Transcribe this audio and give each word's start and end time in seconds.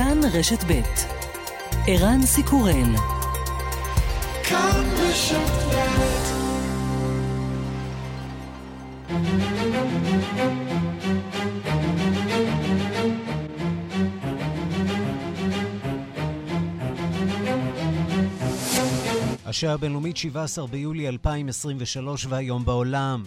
כאן 0.00 0.20
רשת 0.32 0.64
ב' 0.64 0.80
ערן 1.86 2.26
סיקורל 2.26 2.96
כאן 4.44 4.84
רשת 4.96 5.36
ב' 5.36 5.80
השעה 19.44 19.72
הבינלאומית 19.74 20.16
17 20.16 20.66
ביולי 20.66 21.08
2023 21.08 22.26
והיום 22.26 22.64
בעולם. 22.64 23.22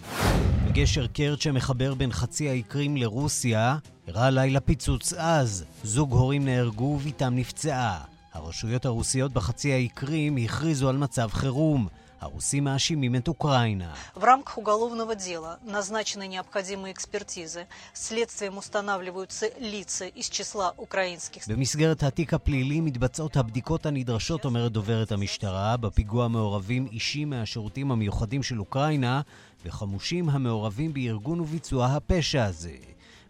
בגשר 0.73 1.07
קרט 1.07 1.41
שמחבר 1.41 1.93
בין 1.93 2.11
חצי 2.11 2.49
האי 2.49 2.61
קרים 2.61 2.97
לרוסיה, 2.97 3.77
אירע 4.07 4.29
לילה 4.29 4.59
פיצוץ 4.59 5.13
עז. 5.13 5.65
זוג 5.83 6.11
הורים 6.11 6.45
נהרגו 6.45 6.99
ובתם 7.01 7.35
נפצעה. 7.35 8.03
הרשויות 8.33 8.85
הרוסיות 8.85 9.33
בחצי 9.33 9.73
האי 9.73 9.87
קרים 9.87 10.37
הכריזו 10.37 10.89
על 10.89 10.97
מצב 10.97 11.29
חירום. 11.31 11.87
הרוסים 12.21 12.63
מאשימים 12.63 13.15
את 13.15 13.27
אוקראינה. 13.27 13.93
В 14.15 14.23
рамках 14.23 14.57
уголовного 14.57 15.15
дела 15.15 15.59
назначены 15.63 16.27
необходимые 16.27 16.91
экспертизы. 16.93 17.67
Следствием 17.93 18.57
устанавливаются 18.57 19.45
лица 19.59 20.05
из 20.05 20.29
числа 20.29 20.73
украинских... 20.77 21.47
במסגרת 21.47 22.03
התיק 22.03 22.33
הפלילי 22.33 22.81
מתבצעות 22.81 23.37
הבדיקות 23.37 23.85
הנדרשות, 23.85 24.45
אומרת 24.45 24.71
דוברת 24.71 25.11
המשטרה. 25.11 25.77
בפיגוע 25.77 26.27
מעורבים 26.27 26.87
אישים 26.91 27.29
מהשירותים 27.29 27.91
המיוחדים 27.91 28.43
של 28.43 28.59
אוקראינה 28.59 29.21
וחמושים 29.65 30.29
המעורבים 30.29 30.93
בארגון 30.93 31.39
וביצוע 31.39 31.85
הפשע 31.85 32.45
הזה. 32.45 32.75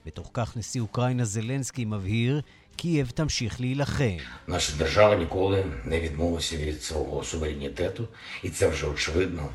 בתוך 0.06 0.30
כך 0.34 0.58
נשיא 0.58 0.82
אוקראינה 0.82 1.26
זלנסקי 1.26 1.86
מבהיר 1.86 2.42
קייב 2.76 3.10
תמשיך 3.10 3.62
להילחם. 3.62 4.18
Наша 4.48 4.78
держава 4.78 5.16
ніколи 5.16 5.66
не 5.86 6.00
відмовилася 6.00 6.58
від 6.58 6.84
свого 6.84 7.24
суверенітету, 7.24 8.08
і 8.44 8.50
це 8.50 8.68
вже 8.68 8.88
очевидно 8.88 9.50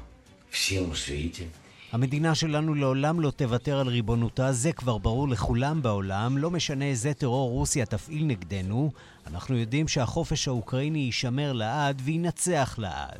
всім 0.51 0.91
у 0.91 0.95
світі. 0.95 1.47
המדינה 1.93 2.35
שלנו 2.35 2.75
לעולם 2.75 3.21
לא 3.21 3.31
תוותר 3.31 3.79
על 3.79 3.89
ריבונותה, 3.89 4.53
זה 4.53 4.73
כבר 4.73 4.99
ברור 4.99 5.29
לכולם 5.29 5.83
בעולם, 5.83 6.39
לא 6.39 6.51
משנה 6.51 6.85
איזה 6.85 7.15
טרור 7.15 7.51
רוסיה 7.51 7.87
תפעיל 7.87 8.25
נגדנו, 8.25 8.93
אנחנו 9.34 9.58
יודעים 9.58 9.88
שהחופש 9.88 10.48
האוקראיני 10.48 11.00
יישמר 11.00 11.54
לעד 11.54 12.02
וינצח 12.06 12.76
לעד. 12.78 13.20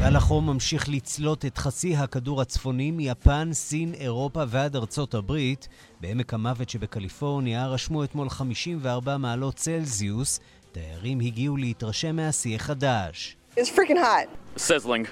גל 0.00 0.16
החום 0.16 0.46
ממשיך 0.46 0.88
לצלוט 0.88 1.44
את 1.44 1.58
חצי 1.58 1.96
הכדור 1.96 2.40
הצפוני 2.40 2.90
מיפן, 2.90 3.48
סין, 3.52 3.94
אירופה 3.94 4.42
ועד 4.48 4.76
ארצות 4.76 5.14
הברית. 5.14 5.68
בעמק 6.00 6.34
המוות 6.34 6.68
שבקליפורניה 6.70 7.66
רשמו 7.66 8.04
אתמול 8.04 8.28
54 8.28 9.16
מעלות 9.16 9.54
צלזיוס. 9.54 10.40
תיירים 10.72 11.20
הגיעו 11.20 11.56
להתרשם 11.56 12.16
מהשיא 12.16 12.56
החדש. 12.56 13.36
It's 13.56 13.60
freaking 13.60 13.98
hot. 13.98 14.58
Sizzling. 14.58 15.06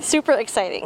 Super 0.00 0.36
exciting. 0.46 0.84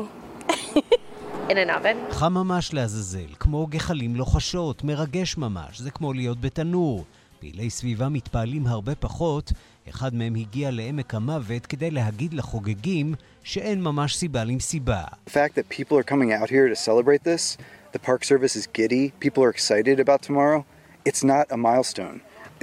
In 1.50 1.56
an 1.56 1.70
oven. 1.70 2.12
חם 2.14 2.34
ממש 2.34 2.74
לעזאזל, 2.74 3.34
כמו 3.40 3.66
גחלים 3.66 4.16
לוחשות, 4.16 4.84
מרגש 4.84 5.36
ממש, 5.36 5.80
זה 5.80 5.90
כמו 5.90 6.12
להיות 6.12 6.40
בתנור. 6.40 7.04
פעילי 7.39 7.69
סביבה 7.69 8.09
מתפעלים 8.09 8.67
הרבה 8.67 8.95
פחות, 8.95 9.51
אחד 9.89 10.15
מהם 10.15 10.35
הגיע 10.35 10.71
לעמק 10.71 11.15
המוות 11.15 11.65
כדי 11.65 11.91
להגיד 11.91 12.33
לחוגגים 12.33 13.15
שאין 13.43 13.81
ממש 13.81 14.15
סיבה 14.15 14.43
למסיבה. 14.43 15.03
The 15.27 15.29
fact 15.29 15.55
that 15.55 15.69
people 15.69 15.97
are 15.97 16.03
coming 16.03 16.31
out 16.31 16.49
here 16.49 16.67
to 16.69 16.75
celebrate 16.75 17.23
this, 17.23 17.57
the 17.91 17.99
Park 17.99 18.23
Service 18.23 18.55
is 18.55 18.67
giddy, 18.67 19.11
people 19.19 19.43
are 19.43 19.49
excited 19.49 19.99
about 19.99 20.21
tomorrow, 20.21 20.65
it's 21.05 21.23
not 21.23 21.45
a 21.51 21.57
milestone. 21.57 22.21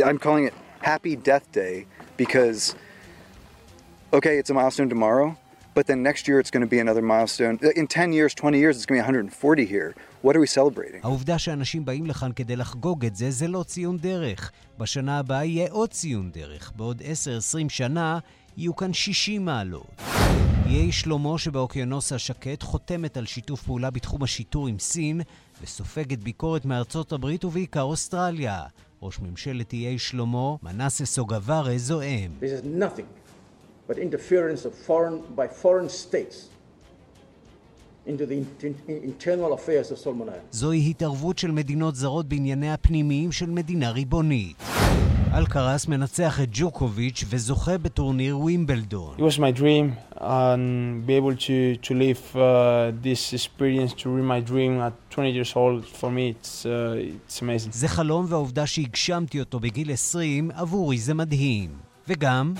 I'm 0.09 0.19
calling 0.19 0.45
it 0.45 0.55
Happy 0.81 1.15
Death 1.15 1.47
Day 1.53 1.87
because, 2.17 2.75
okay, 4.13 4.39
it's 4.39 4.51
a 4.51 4.55
milestone 4.55 4.89
tomorrow, 4.89 5.37
but 5.75 5.87
then 5.87 6.03
next 6.03 6.27
year 6.29 6.41
it's 6.41 6.51
going 6.51 6.63
to 6.63 6.73
be 6.77 6.79
another 6.79 7.03
milestone. 7.03 7.59
In 7.77 7.87
10 7.87 8.13
years, 8.13 8.35
20 8.35 8.59
years, 8.59 8.77
it's 8.77 8.87
going 8.87 8.99
to 8.99 9.03
be 9.03 9.07
140 9.07 9.65
here. 9.67 9.95
What 10.26 10.34
are 10.34 10.40
we 10.40 10.58
celebrating? 10.58 11.00
העובדה 11.04 11.40
שאנשים 11.40 11.86
באים 11.86 12.06
לכאן 12.06 12.32
כדי 12.36 12.56
לחגוג 12.56 13.06
את 13.06 13.16
זה, 13.16 13.32
זה 13.32 13.48
לא 13.48 13.64
ציון 13.64 13.98
דרך. 13.98 14.52
בשנה 14.78 15.20
הבאה 15.20 15.46
יהיה 15.46 15.72
עוד 15.72 15.90
ציון 15.90 16.32
דרך. 16.32 16.72
בעוד 16.76 17.02
10-20 17.02 17.06
שנה 17.70 18.20
יהיו 18.58 18.76
כאן 18.76 18.94
60 18.94 19.46
מעלות. 19.46 20.02
איי 20.66 20.92
שלמה 20.92 21.38
שבאוקיינוס 21.38 22.14
השקט 22.14 22.64
חותמת 22.64 23.18
על 23.18 23.26
שיתוף 23.26 23.64
פעולה 23.64 23.90
בתחום 23.90 24.24
השיטור 24.24 24.68
עם 24.68 24.80
סין 24.80 25.22
וסופגת 25.62 26.20
ביקורת 26.20 26.66
מארצות 26.66 27.12
הברית 27.12 27.46
ובעיקר 27.46 27.82
אוסטרליה. 27.82 28.64
ראש 29.02 29.20
ממשלת 29.20 29.74
איי 29.74 30.00
שלמה, 30.00 30.56
מנסה 30.64 31.06
סוגווארה, 31.06 31.78
זועם. 31.78 32.32
This 32.42 32.64
is 32.64 32.82
nothing 32.82 33.08
but 33.90 33.94
interference 33.98 34.66
of 34.66 34.90
foreign, 34.90 35.38
by 35.38 35.48
foreign 35.64 35.90
states 35.90 36.55
זוהי 40.52 40.90
התערבות 40.90 41.38
של 41.38 41.52
מדינות 41.52 41.96
זרות 41.96 42.26
בענייניה 42.26 42.74
הפנימיים 42.74 43.32
של 43.32 43.50
מדינה 43.50 43.92
ריבונית. 43.92 44.56
אלקרס 45.38 45.88
מנצח 45.88 46.42
את 46.42 46.50
ג'וקוביץ' 46.52 47.24
וזוכה 47.30 47.78
בטורניר 47.78 48.38
ווימבלדון. 48.38 49.16
It 49.18 49.22
was 49.22 49.40
my 49.40 49.60
dream 49.60 50.18
and 50.20 51.06
be 51.08 51.14
able 51.14 51.36
to 51.36 51.88
to 51.88 51.94
live 51.94 52.36
uh, 52.36 52.92
this 53.04 53.34
experience 53.34 53.94
to 54.02 54.06
read 54.16 54.28
my 54.36 54.42
dream 54.52 54.80
at 54.80 54.94
20 55.10 55.32
years 55.32 55.56
old 55.56 55.86
for 56.00 56.10
me 56.10 56.30
it's 56.30 56.66
uh, 56.66 57.30
it's 57.30 57.42
amazing. 57.42 57.72
זה 57.72 57.88
חלום 57.88 58.26
והעובדה 58.30 58.66
שהגשמתי 58.66 59.40
אותו 59.40 59.60
בגיל 59.60 59.92
20, 59.92 60.52
עבורי 60.56 60.98
זה 60.98 61.14
מדהים. 61.14 61.70
וגם... 62.08 62.54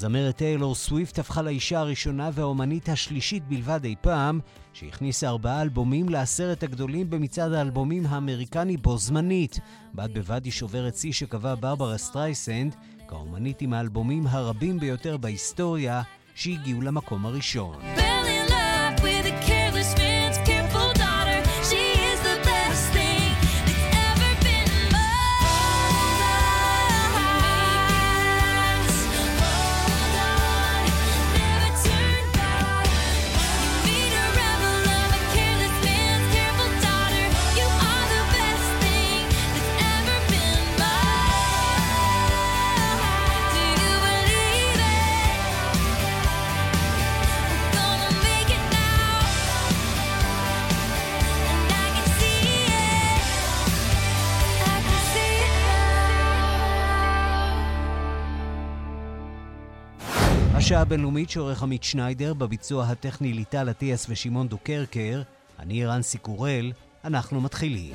הזמרת 0.00 0.36
טיילור 0.36 0.74
סוויפט 0.74 1.18
הפכה 1.18 1.42
לאישה 1.42 1.78
הראשונה 1.78 2.30
והאומנית 2.34 2.88
השלישית 2.88 3.48
בלבד 3.48 3.84
אי 3.84 3.94
פעם, 4.00 4.40
שהכניסה 4.72 5.28
ארבעה 5.28 5.62
אלבומים 5.62 6.08
לעשרת 6.08 6.62
הגדולים 6.62 7.10
במצעד 7.10 7.52
האלבומים 7.52 8.06
האמריקני 8.06 8.76
בו 8.76 8.98
זמנית. 8.98 9.60
בד 9.94 10.14
בבד 10.14 10.44
היא 10.44 10.52
שוברת 10.52 10.96
שיא 10.96 11.12
שקבע 11.12 11.54
ברברה 11.60 11.98
סטרייסנד, 11.98 12.74
כאומנית 13.08 13.62
עם 13.62 13.72
האלבומים 13.72 14.26
הרבים 14.26 14.78
ביותר 14.80 15.16
בהיסטוריה, 15.16 16.02
שהגיעו 16.34 16.80
למקום 16.80 17.26
הראשון. 17.26 17.76
השעה 60.60 60.80
הבינלאומית 60.80 61.30
שעורך 61.30 61.62
עמית 61.62 61.84
שניידר 61.84 62.34
בביצוע 62.34 62.84
הטכני 62.84 63.32
ליטל 63.32 63.70
אטיאס 63.70 64.06
ושמעון 64.08 64.48
דוקרקר, 64.48 65.22
אני 65.58 65.86
ערן 65.86 66.18
סיקורל, 66.18 66.72
אנחנו 67.04 67.40
מתחילים. 67.40 67.92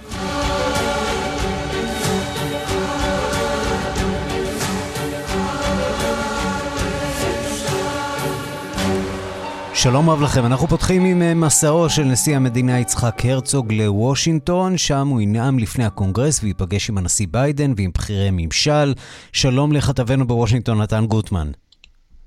שלום 9.74 10.10
רב 10.10 10.22
לכם, 10.22 10.46
אנחנו 10.46 10.68
פותחים 10.68 11.06
עם 11.06 11.22
אה, 11.22 11.34
מסעו 11.34 11.90
של 11.90 12.04
נשיא 12.04 12.36
המדינה 12.36 12.80
יצחק 12.80 13.26
הרצוג 13.26 13.74
לוושינגטון, 13.74 14.78
שם 14.78 15.08
הוא 15.08 15.22
ינאם 15.22 15.60
לפני 15.60 15.86
הקונגרס 15.86 16.44
וייפגש 16.44 16.90
עם 16.90 16.98
הנשיא 16.98 17.28
ביידן 17.32 17.74
ועם 17.78 17.92
בכירי 17.94 18.30
ממשל. 18.32 18.94
שלום 19.32 19.72
לכתבנו 19.72 20.28
בוושינגטון 20.28 20.82
נתן 20.82 21.06
גוטמן. 21.06 21.52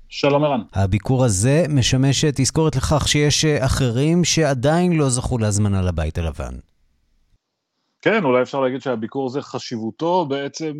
שלום 0.09 0.43
ערן. 0.43 0.61
הביקור 0.73 1.25
הזה 1.25 1.65
משמש 1.69 2.25
תזכורת 2.25 2.75
לכך 2.75 3.07
שיש 3.07 3.45
אה, 3.45 3.65
אחרים 3.65 4.23
שעדיין 4.23 4.93
לא 4.93 5.09
זכו 5.09 5.37
להזמנה 5.37 5.81
לבית 5.81 6.17
הלבן. 6.17 6.53
כן, 8.01 8.23
אולי 8.23 8.41
אפשר 8.41 8.59
להגיד 8.59 8.81
שהביקור 8.81 9.25
הזה 9.25 9.41
חשיבותו 9.41 10.25
בעצם 10.25 10.73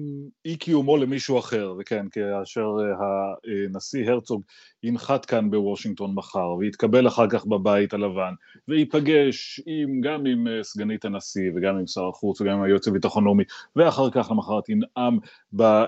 אי 0.46 0.58
קיומו 0.58 0.98
למישהו 0.98 1.40
אחר, 1.40 1.74
וכן, 1.80 2.06
כאשר 2.12 2.68
אה, 2.80 3.66
הנשיא 3.66 4.12
הרצוג 4.12 4.42
ינחת 4.84 5.26
כאן 5.26 5.52
בוושינגטון 5.52 6.16
מחר, 6.16 6.54
ויתקבל 6.60 7.08
אחר 7.08 7.30
כך 7.30 7.46
בבית 7.46 7.94
הלבן, 7.94 8.34
וייפגש 8.68 9.62
עם, 9.66 10.02
גם 10.02 10.26
עם 10.26 10.48
אה, 10.48 10.64
סגנית 10.64 11.06
הנשיא, 11.06 11.52
וגם 11.56 11.78
עם 11.78 11.88
שר 11.88 12.08
החוץ, 12.08 12.42
וגם 12.42 12.54
עם 12.54 12.64
היועץ 12.64 12.88
לביטחון 12.88 13.24
לאומי, 13.24 13.44
ואחר 13.76 14.10
כך 14.12 14.32
למחרת 14.32 14.70
ינאם 14.70 15.20
אה, 15.62 15.86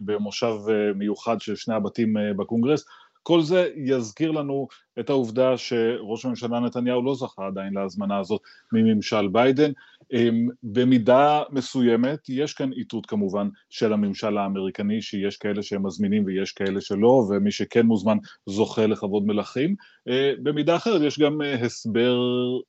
במושב 0.00 0.54
מיוחד 0.94 1.40
של 1.40 1.56
שני 1.56 1.74
הבתים 1.74 2.16
בקונגרס, 2.36 2.84
כל 3.22 3.42
זה 3.42 3.70
יזכיר 3.76 4.30
לנו 4.30 4.68
את 5.00 5.10
העובדה 5.10 5.56
שראש 5.56 6.24
הממשלה 6.24 6.60
נתניהו 6.60 7.02
לא 7.02 7.14
זכה 7.14 7.46
עדיין 7.46 7.74
להזמנה 7.74 8.18
הזאת 8.18 8.40
מממשל 8.72 9.28
ביידן. 9.28 9.70
אמ, 10.12 10.48
במידה 10.62 11.42
מסוימת 11.50 12.28
יש 12.28 12.54
כאן 12.54 12.72
איתות 12.72 13.06
כמובן 13.06 13.48
של 13.70 13.92
הממשל 13.92 14.38
האמריקני 14.38 15.02
שיש 15.02 15.36
כאלה 15.36 15.62
שהם 15.62 15.86
מזמינים 15.86 16.24
ויש 16.26 16.52
כאלה 16.52 16.80
שלא 16.80 17.26
ומי 17.28 17.50
שכן 17.50 17.86
מוזמן 17.86 18.16
זוכה 18.46 18.86
לכבוד 18.86 19.26
מלכים. 19.26 19.74
אה, 20.08 20.32
במידה 20.42 20.76
אחרת 20.76 21.00
יש 21.02 21.18
גם 21.18 21.42
אה, 21.42 21.54
הסבר 21.54 22.16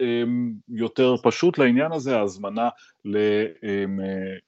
אמ, 0.01 0.54
יותר 0.69 1.16
פשוט 1.24 1.57
לעניין 1.57 1.92
הזה, 1.92 2.18
ההזמנה 2.18 2.69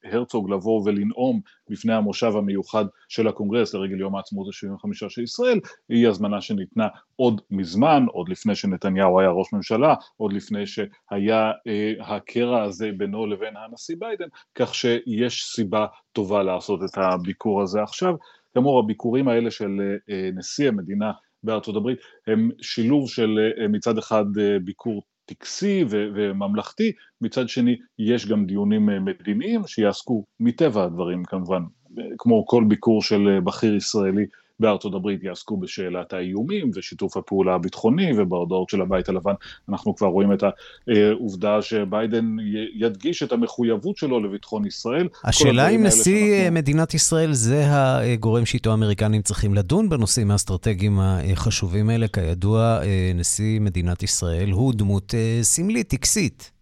להרצוג 0.03 0.49
לבוא 0.49 0.81
ולנאום 0.85 1.41
בפני 1.69 1.93
המושב 1.93 2.31
המיוחד 2.35 2.85
של 3.09 3.27
הקונגרס 3.27 3.73
לרגל 3.73 3.99
יום 3.99 4.15
העצמאות 4.15 4.47
ה-75 4.47 5.09
של 5.09 5.21
ישראל, 5.21 5.59
היא 5.89 6.07
הזמנה 6.07 6.41
שניתנה 6.41 6.87
עוד 7.15 7.41
מזמן, 7.51 7.66
עוד 8.11 8.29
לפני 8.29 8.55
שנתניהו 8.55 9.19
היה 9.19 9.29
ראש 9.29 9.53
ממשלה, 9.53 9.95
עוד 10.17 10.33
לפני 10.33 10.67
שהיה 10.67 11.51
אה, 11.67 11.93
הקרע 11.99 12.63
הזה 12.63 12.91
בינו 12.97 13.25
לבין 13.25 13.53
הנשיא 13.57 13.95
ביידן, 13.99 14.27
כך 14.55 14.75
שיש 14.75 15.43
סיבה 15.55 15.85
טובה 16.13 16.43
לעשות 16.43 16.79
את 16.83 16.97
הביקור 16.97 17.61
הזה 17.61 17.83
עכשיו. 17.83 18.15
כאמור, 18.53 18.79
הביקורים 18.79 19.27
האלה 19.27 19.51
של 19.51 19.97
אה, 20.09 20.29
נשיא 20.33 20.67
המדינה 20.67 21.11
בארצות 21.43 21.75
הברית 21.75 21.99
הם 22.27 22.49
שילוב 22.61 23.09
של 23.09 23.39
אה, 23.59 23.67
מצד 23.67 23.97
אחד 23.97 24.25
אה, 24.39 24.57
ביקור 24.63 25.03
טקסי 25.27 25.83
ו- 25.89 26.07
וממלכתי, 26.15 26.91
מצד 27.21 27.49
שני 27.49 27.75
יש 27.99 28.27
גם 28.27 28.45
דיונים 28.45 28.89
אה, 28.89 28.99
מדיניים 28.99 29.67
שיעסקו 29.67 30.25
מטבע 30.39 30.83
הדברים 30.83 31.23
כמובן, 31.25 31.61
אה, 31.99 32.03
כמו 32.17 32.45
כל 32.45 32.63
ביקור 32.67 33.01
של 33.01 33.27
אה, 33.27 33.41
בכיר 33.41 33.75
ישראלי 33.75 34.25
בארצות 34.59 34.93
הברית 34.93 35.23
יעסקו 35.23 35.57
בשאלת 35.57 36.13
האיומים 36.13 36.71
ושיתוף 36.75 37.17
הפעולה 37.17 37.55
הביטחוני 37.55 38.11
ובהודעות 38.21 38.69
של 38.69 38.81
הבית 38.81 39.09
הלבן 39.09 39.33
אנחנו 39.69 39.95
כבר 39.95 40.07
רואים 40.07 40.33
את 40.33 40.43
העובדה 40.87 41.61
שביידן 41.61 42.35
ידגיש 42.75 43.23
את 43.23 43.31
המחויבות 43.31 43.97
שלו 43.97 44.19
לביטחון 44.19 44.65
ישראל. 44.65 45.07
השאלה 45.23 45.69
אם 45.69 45.83
נשיא 45.83 46.37
שאנחנו- 46.37 46.55
מדינת 46.55 46.93
ישראל 46.93 47.33
זה 47.33 47.63
הגורם 47.69 48.45
שאיתו 48.45 48.71
האמריקנים 48.71 49.21
צריכים 49.21 49.53
לדון 49.53 49.89
בנושאים 49.89 50.31
האסטרטגיים 50.31 50.99
החשובים 50.99 51.89
האלה. 51.89 52.07
כידוע, 52.07 52.79
אה, 52.83 53.11
נשיא 53.15 53.59
מדינת 53.59 54.03
ישראל 54.03 54.51
הוא 54.51 54.73
דמות 54.73 55.13
אה, 55.13 55.39
סמלית, 55.41 55.89
טקסית. 55.89 56.56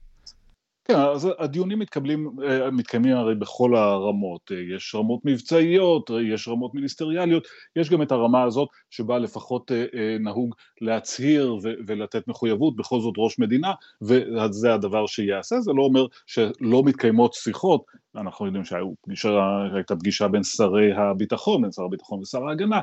כן, 0.87 0.95
אז 0.95 1.29
הדיונים 1.39 1.79
מתקבלים, 1.79 2.31
אה, 2.43 2.71
מתקיימים 2.71 3.15
הרי 3.15 3.35
בכל 3.35 3.75
הרמות, 3.75 4.51
אה, 4.51 4.75
יש 4.75 4.95
רמות 4.95 5.19
מבצעיות, 5.25 6.11
אה, 6.11 6.21
יש 6.21 6.47
רמות 6.47 6.73
מיניסטריאליות, 6.75 7.47
יש 7.75 7.89
גם 7.89 8.01
את 8.01 8.11
הרמה 8.11 8.43
הזאת 8.43 8.69
שבה 8.89 9.19
לפחות 9.19 9.71
נהוג 10.19 10.55
להצהיר 10.81 11.57
ולתת 11.87 12.27
מחויבות, 12.27 12.75
בכל 12.75 12.99
זאת 13.01 13.13
ראש 13.17 13.39
מדינה, 13.39 13.73
וזה 14.01 14.73
הדבר 14.73 15.07
שיעשה, 15.07 15.59
זה 15.59 15.73
לא 15.73 15.83
אומר 15.83 16.05
שלא 16.25 16.83
מתקיימות 16.83 17.33
שיחות, 17.33 17.85
אנחנו 18.15 18.45
יודעים 18.45 18.63
שהייתה 19.13 19.95
פגישה 19.95 20.27
בין 20.27 20.43
שרי 20.43 20.93
הביטחון, 20.93 21.61
בין 21.61 21.71
שר 21.71 21.83
הביטחון 21.83 22.19
ושר 22.19 22.47
ההגנה, 22.47 22.81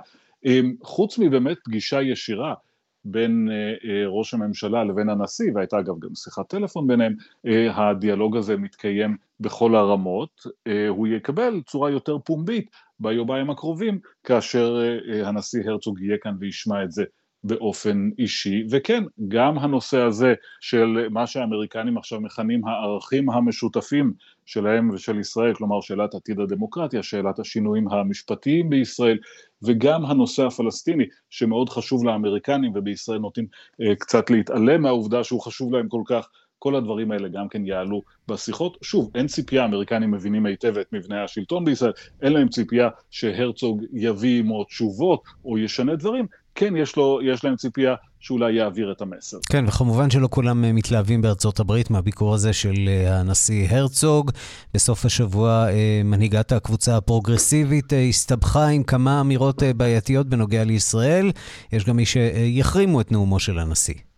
חוץ 0.82 1.18
מבאמת 1.18 1.58
פגישה 1.64 2.02
ישירה 2.02 2.54
בין 3.04 3.48
אה, 3.50 3.90
אה, 3.90 4.06
ראש 4.06 4.34
הממשלה 4.34 4.84
לבין 4.84 5.08
הנשיא, 5.08 5.52
והייתה 5.54 5.78
אגב 5.78 5.98
גם 5.98 6.14
שיחת 6.14 6.48
טלפון 6.48 6.86
ביניהם, 6.86 7.14
אה, 7.46 7.90
הדיאלוג 7.90 8.36
הזה 8.36 8.56
מתקיים 8.56 9.16
בכל 9.40 9.76
הרמות, 9.76 10.46
הוא 10.88 11.06
יקבל 11.06 11.60
צורה 11.66 11.90
יותר 11.90 12.18
פומבית 12.18 12.70
ביומיים 13.00 13.50
הקרובים, 13.50 13.98
כאשר 14.24 14.76
הנשיא 15.24 15.60
הרצוג 15.70 16.00
יהיה 16.00 16.16
כאן 16.22 16.36
וישמע 16.40 16.84
את 16.84 16.92
זה 16.92 17.04
באופן 17.44 18.10
אישי, 18.18 18.64
וכן, 18.70 19.04
גם 19.28 19.58
הנושא 19.58 20.00
הזה 20.00 20.34
של 20.60 21.08
מה 21.10 21.26
שהאמריקנים 21.26 21.98
עכשיו 21.98 22.20
מכנים 22.20 22.68
הערכים 22.68 23.30
המשותפים 23.30 24.12
שלהם 24.46 24.90
ושל 24.90 25.18
ישראל, 25.20 25.54
כלומר 25.54 25.80
שאלת 25.80 26.14
עתיד 26.14 26.40
הדמוקרטיה, 26.40 27.02
שאלת 27.02 27.38
השינויים 27.38 27.88
המשפטיים 27.88 28.70
בישראל, 28.70 29.18
וגם 29.62 30.04
הנושא 30.04 30.46
הפלסטיני, 30.46 31.04
שמאוד 31.30 31.68
חשוב 31.68 32.04
לאמריקנים 32.04 32.72
ובישראל 32.74 33.18
נוטים 33.18 33.46
אה, 33.80 33.94
קצת 33.94 34.30
להתעלם 34.30 34.82
מהעובדה 34.82 35.24
שהוא 35.24 35.40
חשוב 35.40 35.72
להם 35.72 35.88
כל 35.88 36.02
כך, 36.06 36.28
כל 36.58 36.76
הדברים 36.76 37.10
האלה 37.10 37.28
גם 37.28 37.48
כן 37.48 37.66
יעלו 37.66 38.02
בשיחות. 38.28 38.78
שוב, 38.82 39.10
אין 39.14 39.26
ציפייה, 39.26 39.62
האמריקנים 39.62 40.10
מבינים 40.10 40.46
היטב 40.46 40.78
את 40.78 40.86
מבנה 40.92 41.24
השלטון 41.24 41.64
בישראל, 41.64 41.92
אין 42.22 42.32
להם 42.32 42.48
ציפייה 42.48 42.88
שהרצוג 43.10 43.84
יביא 43.92 44.38
עמו 44.38 44.64
תשובות 44.64 45.22
או 45.44 45.58
ישנה 45.58 45.96
דברים, 45.96 46.26
כן 46.54 46.76
יש, 46.76 46.96
לו, 46.96 47.20
יש 47.22 47.44
להם 47.44 47.56
ציפייה 47.56 47.94
שאולי 48.20 48.52
יעביר 48.52 48.92
את 48.92 49.00
המסר. 49.00 49.36
כן, 49.48 49.64
וכמובן 49.68 50.10
שלא 50.10 50.28
כולם 50.30 50.64
אה, 50.64 50.72
מתלהבים 50.72 51.22
בארצות 51.22 51.60
הברית 51.60 51.90
מהביקור 51.90 52.34
הזה 52.34 52.52
של 52.52 52.74
אה, 52.88 53.20
הנשיא 53.20 53.68
הרצוג. 53.70 54.30
בסוף 54.74 55.04
השבוע 55.04 55.66
אה, 55.68 56.00
מנהיגת 56.04 56.52
הקבוצה 56.52 56.96
הפרוגרסיבית 56.96 57.92
הסתבכה 58.08 58.66
עם 58.66 58.82
כמה 58.82 59.20
אמירות 59.20 59.62
בעייתיות 59.76 60.26
בנוגע 60.26 60.64
לישראל. 60.64 61.30
יש 61.72 61.84
גם 61.84 61.96
מי 61.96 62.06
שיחרימו 62.06 63.00
את 63.00 63.12
נאומו 63.12 63.40
של 63.40 63.58
הנשיא. 63.58 64.11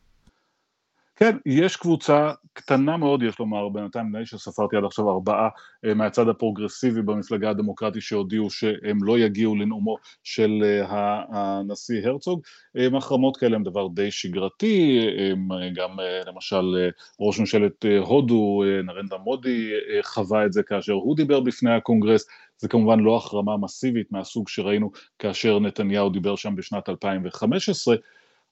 כן, 1.16 1.36
יש 1.46 1.76
קבוצה 1.76 2.32
קטנה 2.52 2.96
מאוד, 2.96 3.22
יש 3.22 3.38
לומר, 3.38 3.68
בינתיים 3.68 4.06
נדמה 4.06 4.18
לי 4.18 4.26
שספרתי 4.26 4.76
עד 4.76 4.84
עכשיו 4.84 5.10
ארבעה 5.10 5.48
אה, 5.84 5.94
מהצד 5.94 6.28
הפרוגרסיבי 6.28 7.02
במפלגה 7.02 7.50
הדמוקרטית 7.50 8.02
שהודיעו 8.02 8.50
שהם 8.50 9.04
לא 9.04 9.18
יגיעו 9.18 9.56
לנאומו 9.56 9.96
של 10.24 10.62
אה, 10.62 11.22
הנשיא 11.28 12.08
הרצוג. 12.08 12.40
אה, 12.76 12.86
החרמות 12.96 13.36
כאלה 13.36 13.56
הם 13.56 13.62
דבר 13.62 13.88
די 13.88 14.10
שגרתי, 14.10 15.06
אה, 15.18 15.68
גם 15.74 16.00
אה, 16.00 16.20
למשל 16.26 16.76
אה, 16.78 16.88
ראש 17.20 17.40
ממשלת 17.40 17.84
אה, 17.84 17.98
הודו, 17.98 18.62
אה, 18.66 18.82
נרנדה 18.82 19.16
מודי, 19.18 19.70
אה, 19.72 20.02
חווה 20.02 20.46
את 20.46 20.52
זה 20.52 20.62
כאשר 20.62 20.92
הוא 20.92 21.16
דיבר 21.16 21.40
בפני 21.40 21.74
הקונגרס. 21.74 22.26
זה 22.58 22.68
כמובן 22.68 23.00
לא 23.00 23.16
החרמה 23.16 23.56
מסיבית 23.56 24.12
מהסוג 24.12 24.48
שראינו 24.48 24.90
כאשר 25.18 25.58
נתניהו 25.58 26.10
דיבר 26.10 26.36
שם 26.36 26.56
בשנת 26.56 26.88
2015, 26.88 27.96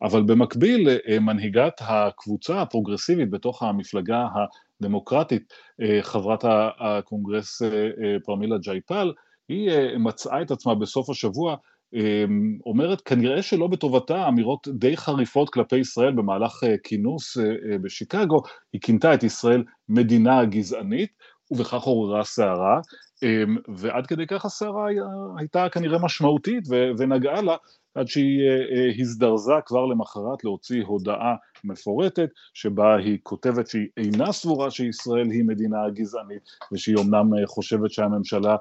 אבל 0.03 0.23
במקביל 0.23 0.89
אה, 1.09 1.21
מנהיגת 1.21 1.73
הקבוצה 1.81 2.63
הפרוגרסיבית 2.63 3.31
בתוך 3.31 3.63
המפלגה 3.63 4.27
הדמוקרטית, 4.81 5.53
אה, 5.83 5.99
חברת 6.03 6.45
הקונגרס 6.81 7.63
אה, 7.63 7.69
פרמילה 8.25 8.59
ג'איאפל, 8.59 9.13
היא 9.49 9.71
מצאה 9.99 10.43
את 10.43 10.51
עצמה 10.51 10.75
בסוף 10.75 11.11
השבוע 11.11 11.57
אומרת 12.67 13.01
כנראה 13.01 13.43
שלא 13.43 13.67
בטובתה 13.67 14.29
אמירות 14.29 14.69
די 14.69 14.97
חריפות 14.97 15.51
כלפי 15.51 15.77
ישראל 15.77 16.13
במהלך 16.13 16.61
כינוס 16.85 17.37
בשיקגו, 17.83 18.43
היא 18.73 18.81
כינתה 18.81 19.15
את 19.15 19.23
ישראל 19.23 19.65
מדינה 19.89 20.45
גזענית 20.45 21.11
ובכך 21.51 21.83
עוררה 21.83 22.25
סערה. 22.25 22.81
ועד 23.77 24.07
כדי 24.07 24.27
כך 24.27 24.45
הסערה 24.45 24.87
הייתה 25.39 25.69
כנראה 25.69 25.99
משמעותית 25.99 26.65
ונגעה 26.99 27.43
לה 27.43 27.57
עד 27.95 28.09
שהיא 28.09 28.41
הזדרזה 28.99 29.53
כבר 29.67 29.87
למחרת 29.87 30.45
להוציא 30.45 30.85
הודעה 30.85 31.35
מפורטת 31.65 32.29
שבה 32.55 32.97
היא 32.97 33.19
כותבת 33.23 33.67
שהיא 33.67 33.89
אינה 33.97 34.33
סבורה 34.33 34.71
שישראל 34.71 35.31
היא 35.31 35.45
מדינה 35.45 35.91
גזענית 35.91 36.43
ושהיא 36.73 36.97
אומנם 36.97 37.47
חושבת 37.47 37.91
שהממשלה 37.91 38.57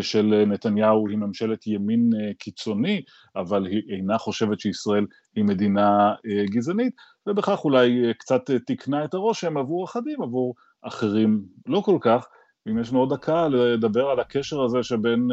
של 0.00 0.44
נתניהו 0.46 1.08
היא 1.08 1.18
ממשלת 1.18 1.66
ימין 1.66 2.10
קיצוני, 2.38 3.02
אבל 3.36 3.66
היא 3.66 3.82
אינה 3.88 4.18
חושבת 4.18 4.60
שישראל 4.60 5.06
היא 5.36 5.44
מדינה 5.44 6.14
גזענית, 6.44 6.94
ובכך 7.26 7.64
אולי 7.64 8.14
קצת 8.18 8.50
תיקנה 8.66 9.04
את 9.04 9.14
הרושם 9.14 9.56
עבור 9.56 9.84
אחדים, 9.84 10.22
עבור 10.22 10.54
אחרים 10.82 11.42
לא 11.66 11.80
כל 11.80 11.98
כך. 12.00 12.28
אם 12.70 12.78
יש 12.78 12.90
לנו 12.90 13.00
עוד 13.00 13.12
דקה 13.12 13.48
לדבר 13.48 14.06
על 14.06 14.20
הקשר 14.20 14.62
הזה 14.62 14.82
שבין 14.82 15.28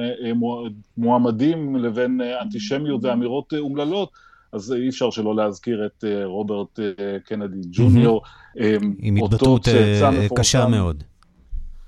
מועמדים 0.98 1.76
לבין 1.76 2.22
אנטישמיות 2.42 3.04
ואמירות 3.04 3.54
אומללות, 3.60 4.10
אז 4.52 4.74
אי 4.74 4.90
אפשר 4.90 5.10
שלא 5.10 5.36
להזכיר 5.36 5.86
את 5.86 6.04
רוברט 6.24 6.80
קנדי 7.26 7.62
ג'וניור, 7.72 8.22
עם 9.00 9.16
התבטאות 9.16 9.68
קשה 10.36 10.68
מאוד. 10.68 11.04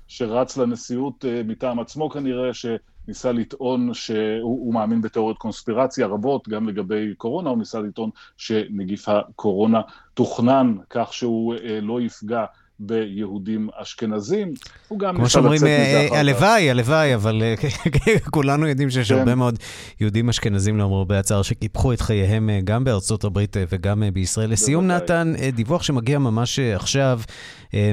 שרץ 0.08 0.56
לנשיאות 0.56 1.24
מטעם 1.44 1.80
עצמו 1.80 2.10
כנראה, 2.10 2.50
שניסה 2.54 3.32
לטעון 3.32 3.94
שהוא 3.94 4.74
מאמין 4.74 5.00
בתיאוריות 5.00 5.38
קונספירציה 5.38 6.06
רבות, 6.06 6.48
גם 6.48 6.68
לגבי 6.68 7.14
קורונה, 7.14 7.50
הוא 7.50 7.58
ניסה 7.58 7.80
לטעון 7.80 8.10
שנגיף 8.36 9.08
הקורונה 9.08 9.80
תוכנן 10.14 10.76
כך 10.90 11.12
שהוא 11.12 11.54
לא 11.82 12.00
יפגע 12.00 12.44
ביהודים 12.80 13.68
אשכנזים. 13.74 14.52
הוא 14.88 14.98
גם 14.98 15.16
כמו 15.16 15.28
שאומרים, 15.28 15.66
אה. 15.66 16.20
הלוואי, 16.20 16.70
הלוואי, 16.70 17.14
אבל 17.14 17.42
אה, 17.42 17.54
כולנו 18.30 18.66
יודעים 18.66 18.90
שיש 18.90 19.12
כן. 19.12 19.18
הרבה 19.18 19.34
מאוד 19.34 19.58
יהודים 20.00 20.28
אשכנזים 20.28 20.78
למרבה 20.78 21.18
הצער 21.18 21.42
שקיפחו 21.42 21.92
את 21.92 22.00
חייהם 22.00 22.50
אה, 22.50 22.60
גם 22.64 22.84
בארצות 22.84 23.24
הברית 23.24 23.56
וגם 23.72 24.02
בישראל. 24.12 24.50
לסיום. 24.50 24.86
נתן, 24.86 25.32
דיווח 25.54 25.82
שמגיע 25.82 26.18
ממש 26.18 26.58
עכשיו 26.58 27.20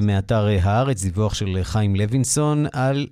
מאתר 0.01 0.47
הארץ, 0.61 1.03
דיווח 1.03 1.33
של 1.33 1.59
חיים 1.63 1.95
לוינסון 1.95 2.65
על 2.73 3.07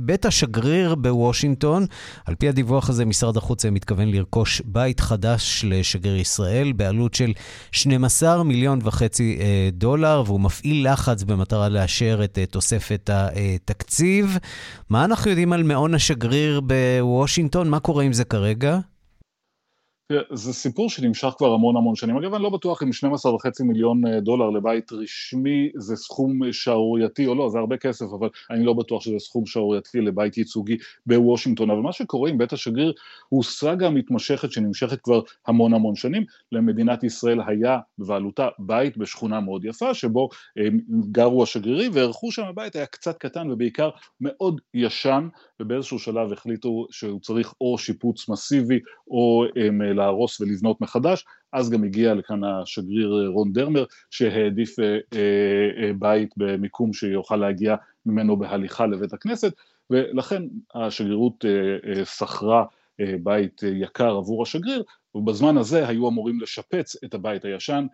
בית 0.00 0.26
השגריר 0.26 0.94
בוושינגטון. 0.94 1.86
על 2.24 2.34
פי 2.34 2.48
הדיווח 2.48 2.90
הזה, 2.90 3.04
משרד 3.04 3.36
החוץ 3.36 3.64
מתכוון 3.64 4.08
לרכוש 4.08 4.62
בית 4.64 5.00
חדש 5.00 5.64
לשגריר 5.68 6.16
ישראל 6.16 6.72
בעלות 6.72 7.14
של 7.14 7.32
12 7.72 8.42
מיליון 8.42 8.78
וחצי 8.82 9.38
דולר, 9.72 10.22
והוא 10.26 10.40
מפעיל 10.40 10.69
לחץ 10.74 11.22
במטרה 11.22 11.68
לאשר 11.68 12.20
את 12.24 12.38
אה, 12.38 12.46
תוספת 12.46 13.10
התקציב. 13.12 14.38
מה 14.90 15.04
אנחנו 15.04 15.30
יודעים 15.30 15.52
על 15.52 15.62
מעון 15.62 15.94
השגריר 15.94 16.60
בוושינגטון? 16.60 17.68
מה 17.68 17.80
קורה 17.80 18.04
עם 18.04 18.12
זה 18.12 18.24
כרגע? 18.24 18.78
זה 20.32 20.52
סיפור 20.52 20.90
שנמשך 20.90 21.28
כבר 21.38 21.52
המון 21.52 21.76
המון 21.76 21.96
שנים. 21.96 22.16
אגב, 22.16 22.34
אני 22.34 22.42
לא 22.42 22.50
בטוח 22.50 22.82
אם 22.82 22.88
12.5 22.88 23.64
מיליון 23.64 24.06
אה, 24.06 24.20
דולר 24.20 24.50
לבית 24.50 24.92
רשמי 24.92 25.70
זה 25.76 25.96
סכום 25.96 26.44
אה, 26.44 26.52
שערורייתי 26.52 27.26
או 27.26 27.34
לא, 27.34 27.48
זה 27.48 27.58
הרבה 27.58 27.76
כסף, 27.76 28.06
אבל 28.18 28.28
אני 28.50 28.64
לא 28.64 28.72
בטוח 28.72 29.02
שזה 29.02 29.18
סכום 29.18 29.46
שערורייתי 29.46 30.00
לבית 30.00 30.38
ייצוגי 30.38 30.76
בוושינגטון. 31.06 31.70
אבל 31.70 31.80
מה 31.80 31.92
שקורה 31.92 32.30
עם 32.30 32.38
בית 32.38 32.52
השגריר 32.52 32.92
הוא 33.28 33.42
סאגה 33.42 33.90
מתמשכת 33.90 34.52
שנמשכת 34.52 35.00
כבר 35.00 35.20
המון 35.46 35.74
המון 35.74 35.94
שנים. 35.96 36.24
למדינת 36.52 37.04
ישראל 37.04 37.40
היה 37.46 37.78
בבעלותה 37.98 38.48
בית 38.58 38.96
בשכונה 38.96 39.40
מאוד 39.40 39.64
יפה, 39.64 39.94
שבו 39.94 40.28
אה, 40.58 40.68
גרו 41.12 41.42
השגרירים, 41.42 41.90
וערכו 41.94 42.32
שם 42.32 42.44
הבית 42.44 42.76
היה 42.76 42.86
קצת 42.86 43.18
קטן 43.18 43.50
ובעיקר 43.50 43.90
מאוד 44.20 44.60
ישן, 44.74 45.28
ובאיזשהו 45.60 45.98
שלב 45.98 46.32
החליטו 46.32 46.86
שהוא 46.90 47.20
צריך 47.20 47.54
או 47.60 47.78
שיפוץ 47.78 48.28
מסיבי 48.28 48.80
או 49.10 49.44
אה, 49.56 49.92
להרוס 49.92 50.40
ולבנות 50.40 50.80
מחדש, 50.80 51.24
אז 51.52 51.70
גם 51.70 51.84
הגיע 51.84 52.14
לכאן 52.14 52.44
השגריר 52.44 53.22
אה, 53.22 53.28
רון 53.28 53.52
דרמר 53.52 53.84
שהעדיף 54.10 54.78
אה, 54.78 54.98
אה, 55.14 55.92
בית 55.98 56.30
במיקום 56.36 56.92
שיוכל 56.92 57.36
להגיע 57.36 57.76
ממנו 58.06 58.36
בהליכה 58.36 58.86
לבית 58.86 59.12
הכנסת, 59.12 59.52
ולכן 59.90 60.42
השגרירות 60.74 61.44
שכרה 62.04 62.64
בית 63.22 63.62
יקר 63.62 64.16
עבור 64.16 64.42
השגריר, 64.42 64.82
ובזמן 65.14 65.56
הזה 65.56 65.88
היו 65.88 66.08
אמורים 66.08 66.40
לשפץ 66.40 66.96
את 67.04 67.14
הבית 67.14 67.44
הישן. 67.44 67.86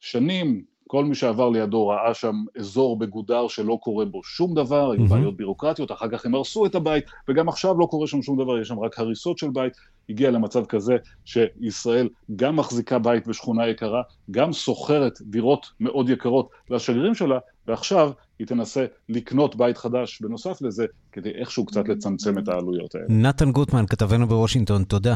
שנים 0.00 0.64
כל 0.90 1.04
מי 1.04 1.14
שעבר 1.14 1.48
לידו 1.48 1.88
ראה 1.88 2.14
שם 2.14 2.34
אזור 2.58 2.98
בגודר 2.98 3.48
שלא 3.48 3.78
קורה 3.82 4.04
בו 4.04 4.24
שום 4.24 4.54
דבר, 4.54 4.90
היו. 4.90 5.06
בעיות 5.06 5.36
בירוקרטיות, 5.36 5.92
אחר 5.92 6.08
כך 6.08 6.26
הם 6.26 6.34
הרסו 6.34 6.66
את 6.66 6.74
הבית, 6.74 7.04
וגם 7.28 7.48
עכשיו 7.48 7.78
לא 7.78 7.86
קורה 7.86 8.06
שם 8.06 8.22
שום 8.22 8.42
דבר, 8.42 8.60
יש 8.60 8.68
שם 8.68 8.78
רק 8.78 8.98
הריסות 8.98 9.38
של 9.38 9.50
בית. 9.50 9.72
הגיע 10.08 10.30
למצב 10.30 10.64
כזה 10.64 10.96
שישראל 11.24 12.08
גם 12.36 12.56
מחזיקה 12.56 12.98
בית 12.98 13.26
בשכונה 13.26 13.68
יקרה, 13.68 14.02
גם 14.30 14.52
שוכרת 14.52 15.18
דירות 15.22 15.66
מאוד 15.80 16.10
יקרות 16.10 16.48
לשגרירים 16.70 17.14
שלה, 17.14 17.38
ועכשיו 17.66 18.10
היא 18.38 18.46
תנסה 18.46 18.86
לקנות 19.08 19.56
בית 19.56 19.78
חדש 19.78 20.20
בנוסף 20.22 20.62
לזה, 20.62 20.86
כדי 21.12 21.30
איכשהו 21.30 21.66
קצת 21.66 21.88
לצמצם 21.88 22.38
את 22.38 22.48
העלויות 22.48 22.94
האלה. 22.94 23.06
נתן 23.08 23.52
גוטמן, 23.52 23.86
כתבנו 23.86 24.26
בוושינגטון, 24.26 24.84
תודה. 24.84 25.14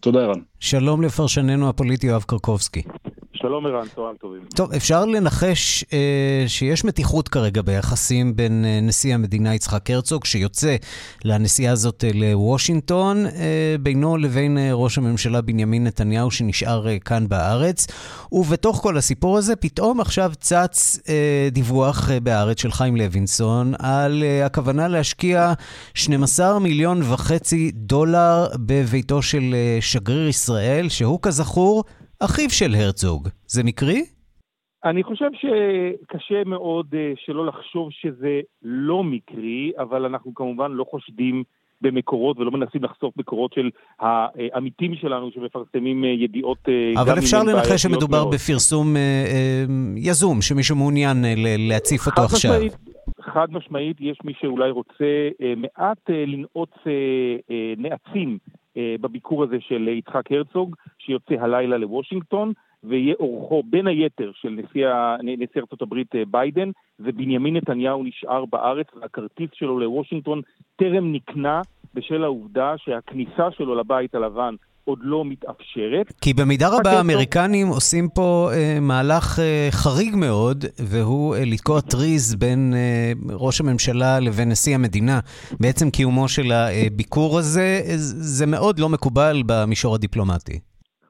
תודה, 0.00 0.20
ערן. 0.22 0.40
שלום 0.60 1.02
לפרשננו 1.02 1.68
הפוליטי 1.68 2.06
יואב 2.06 2.22
קרקובסקי. 2.22 2.82
שלום 3.46 3.66
ערן, 3.66 3.86
צהריים 3.94 4.16
טובים. 4.16 4.42
טוב, 4.56 4.72
אפשר 4.72 5.04
לנחש 5.04 5.84
אה, 5.92 6.44
שיש 6.46 6.84
מתיחות 6.84 7.28
כרגע 7.28 7.62
ביחסים 7.62 8.36
בין 8.36 8.64
אה, 8.64 8.80
נשיא 8.82 9.14
המדינה 9.14 9.54
יצחק 9.54 9.90
הרצוג, 9.90 10.24
שיוצא 10.24 10.76
לנסיעה 11.24 11.72
הזאת 11.72 12.04
אה, 12.04 12.10
לוושינגטון, 12.14 13.26
אה, 13.26 13.76
בינו 13.80 14.16
לבין 14.16 14.58
אה, 14.58 14.70
ראש 14.72 14.98
הממשלה 14.98 15.40
בנימין 15.40 15.84
נתניהו, 15.84 16.30
שנשאר 16.30 16.88
אה, 16.88 16.98
כאן 16.98 17.28
בארץ. 17.28 17.86
ובתוך 18.32 18.76
כל 18.82 18.96
הסיפור 18.98 19.38
הזה, 19.38 19.56
פתאום 19.56 20.00
עכשיו 20.00 20.32
צץ 20.40 20.98
אה, 21.08 21.48
דיווח 21.52 22.10
אה, 22.10 22.20
בארץ 22.20 22.60
של 22.60 22.72
חיים 22.72 22.96
לוינסון 22.96 23.72
על 23.78 24.22
אה, 24.22 24.46
הכוונה 24.46 24.88
להשקיע 24.88 25.52
12 25.94 26.58
מיליון 26.58 27.02
וחצי 27.02 27.70
דולר 27.74 28.46
בביתו 28.54 29.22
של 29.22 29.54
אה, 29.54 29.78
שגריר 29.80 30.28
ישראל, 30.28 30.88
שהוא 30.88 31.18
כזכור 31.22 31.84
אחיו 32.20 32.50
של 32.50 32.74
הרצוג. 32.74 33.28
זה 33.46 33.64
מקרי? 33.64 34.02
אני 34.84 35.02
חושב 35.02 35.28
שקשה 35.32 36.44
מאוד 36.46 36.86
אה, 36.94 37.12
שלא 37.16 37.46
לחשוב 37.46 37.88
שזה 37.90 38.40
לא 38.62 39.04
מקרי, 39.04 39.72
אבל 39.78 40.04
אנחנו 40.04 40.34
כמובן 40.34 40.72
לא 40.72 40.84
חושדים 40.90 41.42
במקורות 41.80 42.38
ולא 42.38 42.50
מנסים 42.50 42.84
לחשוף 42.84 43.14
מקורות 43.16 43.52
של 43.52 43.70
העמיתים 44.00 44.94
שלנו 44.94 45.30
שמפרסמים 45.34 46.04
אה, 46.04 46.08
ידיעות 46.08 46.58
אה, 46.68 47.02
אבל 47.02 47.18
אפשר 47.18 47.42
לנחש 47.42 47.82
שמדובר 47.82 48.22
מאוד. 48.22 48.34
בפרסום 48.34 48.96
יזום, 49.96 50.42
שמישהו 50.42 50.76
מעוניין 50.76 51.16
להציף 51.68 52.06
אותו 52.06 52.20
חד 52.20 52.24
עכשיו. 52.24 52.50
משמעית, 52.52 52.72
חד 53.20 53.46
משמעית, 53.50 53.96
יש 54.00 54.18
מי 54.24 54.32
שאולי 54.40 54.70
רוצה 54.70 55.28
מעט 55.56 56.10
לנעוץ 56.10 56.70
נעצים 57.76 58.38
בביקור 59.00 59.44
הזה 59.44 59.56
של 59.60 59.88
יצחק 59.88 60.32
הרצוג, 60.32 60.76
שיוצא 61.06 61.34
הלילה 61.44 61.76
לוושינגטון, 61.76 62.52
ויהיה 62.84 63.14
אורחו 63.20 63.62
בין 63.70 63.86
היתר 63.86 64.30
של 64.34 64.48
נשיא, 64.48 64.86
נשיא 65.22 65.60
ארצות 65.60 65.82
הברית 65.82 66.14
אה, 66.14 66.22
ביידן, 66.30 66.70
ובנימין 67.00 67.56
נתניהו 67.56 68.04
נשאר 68.04 68.44
בארץ, 68.44 68.86
והכרטיס 69.00 69.50
שלו 69.54 69.78
לוושינגטון 69.78 70.40
טרם 70.76 71.12
נקנה 71.12 71.60
בשל 71.94 72.24
העובדה 72.24 72.74
שהכניסה 72.76 73.46
שלו 73.56 73.74
לבית 73.74 74.14
הלבן 74.14 74.54
עוד 74.84 74.98
לא 75.02 75.24
מתאפשרת. 75.24 76.12
כי 76.20 76.34
במידה 76.34 76.66
רבה 76.68 76.76
הרצוג- 76.76 76.96
האמריקנים 76.96 77.66
עושים 77.66 78.08
פה 78.14 78.48
אה, 78.52 78.78
מהלך 78.80 79.38
אה, 79.38 79.68
חריג 79.70 80.14
מאוד, 80.16 80.64
והוא 80.78 81.34
אה, 81.34 81.42
לתקוע 81.46 81.80
טריז 81.80 82.34
בין 82.34 82.72
אה, 82.76 83.12
ראש 83.34 83.60
הממשלה 83.60 84.20
לבין 84.20 84.48
נשיא 84.48 84.74
המדינה. 84.74 85.20
בעצם 85.60 85.90
קיומו 85.90 86.28
של 86.28 86.52
הביקור 86.52 87.38
הזה, 87.38 87.80
אה, 87.84 87.94
זה 87.96 88.46
מאוד 88.46 88.78
לא 88.78 88.88
מקובל 88.88 89.42
במישור 89.46 89.94
הדיפלומטי. 89.94 90.58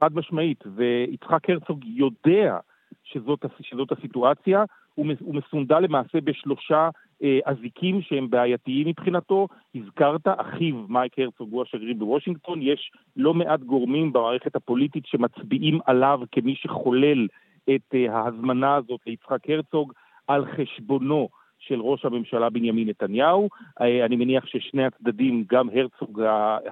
חד 0.00 0.14
משמעית, 0.14 0.64
ויצחק 0.74 1.50
הרצוג 1.50 1.84
יודע 1.84 2.58
שזאת, 3.04 3.44
שזאת 3.60 3.92
הסיטואציה, 3.92 4.64
הוא 4.94 5.06
מס- 5.06 5.20
הוא 5.20 5.34
מסונדל 5.34 5.78
למעשה 5.80 6.20
בשלושה 6.20 6.88
אה, 7.22 7.38
אזיקים 7.44 8.02
שהם 8.02 8.30
בעייתיים 8.30 8.88
מבחינתו. 8.88 9.48
הזכרת, 9.74 10.20
אחיו 10.26 10.74
מייק 10.88 11.18
הרצוג 11.18 11.52
הוא 11.52 11.62
השגריר 11.62 11.94
בוושינגטון, 11.98 12.58
יש 12.62 12.90
לא 13.16 13.34
מעט 13.34 13.60
גורמים 13.60 14.12
במערכת 14.12 14.56
הפוליטית 14.56 15.06
שמצביעים 15.06 15.78
עליו 15.86 16.20
כמי 16.32 16.54
שחולל 16.54 17.26
את 17.74 17.94
אה, 17.94 18.16
ההזמנה 18.18 18.74
הזאת 18.74 19.00
ליצחק 19.06 19.50
הרצוג 19.50 19.92
על 20.26 20.44
חשבונו 20.46 21.28
של 21.58 21.80
ראש 21.80 22.04
הממשלה 22.04 22.50
בנימין 22.50 22.88
נתניהו. 22.88 23.48
אה, 23.80 24.04
אני 24.04 24.16
מניח 24.16 24.46
ששני 24.46 24.84
הצדדים, 24.84 25.44
גם 25.52 25.68
הרצוג 25.74 26.22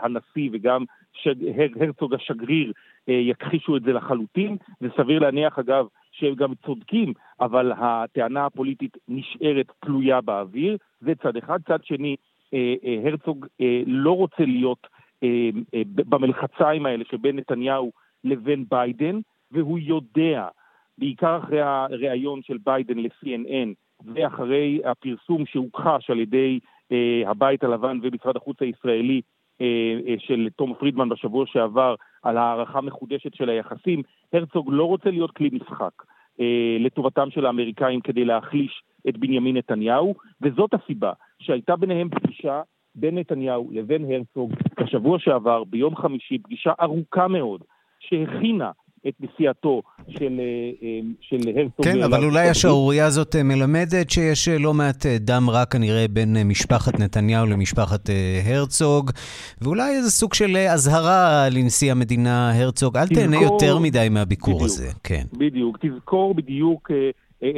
הנשיא 0.01 0.51
וגם 0.53 0.85
שג, 1.13 1.35
הר- 1.59 1.83
הרצוג 1.85 2.15
השגריר, 2.15 2.73
יכחישו 3.09 3.77
את 3.77 3.83
זה 3.83 3.93
לחלוטין, 3.93 4.57
וסביר 4.81 5.19
להניח 5.19 5.59
אגב 5.59 5.87
שהם 6.13 6.35
גם 6.35 6.55
צודקים, 6.67 7.13
אבל 7.41 7.73
הטענה 7.77 8.47
הפוליטית 8.47 8.97
נשארת 9.09 9.73
תלויה 9.81 10.21
באוויר, 10.21 10.77
זה 11.01 11.13
צד 11.23 11.37
אחד. 11.37 11.59
צד 11.69 11.85
שני, 11.85 12.17
אה, 12.55 12.75
אה, 12.85 13.01
הרצוג 13.05 13.47
אה, 13.61 13.83
לא 13.87 14.17
רוצה 14.17 14.45
להיות 14.45 14.87
אה, 15.23 15.51
אה, 15.75 15.83
במלחציים 15.87 16.87
האלה 16.87 17.05
שבין 17.11 17.37
נתניהו 17.37 17.93
לבין 18.25 18.65
ביידן, 18.71 19.21
והוא 19.53 19.79
יודע, 19.79 20.49
בעיקר 20.99 21.39
אחרי 21.39 21.61
הריאיון 21.61 22.43
של 22.43 22.59
ביידן 22.65 22.99
ל-CNN, 22.99 23.69
ואחרי 24.15 24.81
הפרסום 24.85 25.47
שהוכחש 25.47 26.11
על 26.11 26.21
ידי 26.21 26.59
אה, 26.93 27.31
הבית 27.31 27.65
הלבן 27.65 27.99
ומשרד 28.03 28.37
החוץ 28.37 28.57
הישראלי 28.61 29.21
אה, 29.61 29.67
אה, 30.09 30.15
של 30.19 30.49
תום 30.57 30.75
פרידמן 30.75 31.09
בשבוע 31.09 31.47
שעבר 31.47 31.95
על 32.25 32.37
הערכה 32.37 32.81
מחודשת 32.81 33.35
של 33.35 33.49
היחסים, 33.49 34.03
הרצוג 34.33 34.69
לא 34.73 34.85
רוצה 34.85 35.11
להיות 35.11 35.31
כלי 35.31 35.51
משחק 35.53 35.93
אה, 36.41 36.77
לטובתם 36.81 37.31
של 37.31 37.47
האמריקאים 37.47 38.01
כדי 38.01 38.25
להחליש 38.25 38.83
את 39.09 39.17
בנימין 39.17 39.57
נתניהו, 39.57 40.15
וזאת 40.43 40.75
הסיבה 40.75 41.13
שהייתה 41.39 41.77
ביניהם 41.77 42.09
פגישה 42.09 42.63
בין 42.95 43.19
נתניהו 43.19 43.71
לבין 43.73 44.13
הרצוג 44.13 44.53
בשבוע 44.81 45.19
שעבר, 45.19 45.65
ביום 45.65 45.97
חמישי, 45.97 46.39
פגישה 46.39 46.73
ארוכה 46.81 47.29
מאוד, 47.29 47.61
שהכינה 48.01 48.71
את 49.09 49.15
נסיעתו 49.21 49.83
של, 50.09 50.41
אה, 50.41 50.71
אה, 50.83 51.01
של 51.21 51.37
הרצוג. 51.57 51.85
כן, 51.85 52.03
אבל 52.03 52.25
אולי. 52.25 52.49
השערורייה 52.49 53.07
הזאת 53.07 53.37
אה, 53.37 53.43
מלמדת 53.43 54.11
שיש 54.11 54.49
לא 54.49 54.75
מעט 54.75 55.07
דם 55.07 55.51
רע 55.51 55.65
כנראה 55.65 56.07
בין 56.11 56.37
משפחת 56.45 57.01
נתניהו 57.01 57.47
למשפחת 57.47 58.11
הרצוג, 58.45 59.11
ואולי 59.61 59.97
איזה 59.97 60.11
סוג 60.11 60.35
של 60.35 60.57
אזהרה 60.57 61.49
לנשיא 61.51 61.93
המדינה 61.93 62.61
הרצוג, 62.61 62.97
אל 62.97 63.09
תהנה 63.09 63.43
יותר 63.43 63.79
מדי 63.79 64.09
מהביקור 64.11 64.55
בדיוק. 64.55 64.67
הזה. 64.67 64.91
כן. 65.05 65.25
בדיוק, 65.33 65.79
תזכור 65.81 66.35
בדיוק 66.35 66.91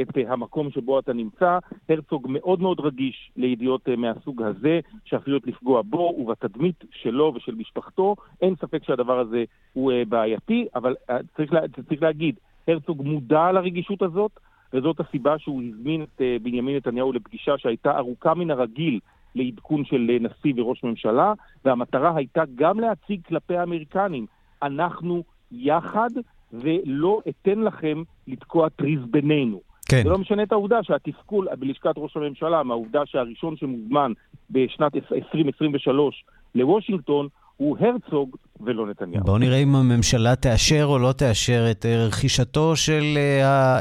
את 0.02 0.18
אה, 0.18 0.32
המקום 0.32 0.70
שבו 0.70 0.98
אתה 0.98 1.12
נמצא. 1.12 1.58
הרצוג 1.88 2.26
מאוד 2.30 2.60
מאוד 2.60 2.80
רגיש 2.80 3.30
לידיעות 3.36 3.88
אה, 3.88 3.96
מהסוג 3.96 4.42
הזה, 4.42 4.80
שעשויות 5.04 5.46
לפגוע 5.46 5.82
בו 5.82 6.14
ובתדמית 6.18 6.84
שלו 6.90 7.32
ושל 7.36 7.54
משפחתו. 7.54 8.16
אין 8.40 8.54
ספק 8.56 8.84
שהדבר 8.84 9.18
הזה 9.18 9.44
הוא 9.72 9.92
אה, 9.92 10.02
בעייתי, 10.08 10.66
אבל 10.74 10.94
אה, 11.10 11.18
צריך, 11.36 11.52
לה, 11.52 11.60
צריך 11.88 12.02
להגיד, 12.02 12.34
הרצוג 12.68 13.02
מודע 13.02 13.52
לרגישות 13.52 14.02
הזאת, 14.02 14.32
וזאת 14.72 15.00
הסיבה 15.00 15.38
שהוא 15.38 15.62
הזמין 15.62 16.02
את 16.02 16.20
אה, 16.20 16.36
בנימין 16.42 16.76
נתניהו 16.76 17.12
לפגישה 17.12 17.58
שהייתה 17.58 17.98
ארוכה 17.98 18.34
מן 18.34 18.50
הרגיל 18.50 19.00
לעדכון 19.34 19.84
של 19.84 20.10
אה, 20.10 20.16
נשיא 20.20 20.54
וראש 20.56 20.84
ממשלה, 20.84 21.32
והמטרה 21.64 22.16
הייתה 22.16 22.42
גם 22.54 22.80
להציג 22.80 23.20
כלפי 23.28 23.56
האמריקנים, 23.56 24.26
אנחנו 24.62 25.22
יחד 25.52 26.10
ולא 26.52 27.20
אתן 27.28 27.58
לכם 27.58 28.02
לתקוע 28.26 28.68
טריז 28.68 29.00
בינינו. 29.10 29.60
כן. 29.88 30.02
זה 30.02 30.08
לא 30.08 30.18
משנה 30.18 30.42
את 30.42 30.52
העובדה 30.52 30.82
שהתסכול 30.82 31.48
בלשכת 31.58 31.94
ראש 31.96 32.16
הממשלה 32.16 32.62
מהעובדה 32.62 33.00
שהראשון 33.06 33.56
שמוזמן 33.56 34.12
בשנת 34.50 34.92
2023 35.12 36.24
לוושינגטון 36.54 37.28
הוא 37.56 37.76
הרצוג 37.80 38.36
ולא 38.60 38.86
נתניהו. 38.86 39.24
בואו 39.24 39.38
נראה 39.38 39.56
אם 39.56 39.76
הממשלה 39.76 40.36
תאשר 40.36 40.84
או 40.84 40.98
לא 40.98 41.12
תאשר 41.12 41.66
את 41.70 41.86
אה, 41.86 42.06
רכישתו 42.06 42.76
של 42.76 43.02
אה, 43.16 43.78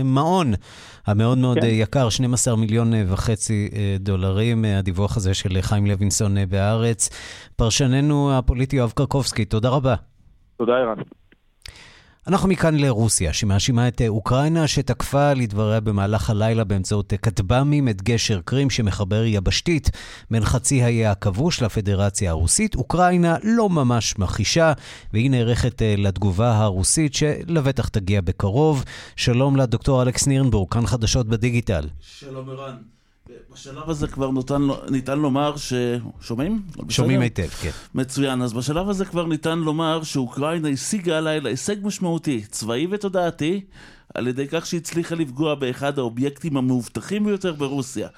המעון 0.00 0.46
המאוד 1.06 1.38
מאוד 1.38 1.58
כן. 1.58 1.66
אה, 1.66 1.70
יקר, 1.70 2.08
12 2.08 2.56
מיליון 2.56 2.94
אה, 2.94 3.02
וחצי 3.12 3.70
אה, 3.74 3.96
דולרים, 4.00 4.64
אה, 4.64 4.78
הדיווח 4.78 5.16
הזה 5.16 5.34
של 5.34 5.48
חיים 5.60 5.86
לוינסון 5.86 6.38
אה, 6.38 6.46
בהארץ. 6.46 7.10
פרשננו 7.56 8.38
הפוליטי 8.38 8.76
יואב 8.76 8.92
קרקובסקי, 8.96 9.44
תודה 9.44 9.68
רבה. 9.68 9.94
תודה, 10.56 10.72
ערן. 10.72 10.98
אנחנו 12.28 12.48
מכאן 12.48 12.74
לרוסיה, 12.74 13.32
שמאשימה 13.32 13.88
את 13.88 14.00
אה, 14.00 14.08
אוקראינה, 14.08 14.68
שתקפה 14.68 15.32
לדבריה 15.32 15.80
במהלך 15.80 16.30
הלילה 16.30 16.64
באמצעות 16.64 17.12
אה, 17.12 17.18
כטב"מים 17.18 17.88
את 17.88 18.02
גשר 18.02 18.40
קרים 18.44 18.70
שמחבר 18.70 19.24
יבשתית 19.24 19.90
בין 20.30 20.44
חצי 20.44 20.82
האי 20.82 21.06
הכבוש 21.06 21.62
לפדרציה 21.62 22.30
הרוסית. 22.30 22.74
אוקראינה 22.74 23.36
לא 23.42 23.70
ממש 23.70 24.18
מכחישה, 24.18 24.72
והיא 25.12 25.30
נערכת 25.30 25.82
אה, 25.82 25.94
לתגובה 25.98 26.56
הרוסית, 26.56 27.14
שלבטח 27.14 27.88
תגיע 27.88 28.20
בקרוב. 28.20 28.84
שלום 29.16 29.56
לדוקטור 29.56 30.02
אלכס 30.02 30.26
נירנבורג, 30.26 30.72
כאן 30.72 30.86
חדשות 30.86 31.28
בדיגיטל. 31.28 31.88
שלום 32.00 32.50
ערן. 32.50 32.93
בשלב 33.52 33.90
הזה 33.90 34.08
כבר 34.08 34.30
ניתן, 34.30 34.62
ניתן 34.90 35.18
לומר 35.18 35.56
ש... 35.56 35.72
שומעים? 36.20 36.62
שומעים? 36.88 37.20
היטב, 37.20 37.48
כן. 37.48 37.70
מצוין. 37.94 38.42
אז 38.42 38.52
בשלב 38.52 38.88
הזה 38.88 39.04
כבר 39.04 39.26
ניתן 39.26 39.58
לומר 39.58 40.02
שאוקראינה 40.02 40.68
השיגה 40.68 41.18
הלילה 41.18 41.48
הישג 41.48 41.76
משמעותי, 41.82 42.44
צבאי 42.50 42.86
ותודעתי, 42.90 43.64
על 44.14 44.26
ידי 44.26 44.46
כך 44.48 44.66
שהצליחה 44.66 45.14
לפגוע 45.14 45.54
באחד 45.54 45.98
האובייקטים 45.98 46.56
המאובטחים 46.56 47.24
ביותר 47.24 47.52
ברוסיה. 47.52 48.08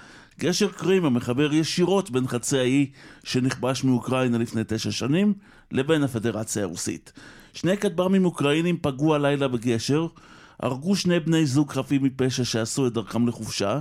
גשר 0.41 0.69
קרים 0.69 1.05
המחבר 1.05 1.53
ישירות 1.53 2.11
בין 2.11 2.29
חצי 2.29 2.59
האי 2.59 2.91
שנכבש 3.25 3.85
מאוקראינה 3.85 4.39
לפני 4.39 4.63
תשע 4.67 4.91
שנים 4.91 5.35
לבין 5.73 6.03
הפדרציה 6.03 6.63
הרוסית. 6.63 7.13
שני 7.53 7.77
כטב"מים 7.77 8.25
אוקראינים 8.25 8.79
פגעו 8.83 9.15
הלילה 9.15 9.49
בגשר, 9.49 10.07
הרגו 10.61 10.97
שני 10.97 11.21
בני 11.21 11.47
זוג 11.47 11.73
חפים 11.73 12.03
מפשע 12.03 12.45
שעשו 12.45 12.87
את 12.87 12.93
דרכם 12.93 13.29
לחופשה, 13.29 13.81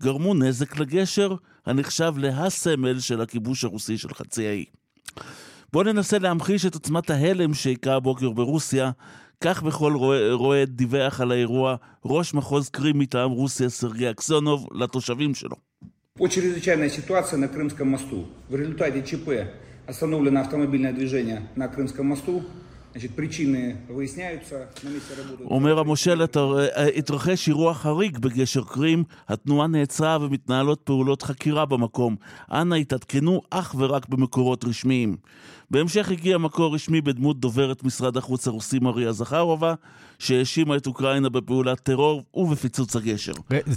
גרמו 0.00 0.34
נזק 0.34 0.76
לגשר 0.76 1.34
הנחשב 1.66 2.12
להסמל 2.16 3.00
של 3.00 3.20
הכיבוש 3.20 3.64
הרוסי 3.64 3.98
של 3.98 4.14
חצי 4.14 4.46
האי. 4.46 4.64
בואו 5.72 5.84
ננסה 5.84 6.18
להמחיש 6.18 6.66
את 6.66 6.74
עוצמת 6.74 7.10
ההלם 7.10 7.54
שהכה 7.54 7.94
הבוקר 7.94 8.30
ברוסיה. 8.30 8.90
כך 9.40 9.62
בכל 9.62 9.92
רועד 10.32 10.68
דיווח 10.68 11.20
על 11.20 11.32
האירוע 11.32 11.76
ראש 12.04 12.34
מחוז 12.34 12.68
קרים 12.68 12.98
מטעם 12.98 13.30
רוסיה 13.30 13.68
סרגי 13.68 14.10
אקסונוב 14.10 14.68
לתושבים 14.72 15.34
שלו. 15.34 15.56
По 16.16 16.28
чрезвычайная 16.28 16.90
ситуация 16.90 17.38
на 17.40 17.48
Крымском 17.48 17.88
мосту. 17.90 18.28
В 18.48 18.54
результате 18.54 19.02
ЧП 19.02 19.28
остановлено 19.88 20.42
автомобильное 20.42 20.92
движение 20.92 21.48
на 21.56 21.66
Крымском 21.66 22.06
мосту. 22.06 22.44
אומר 25.41 25.79
המושל, 25.79 26.21
אה, 26.21 26.87
התרחש 26.95 27.47
אירוע 27.47 27.73
חריג 27.73 28.17
בגשר 28.17 28.63
קרים, 28.63 29.03
התנועה 29.27 29.67
נעצרה 29.67 30.17
ומתנהלות 30.21 30.81
פעולות 30.83 31.21
חקירה 31.21 31.65
במקום. 31.65 32.15
אנא 32.51 32.75
התעדכנו 32.75 33.41
אך 33.49 33.75
ורק 33.77 34.09
במקורות 34.09 34.65
רשמיים. 34.65 35.17
בהמשך 35.71 36.11
הגיע 36.11 36.37
מקור 36.37 36.75
רשמי 36.75 37.01
בדמות 37.01 37.39
דוברת 37.39 37.83
משרד 37.83 38.17
החוץ 38.17 38.47
הרוסי 38.47 38.79
מריה 38.79 39.11
זכרova, 39.11 39.75
שהאשימה 40.19 40.75
את 40.75 40.87
אוקראינה 40.87 41.29
בפעולת 41.29 41.79
טרור 41.79 42.23
ובפיצוץ 42.33 42.95
הגשר. 42.95 43.31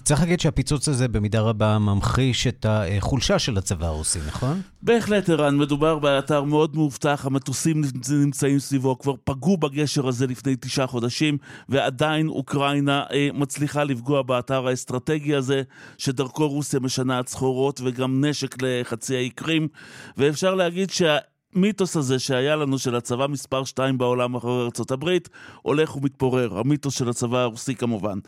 צריך 0.05 0.21
להגיד 0.21 0.41
שהפיצוץ 0.41 0.89
הזה 0.89 1.09
במידה 1.09 1.41
רבה 1.41 1.79
ממחיש 1.79 2.47
את 2.47 2.67
החולשה 2.69 3.39
של 3.39 3.59
הצבא 3.59 3.87
הרוסי, 3.87 4.19
נכון? 4.27 4.61
בהחלט, 4.83 5.31
ערן, 5.31 5.59
מדובר 5.59 5.99
באתר 5.99 6.43
מאוד 6.43 6.77
מאובטח, 6.77 7.27
המטוסים 7.27 7.83
נמצאים 8.11 8.59
סביבו, 8.59 8.99
כבר 8.99 9.15
פגעו 9.25 9.57
בגשר 9.57 10.09
הזה 10.09 10.27
לפני 10.27 10.57
תשעה 10.61 10.87
חודשים, 10.87 11.39
ועדיין 11.69 12.29
אוקראינה 12.29 13.05
אה, 13.13 13.29
מצליחה 13.35 13.85
לפגוע 13.85 14.23
באתר 14.23 14.67
האסטרטגי 14.67 15.35
הזה, 15.35 15.63
שדרכו 15.99 16.49
רוסיה 16.49 16.81
משנעת 16.81 17.29
סחורות 17.29 17.81
וגם 17.85 18.25
נשק 18.25 18.63
לחצי 18.63 19.17
האי 19.17 19.31
קרים, 19.31 19.69
ואפשר 20.17 20.55
להגיד 20.55 20.91
שה... 20.91 21.19
המיתוס 21.55 21.97
הזה 21.97 22.19
שהיה 22.19 22.57
לנו 22.57 22.79
של 22.79 22.95
הצבא 22.95 23.27
מספר 23.27 23.65
2 23.65 23.99
בעולם 23.99 24.35
אחרי 24.35 24.69
הברית, 24.91 25.29
הולך 25.63 25.97
ומתפורר. 25.97 26.59
המיתוס 26.59 26.99
של 26.99 27.09
הצבא 27.09 27.39
הרוסי 27.39 27.75
כמובן. 27.75 28.19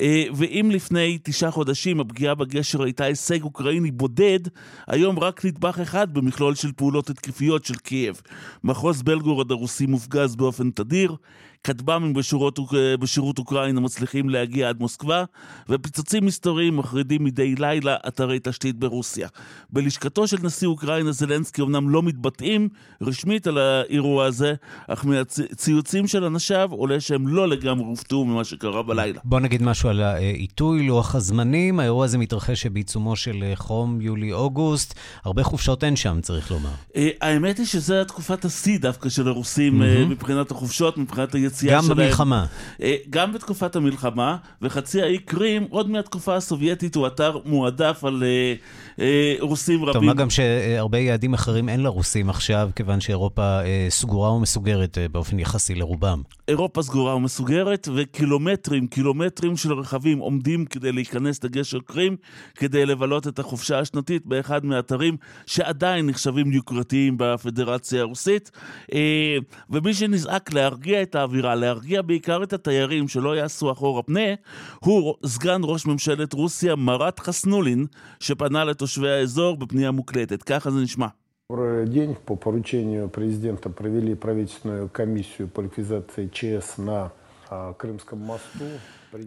אה, 0.00 0.24
ואם 0.34 0.68
לפני 0.72 1.18
תשעה 1.22 1.50
חודשים 1.50 2.00
הפגיעה 2.00 2.34
בגשר 2.34 2.82
הייתה 2.82 3.04
הישג 3.04 3.42
אוקראיני 3.42 3.90
בודד, 3.90 4.40
היום 4.86 5.18
רק 5.18 5.44
נדבך 5.44 5.78
אחד 5.78 6.14
במכלול 6.14 6.54
של 6.54 6.72
פעולות 6.72 7.10
התקפיות 7.10 7.64
של 7.64 7.74
קייב. 7.74 8.20
מחוז 8.64 9.02
בלגורוד 9.02 9.50
הרוסי 9.50 9.86
מופגז 9.86 10.36
באופן 10.36 10.70
תדיר, 10.70 11.16
כטב"מים 11.64 12.12
בשירות, 12.12 12.58
בשירות 13.00 13.38
אוקראינה 13.38 13.80
מצליחים 13.80 14.30
להגיע 14.30 14.68
עד 14.68 14.80
מוסקבה, 14.80 15.24
ופיצוצים 15.68 16.26
מסתוריים 16.26 16.76
מחרידים 16.76 17.24
מדי 17.24 17.54
לילה 17.54 17.96
אתרי 18.08 18.38
תשתית 18.42 18.76
ברוסיה. 18.76 19.28
בלשכתו 19.70 20.26
של 20.26 20.36
נשיא 20.42 20.68
אוקראינה 20.68 21.12
זלנסקי 21.12 21.62
אמנם 21.62 21.90
לא 21.90 22.02
מתבטאים 22.02 22.68
רשמית 23.02 23.46
על 23.46 23.58
האירוע 23.58 24.24
הזה, 24.24 24.54
אך 24.88 25.04
מהציוצים 25.04 26.06
של 26.06 26.24
אנשיו 26.24 26.68
עולה 26.72 27.00
שהם 27.00 27.28
לא 27.28 27.48
לגמרי 27.48 27.86
הופתעו 27.86 28.24
ממה 28.24 28.44
שקרה 28.44 28.82
בלילה. 28.82 29.20
בוא 29.24 29.40
נגיד 29.40 29.62
משהו 29.62 29.88
על 29.88 30.00
העיתוי, 30.00 30.86
לוח 30.86 31.14
הזמנים. 31.14 31.80
האירוע 31.80 32.04
הזה 32.04 32.18
מתרחש 32.18 32.66
בעיצומו 32.66 33.16
של 33.16 33.52
חום 33.54 34.00
יולי-אוגוסט. 34.00 34.94
הרבה 35.24 35.44
חופשות 35.44 35.84
אין 35.84 35.96
שם, 35.96 36.18
צריך 36.22 36.50
לומר. 36.50 36.70
האמת 37.20 37.58
היא 37.58 37.66
שזה 37.66 38.04
תקופת 38.04 38.44
השיא 38.44 38.78
דווקא 38.78 39.08
של 39.08 39.28
הרוסים 39.28 39.82
mm-hmm. 39.82 40.08
מבחינת 40.08 40.50
החופשות, 40.50 40.98
מבחינת 40.98 41.34
היציאה 41.48 41.76
גם 41.76 41.82
שלהם. 41.82 41.98
גם 41.98 42.04
במלחמה. 42.04 42.46
גם 43.10 43.32
בתקופת 43.32 43.76
המלחמה, 43.76 44.36
וחצי 44.62 45.02
האי 45.02 45.18
קרים, 45.18 45.66
עוד 45.70 45.90
מהתקופה 45.90 46.36
הסובייטית, 46.36 46.94
הוא 46.94 47.06
אתר 47.06 47.38
מועדף 47.44 48.04
על 48.04 48.22
רוסים 49.40 49.82
רבים. 49.84 49.92
טוב, 49.92 50.04
מה 50.04 50.14
גם 50.14 50.30
שהרבה 50.30 50.98
יעדים 50.98 51.34
אחרים 51.34 51.68
אין 51.68 51.82
לרוסים 51.82 52.30
עכשיו, 52.30 52.70
כיוון 52.76 53.00
שאירופה 53.00 53.58
סגורה 53.88 54.32
ומסוגרת 54.32 54.98
באופן 55.12 55.38
יחסי 55.38 55.74
לרובם. 55.74 56.22
אירופה 56.48 56.82
סגורה 56.82 57.16
ומסוגרת, 57.16 57.88
וקילומטרים, 57.96 58.86
קילומטרים 58.86 59.56
של 59.56 59.72
רכבים 59.72 60.18
עומדים 60.18 60.64
כדי 60.64 60.92
להיכנס 60.92 61.44
לגשר 61.44 61.78
קרים, 61.86 62.16
כדי 62.54 62.86
לבלות 62.86 63.28
את 63.28 63.38
החופשה 63.38 63.78
השנתית 63.78 64.26
באחד 64.26 64.64
מהאתרים 64.64 65.16
שעדיין 65.46 66.06
נחשבים 66.06 66.52
יוקרתיים 66.52 67.14
בפדרציה 67.18 68.00
הרוסית. 68.00 68.50
ומי 69.70 69.94
שנזעק 69.94 70.52
להרגיע 70.52 71.02
את 71.02 71.14
האווירה, 71.14 71.37
להרגיע 71.55 72.01
בעיקר 72.01 72.43
את 72.43 72.53
התיירים 72.53 73.07
שלא 73.07 73.35
יעשו 73.35 73.71
אחורה 73.71 74.03
פנה, 74.03 74.33
הוא 74.79 75.15
סגן 75.25 75.61
ראש 75.63 75.85
ממשלת 75.85 76.33
רוסיה 76.33 76.75
מרת 76.75 77.19
חסנולין, 77.19 77.85
שפנה 78.19 78.63
לתושבי 78.63 79.09
האזור 79.09 79.57
בפנייה 79.57 79.91
מוקלטת. 79.91 80.43
ככה 80.43 80.71
זה 80.71 80.79
נשמע. 80.79 81.07
день 81.85 82.15
по 82.25 82.35
поручению 82.35 83.09
президента 83.09 83.69
провели 83.69 84.15
правительственную 84.15 84.89
комиссию 84.89 85.47
по 85.47 85.61
ликвидации 85.61 86.27
ЧС 86.33 86.77
на 86.77 87.11
Крымском 87.77 88.19
мосту. 88.19 88.65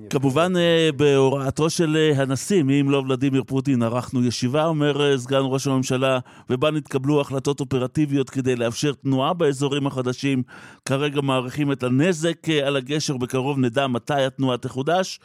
כמובן 0.10 0.54
בהוראתו 0.96 1.70
של 1.70 2.12
הנשיא, 2.16 2.64
מי 2.64 2.82
אם 2.82 2.90
לא 2.90 2.98
ולדימיר 2.98 3.44
פוטין, 3.48 3.84
ערכנו 3.84 4.26
ישיבה, 4.26 4.66
אומר 4.66 5.18
סגן 5.18 5.42
ראש 5.42 5.68
הממשלה, 5.68 6.20
ובה 6.50 6.72
נתקבלו 6.72 7.22
החלטות 7.22 7.60
אופרטיביות 7.60 8.30
כדי 8.30 8.56
לאפשר 8.56 8.94
תנועה 8.94 9.34
באזורים 9.34 9.88
החדשים. 9.88 10.44
כרגע 10.86 11.22
מעריכים 11.22 11.72
את 11.72 11.84
הנזק 11.84 12.50
על 12.66 12.76
הגשר, 12.76 13.18
בקרוב 13.18 13.60
נדע 13.60 13.88
מתי 13.88 14.14
התנועה 14.14 14.58
תחודש. 14.58 15.20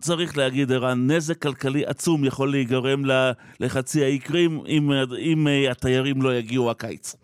צריך 0.00 0.36
להגיד, 0.36 0.72
ערן, 0.72 1.10
נזק 1.10 1.42
כלכלי 1.42 1.86
עצום 1.86 2.24
יכול 2.24 2.50
להיגרם 2.50 3.02
לחצי 3.60 4.04
האי 4.04 4.18
קרים 4.18 4.60
אם, 4.68 4.92
אם 5.18 5.46
התיירים 5.70 6.22
לא 6.22 6.34
יגיעו 6.34 6.70
הקיץ. 6.70 7.16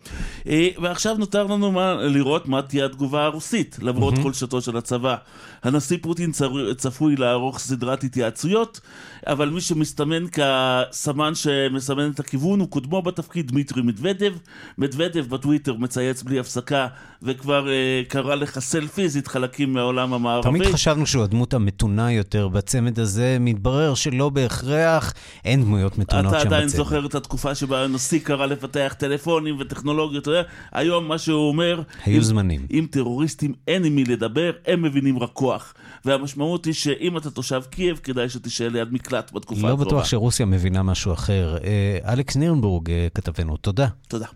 ועכשיו 0.81 1.15
נותר 1.17 1.43
לנו 1.43 1.71
מה, 1.71 1.93
לראות 1.93 2.47
מה 2.47 2.61
תהיה 2.61 2.85
התגובה 2.85 3.25
הרוסית, 3.25 3.77
למרות 3.81 4.13
mm-hmm. 4.13 4.21
חולשתו 4.21 4.61
של 4.61 4.77
הצבא. 4.77 5.15
הנשיא 5.63 5.97
פוטין 6.01 6.24
צר- 6.31 6.73
צפוי 6.77 7.15
לערוך 7.15 7.59
סדרת 7.59 8.03
התייעצויות, 8.03 8.79
אבל 9.27 9.49
מי 9.49 9.61
שמסתמן 9.61 10.23
כסמן 10.31 11.35
שמסמן 11.35 12.11
את 12.13 12.19
הכיוון 12.19 12.59
הוא 12.59 12.69
קודמו 12.69 13.01
בתפקיד 13.01 13.47
דמיטרי 13.51 13.81
מדוודב. 13.81 14.33
מדוודב 14.77 15.25
בטוויטר 15.29 15.73
מצייץ 15.73 16.23
בלי 16.23 16.39
הפסקה 16.39 16.87
וכבר 17.23 17.69
אה, 17.69 17.73
קרא 18.07 18.35
לחסל 18.35 18.87
פיזית 18.87 19.27
חלקים 19.27 19.73
מהעולם 19.73 20.13
המערבי. 20.13 20.49
תמיד 20.49 20.65
חשבנו 20.73 21.05
שהוא 21.07 21.23
הדמות 21.23 21.53
המתונה 21.53 22.11
יותר 22.11 22.47
בצמד 22.47 22.99
הזה, 22.99 23.37
מתברר 23.39 23.93
שלא 23.93 24.29
בהכרח, 24.29 25.13
אין 25.45 25.61
דמויות 25.63 25.97
מתונות 25.97 26.33
אתה 26.33 26.39
שם 26.41 26.47
עדיין 26.47 26.67
בצמד. 26.67 26.77
זוכר 26.77 27.05
את 27.05 27.15
התקופה 27.15 27.55
שבה 27.55 27.83
הנשיא 27.83 28.19
קרא 28.19 28.45
לפתח 28.45 28.95
טלפונים 28.99 29.55
וטכנולוגיות, 29.59 30.21
אתה 30.23 30.31
יודע, 30.31 30.43
היום 30.71 31.07
מה 31.07 31.17
שהוא 31.17 31.47
אומר, 31.49 31.81
היו 32.05 32.17
אם- 32.17 32.21
זמנים. 32.21 32.65
עם 32.69 32.85
טרוריסטים 32.91 33.53
אין 33.67 33.83
עם 33.85 33.95
מי 33.95 34.03
לדבר, 34.03 34.51
הם 34.67 34.81
מבינים 34.81 35.19
רק 35.19 35.29
כוח. 35.33 35.73
והמשמעות 36.15 36.65
היא 36.65 36.73
שאם 36.73 37.17
אתה 37.17 37.31
תושב 37.31 37.61
קייב, 37.69 37.97
כדאי 37.97 38.29
שתישאר 38.29 38.69
ליד 38.69 38.93
מקלט 38.93 39.31
בתקופה 39.31 39.61
לא 39.61 39.67
הקרובה. 39.67 39.85
בטוח 39.85 40.05
שרוסיה 40.05 40.45
מבינה 40.45 40.83
משהו 40.83 41.13
אחר. 41.13 41.57
אה, 41.63 42.13
אלכס 42.13 42.35
נירנבורג 42.35 42.91
אה, 42.91 43.07
כתבנו, 43.15 43.57
תודה. 43.57 43.87
תודה. 44.07 44.27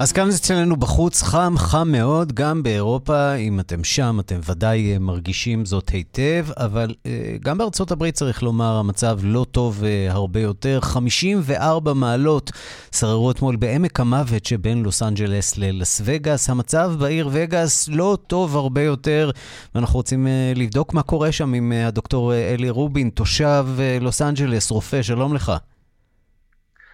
אז 0.00 0.12
כאן 0.12 0.28
אצלנו 0.28 0.76
בחוץ 0.76 1.22
חם, 1.22 1.54
חם 1.56 1.88
מאוד, 1.92 2.32
גם 2.32 2.62
באירופה, 2.62 3.34
אם 3.34 3.60
אתם 3.60 3.84
שם, 3.84 4.20
אתם 4.20 4.40
ודאי 4.48 4.92
אה, 4.92 4.98
מרגישים 4.98 5.64
זאת 5.64 5.88
היטב, 5.88 6.46
אבל 6.56 6.94
אה, 7.06 7.36
גם 7.40 7.58
בארצות 7.58 7.90
הברית, 7.90 8.14
צריך 8.14 8.42
לומר, 8.42 8.76
המצב 8.76 9.18
לא 9.22 9.46
טוב 9.50 9.84
אה, 9.84 10.12
הרבה 10.12 10.40
יותר. 10.40 10.78
54 10.82 11.92
מעלות 11.92 12.50
שררו 12.94 13.30
אתמול 13.30 13.56
בעמק 13.56 14.00
המוות 14.00 14.44
שבין 14.44 14.82
לוס 14.82 15.02
אנג'לס 15.02 15.58
ללס 15.58 16.00
וגאס. 16.04 16.50
המצב 16.50 16.92
בעיר 16.98 17.28
וגאס 17.32 17.88
לא 17.88 18.18
טוב 18.26 18.56
הרבה 18.56 18.82
יותר, 18.82 19.30
ואנחנו 19.74 19.94
רוצים 19.94 20.26
לבדוק 20.56 20.94
מה 20.94 21.02
קורה 21.02 21.32
שם 21.32 21.54
עם 21.54 21.72
הדוקטור 21.72 22.34
אלי 22.34 22.70
רובין, 22.70 23.10
תושב 23.10 23.66
לוס 24.00 24.22
אנג'לס, 24.22 24.70
רופא, 24.70 25.02
שלום 25.02 25.34
לך. 25.34 25.52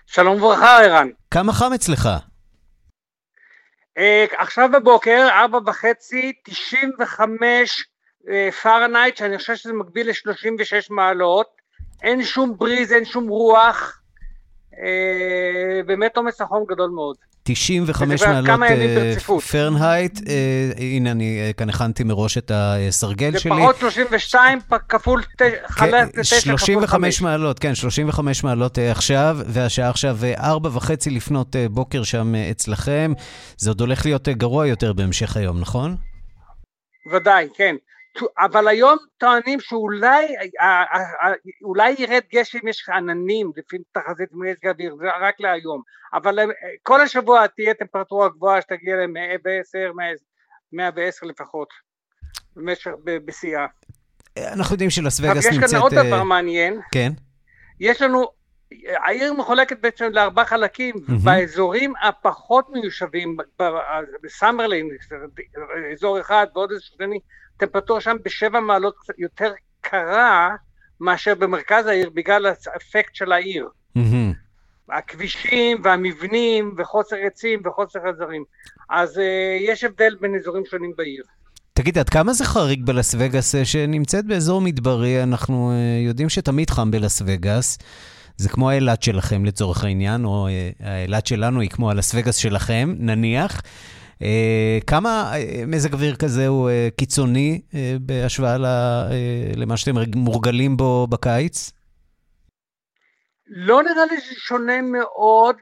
שלום 0.07 0.37
וברכה, 0.37 0.79
ערן. 0.79 1.09
כמה 1.31 1.53
חם 1.53 1.73
אצלך? 1.75 2.09
אה, 3.99 4.25
עכשיו 4.37 4.69
בבוקר, 4.73 5.29
ארבע 5.31 5.59
וחצי, 5.67 6.33
95 6.43 7.89
אה, 8.29 8.49
פרנהייט, 8.63 9.17
שאני 9.17 9.39
חושב 9.39 9.55
שזה 9.55 9.73
מקביל 9.73 10.09
ל-36 10.09 10.87
מעלות. 10.91 11.47
אין 12.03 12.25
שום 12.25 12.59
בריז, 12.59 12.93
אין 12.93 13.05
שום 13.05 13.29
רוח. 13.29 14.03
אה, 14.79 15.83
באמת 15.87 16.17
עומס 16.17 16.41
החום 16.41 16.65
גדול 16.69 16.91
מאוד. 16.91 17.17
95 17.47 18.15
וזה 18.15 18.25
כבר 18.27 18.57
מעלות 18.57 18.61
אה. 19.31 19.41
פרנהייט, 19.51 20.21
אה, 20.29 20.35
הנה 20.79 21.11
אני 21.11 21.41
אה, 21.47 21.53
כאן 21.53 21.69
הכנתי 21.69 22.05
מראש 22.05 22.39
את 22.39 22.51
הסרגל 22.55 23.33
זה 23.33 23.39
שלי. 23.39 23.51
פחות 23.53 23.77
32 23.79 24.61
פ- 24.69 24.75
כפול 24.89 25.23
ת- 25.23 25.43
חלק 25.67 25.91
כן, 25.91 26.19
לתשע 26.19 26.37
כפול 26.41 26.59
35 26.59 26.91
חמש. 26.91 27.23
מעלות, 27.23 27.59
כן, 27.59 27.75
35 27.75 28.45
מעלות 28.45 28.79
עכשיו, 28.79 29.39
והשעה 29.47 29.91
עכשיו 29.91 30.19
אה, 30.25 30.35
ארבע 30.51 30.71
וחצי 30.73 31.11
לפנות 31.11 31.57
בוקר 31.71 32.03
שם 32.03 32.35
אצלכם. 32.51 33.13
זה 33.57 33.71
עוד 33.71 33.81
הולך 33.81 34.05
להיות 34.07 34.29
גרוע 34.29 34.67
יותר 34.67 34.93
בהמשך 34.93 35.37
היום, 35.37 35.61
נכון? 35.61 35.97
ודאי, 37.13 37.49
כן. 37.57 37.77
אבל 38.39 38.69
היום 38.69 38.99
טוענים 39.19 39.61
שאולי 39.61 40.37
אה, 40.37 40.43
אה, 40.61 41.01
אה, 41.23 41.33
אולי 41.65 41.95
ירד 41.99 42.23
גשם, 42.33 42.69
יש 42.69 42.89
עננים 42.89 43.53
לפי 43.57 43.77
תחזית 43.93 44.29
מזג 44.33 44.67
האוויר, 44.67 44.97
זה 44.97 45.07
רק 45.21 45.41
להיום. 45.41 45.83
אבל 46.15 46.39
כל 46.83 47.01
השבוע 47.01 47.47
תהיה 47.47 47.75
טמפרטורה 47.75 48.29
גבוהה 48.29 48.61
שתגיע 48.63 48.97
ל-110, 48.97 49.93
110 50.73 51.27
לפחות, 51.27 51.69
במשך, 52.57 52.91
בשיאה. 53.05 53.67
אה, 54.39 54.53
אנחנו 54.53 54.75
יודעים 54.75 54.91
שלס 54.91 55.21
וגאס 55.21 55.47
יש 55.47 55.55
נמצאת... 55.55 55.71
כאן 55.71 55.81
עוד 55.81 55.95
דבר 55.95 56.23
מעניין, 56.23 56.81
כן. 56.93 57.13
יש 57.81 58.03
לנו, 58.03 58.27
העיר 59.05 59.33
מחולקת 59.33 59.81
בעצם 59.81 60.05
לארבעה 60.13 60.45
חלקים, 60.45 60.95
מהמם. 61.09 61.25
באזורים 61.25 61.93
הפחות 62.03 62.67
מיושבים, 62.73 63.37
ב- 63.37 63.63
ב- 63.63 63.79
בסאמרלין, 64.23 64.89
אזור 65.93 66.21
אחד 66.21 66.47
ועוד 66.55 66.71
איזה 66.71 66.83
שני, 66.85 67.19
טמפרטורה 67.57 68.01
שם 68.01 68.17
בשבע 68.25 68.61
מעלות 68.61 68.95
יותר 69.19 69.53
קרה 69.81 70.51
מאשר 71.01 71.35
במרכז 71.35 71.87
העיר 71.87 72.11
בגלל 72.15 72.47
האפקט 72.47 73.15
של 73.15 73.33
העיר. 73.33 73.69
מהמם. 73.95 74.33
הכבישים 74.89 75.81
והמבנים 75.85 76.75
וחוסר 76.79 77.17
עצים 77.27 77.63
וחוסר 77.65 77.99
עזרים. 78.09 78.45
אז 78.91 79.19
uh, 79.19 79.21
יש 79.61 79.85
הבדל 79.85 80.17
בין 80.21 80.35
אזורים 80.35 80.63
שונים 80.71 80.93
בעיר. 80.97 81.25
תגיד, 81.73 81.99
עד 81.99 82.09
כמה 82.09 82.33
זה 82.33 82.45
חריג 82.45 82.87
בלס 82.87 83.15
וגאס 83.19 83.55
אה, 83.55 83.65
שנמצאת 83.65 84.25
באזור 84.25 84.61
מדברי? 84.61 85.23
אנחנו 85.23 85.71
אה, 85.71 86.07
יודעים 86.09 86.29
שתמיד 86.29 86.71
חם 86.71 86.91
בלס 86.91 87.23
וגאס. 87.27 87.79
זה 88.37 88.49
כמו 88.49 88.71
האילת 88.71 89.03
שלכם 89.03 89.45
לצורך 89.45 89.85
העניין, 89.85 90.25
או 90.25 90.49
אה, 90.49 90.71
האילת 90.81 91.27
שלנו 91.27 91.61
היא 91.61 91.71
כמו 91.71 91.91
הלס 91.91 92.13
וגאס 92.15 92.37
שלכם, 92.37 92.95
נניח. 92.99 93.61
אה, 94.23 94.79
כמה 94.87 95.33
אה, 95.35 95.65
מזג 95.67 95.93
אוויר 95.95 96.17
כזה 96.17 96.47
הוא 96.47 96.71
אה, 96.71 96.89
קיצוני 96.97 97.61
אה, 97.75 97.97
בהשוואה 98.01 98.57
אה, 98.57 99.17
למה 99.57 99.77
שאתם 99.77 99.99
רג- 99.99 100.17
מורגלים 100.17 100.77
בו 100.77 101.07
בקיץ? 101.11 101.73
לא 103.49 103.83
נראה 103.83 104.07
לי 104.11 104.21
שזה 104.21 104.35
שונה 104.39 104.83
מאוד. 104.83 105.57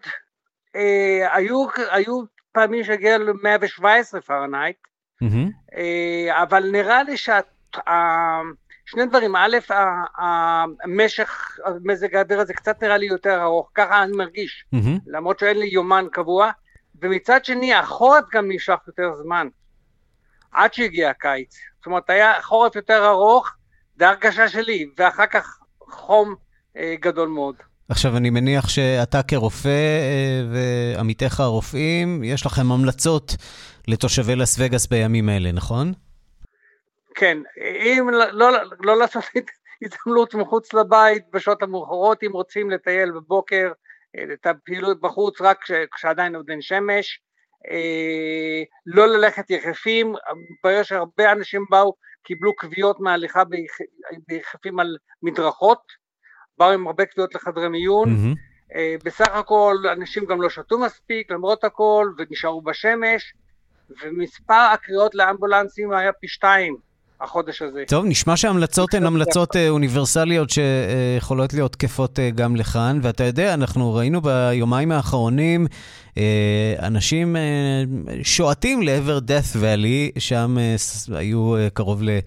אה, 0.77 1.37
היו, 1.37 1.67
היו 1.91 2.21
פעמים 2.53 2.85
שהגיע 2.85 3.19
ל-117 3.19 4.21
פרנהייט. 4.27 4.77
אה, 5.77 6.43
אבל 6.43 6.71
נראה 6.73 7.03
לי 7.03 7.17
שה... 7.17 7.41
שני 8.95 9.07
דברים, 9.07 9.37
א', 9.37 9.57
המשך 10.85 11.59
מזג 11.85 12.17
האוויר 12.17 12.41
הזה 12.41 12.55
קצת 12.55 12.83
נראה 12.83 12.97
לי 12.97 13.07
יותר 13.07 13.43
ארוך, 13.43 13.71
ככה 13.75 14.03
אני 14.03 14.17
מרגיש, 14.17 14.65
מהמם. 14.73 14.99
למרות 15.07 15.39
שאין 15.39 15.59
לי 15.59 15.67
יומן 15.67 16.05
קבוע, 16.13 16.51
ומצד 17.03 17.45
שני 17.45 17.75
החורף 17.75 18.25
גם 18.33 18.49
נמשך 18.49 18.79
יותר 18.87 19.11
זמן, 19.23 19.49
עד 20.53 20.75
שהגיע 20.75 21.11
הקיץ. 21.11 21.57
זאת 21.77 21.87
אומרת, 21.87 22.11
היה 22.11 22.43
חורף 22.43 22.77
יותר 22.77 23.07
ארוך, 23.07 23.51
זה 23.99 24.09
הרגשה 24.09 24.49
שלי, 24.49 24.87
ואחר 24.99 25.27
כך 25.27 25.59
חום 25.81 26.35
אה, 26.77 26.95
גדול 27.01 27.29
מאוד. 27.29 27.55
עכשיו, 27.89 28.17
אני 28.17 28.31
מניח 28.31 28.69
שאתה 28.69 29.23
כרופא 29.23 29.69
אה, 29.69 30.43
ועמיתיך 30.53 31.41
הרופאים, 31.41 32.25
יש 32.25 32.47
לכם 32.47 32.73
המלצות 32.73 33.37
לתושבי 33.89 34.37
לס 34.37 34.57
וגאס 34.59 34.87
בימים 34.87 35.29
האלה, 35.29 35.53
נכון? 35.53 35.93
כן, 37.15 37.39
אם 37.97 38.09
לא, 38.13 38.31
לא, 38.33 38.59
לא 38.81 38.99
לעשות 38.99 39.25
התעמלות 39.83 40.35
מחוץ 40.35 40.75
לבית 40.75 41.23
בשעות 41.33 41.63
המאוחרות, 41.63 42.23
אם 42.23 42.33
רוצים 42.33 42.71
לטייל 42.71 43.11
בבוקר, 43.11 43.73
אה, 44.17 44.25
את 44.35 44.47
הפעילות 44.47 45.01
בחוץ 45.01 45.41
רק 45.41 45.63
כש, 45.63 45.71
כשעדיין 45.95 46.35
עוד 46.37 46.51
אין 46.51 46.63
שמש, 46.63 47.21
אה, 47.71 48.63
לא 48.87 49.07
ללכת 49.07 49.51
יחפים, 49.51 50.15
מתברר 50.51 50.83
שהרבה 50.83 51.33
אנשים 51.33 51.65
באו, 51.71 51.95
קיבלו 52.23 52.57
כוויות 52.57 53.01
מהליכה 53.01 53.45
ביח- 53.45 53.79
ביחפים 54.29 54.81
על 54.81 54.97
מדרכות, 55.23 55.83
באו 56.59 56.71
עם 56.71 56.87
הרבה 56.87 57.07
כוויות 57.07 57.35
לחדרי 57.35 57.69
מיון. 57.69 58.09
אה, 58.75 58.95
בסך 59.05 59.29
הכל 59.29 59.77
אנשים 59.93 60.25
גם 60.25 60.43
לא 60.43 60.51
שתו 60.51 60.79
מספיק 60.79 61.31
למרות 61.31 61.65
הכל 61.65 62.13
ונשארו 62.19 62.63
בשמש 62.63 63.35
ומספר 64.03 64.55
הקריאות 64.73 65.15
לאמבולנסים 65.15 65.93
היה 65.93 66.13
פי 66.13 66.29
שתיים 66.29 66.77
החודש 67.21 67.63
הזה. 67.63 67.85
טוב, 67.89 68.05
נשמע 68.09 68.37
שההמלצות 68.37 68.95
הן 68.95 69.07
המלצות 69.07 69.57
אה, 69.57 69.69
אוניברסליות 69.69 70.51
שיכולות 70.51 71.55
להיות 71.55 71.73
תקפות 71.73 72.19
אה, 72.19 72.31
גם 72.31 72.57
לכאן, 72.57 72.99
ואתה 73.03 73.25
יודע, 73.25 73.55
אנחנו 73.55 73.95
ראינו 73.95 74.21
ביומיים 74.21 74.93
האחרונים 74.93 75.67
אה, 76.19 76.75
אנשים 76.83 77.37
שועטים 78.23 78.83
לעבר 78.83 79.19
death 79.19 79.57
valley, 79.57 80.21
שם 80.21 80.57
היו 81.15 81.55
קרוב 81.75 82.03
ל... 82.03 82.19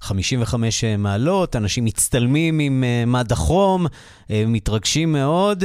55 0.00 0.84
מעלות, 0.84 1.56
אנשים 1.56 1.84
מצטלמים 1.84 2.58
עם 2.58 2.84
מד 3.06 3.32
החום, 3.32 3.86
מתרגשים 4.30 5.12
מאוד. 5.12 5.64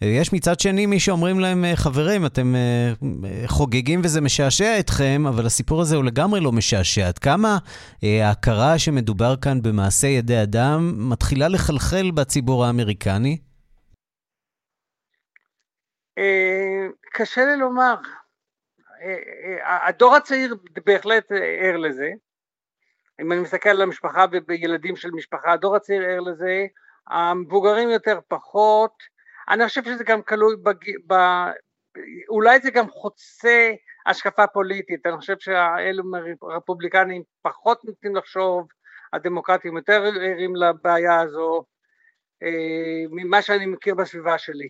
יש 0.00 0.32
מצד 0.32 0.60
שני 0.60 0.86
מי 0.86 1.00
שאומרים 1.00 1.40
להם, 1.40 1.64
אה, 1.64 1.76
חברים, 1.76 2.26
אתם 2.26 2.54
אה, 2.54 2.92
אה, 3.24 3.48
חוגגים 3.48 4.00
וזה 4.04 4.20
משעשע 4.20 4.80
אתכם, 4.80 5.22
אבל 5.28 5.46
הסיפור 5.46 5.80
הזה 5.80 5.96
הוא 5.96 6.04
לגמרי 6.04 6.40
לא 6.40 6.52
משעשע. 6.52 7.08
עד 7.08 7.18
כמה 7.18 7.58
ההכרה 8.02 8.78
שמדובר 8.78 9.34
כאן 9.36 9.62
במעשה 9.62 10.06
ידי 10.06 10.42
אדם 10.42 10.94
מתחילה 11.10 11.48
לחלחל 11.48 12.10
בציבור 12.14 12.64
האמריקני? 12.64 13.38
קשה 17.12 17.44
לי 17.44 17.56
לומר. 17.56 17.94
הדור 19.86 20.16
הצעיר 20.16 20.56
בהחלט 20.86 21.32
ער 21.62 21.76
לזה. 21.76 22.10
אם 23.20 23.32
אני 23.32 23.40
מסתכל 23.40 23.68
על 23.68 23.82
המשפחה 23.82 24.24
ובילדים 24.32 24.96
של 24.96 25.10
משפחה, 25.10 25.52
הדור 25.52 25.76
הצעיר 25.76 26.02
ער 26.02 26.20
לזה. 26.20 26.66
המבוגרים 27.08 27.90
יותר 27.90 28.18
פחות, 28.28 28.92
אני 29.48 29.68
חושב 29.68 29.84
שזה 29.84 30.04
גם 30.04 30.22
כלוי, 30.22 30.56
בג... 30.62 30.74
ב... 31.06 31.14
אולי 32.28 32.60
זה 32.60 32.70
גם 32.70 32.90
חוצה 32.90 33.70
השקפה 34.06 34.46
פוליטית, 34.46 35.06
אני 35.06 35.16
חושב 35.16 35.34
שהאלו 35.38 36.04
הרפובליקנים 36.42 37.22
פחות 37.42 37.84
נוטים 37.84 38.16
לחשוב, 38.16 38.66
הדמוקרטים 39.12 39.76
יותר 39.76 40.02
ערים 40.02 40.56
לבעיה 40.56 41.20
הזו, 41.20 41.64
אה, 42.42 43.04
ממה 43.10 43.42
שאני 43.42 43.66
מכיר 43.66 43.94
בסביבה 43.94 44.38
שלי. 44.38 44.68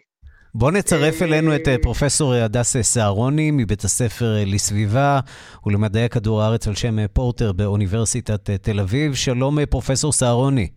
בוא 0.54 0.70
נצרף 0.70 1.22
אלינו 1.22 1.56
את 1.56 1.68
אה, 1.68 1.76
פרופסור 1.82 2.34
הדס 2.34 2.76
סהרוני 2.76 3.50
מבית 3.50 3.84
הספר 3.84 4.36
אה, 4.38 4.44
לסביבה 4.46 5.20
ולמדעי 5.66 6.08
כדור 6.08 6.42
הארץ 6.42 6.68
על 6.68 6.74
שם 6.74 6.98
אה, 6.98 7.08
פורטר 7.08 7.52
באוניברסיטת 7.52 8.50
אה, 8.50 8.58
תל 8.58 8.80
אביב. 8.80 9.14
שלום, 9.14 9.58
אה, 9.58 9.66
פרופסור 9.66 10.12
סהרוני. 10.12 10.68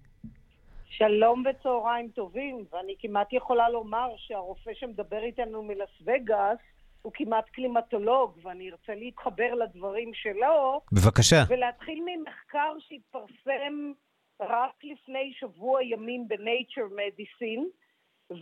שלום 1.00 1.44
וצהריים 1.50 2.10
טובים, 2.10 2.66
ואני 2.72 2.96
כמעט 3.00 3.34
יכולה 3.34 3.70
לומר 3.70 4.14
שהרופא 4.18 4.72
שמדבר 4.74 5.24
איתנו 5.24 5.64
מלאס 5.64 5.90
וגאס 6.02 6.58
הוא 7.02 7.12
כמעט 7.16 7.50
קלימטולוג, 7.50 8.38
ואני 8.44 8.72
ארצה 8.72 8.96
להתחבר 8.96 9.54
לדברים 9.54 10.14
שלו. 10.14 10.82
בבקשה. 10.92 11.36
ולהתחיל 11.50 12.04
ממחקר 12.06 12.74
שהתפרסם 12.80 13.92
רק 14.40 14.84
לפני 14.84 15.34
שבוע 15.40 15.84
ימים 15.84 16.28
ב-Nature 16.28 16.92
Medicine, 16.92 17.64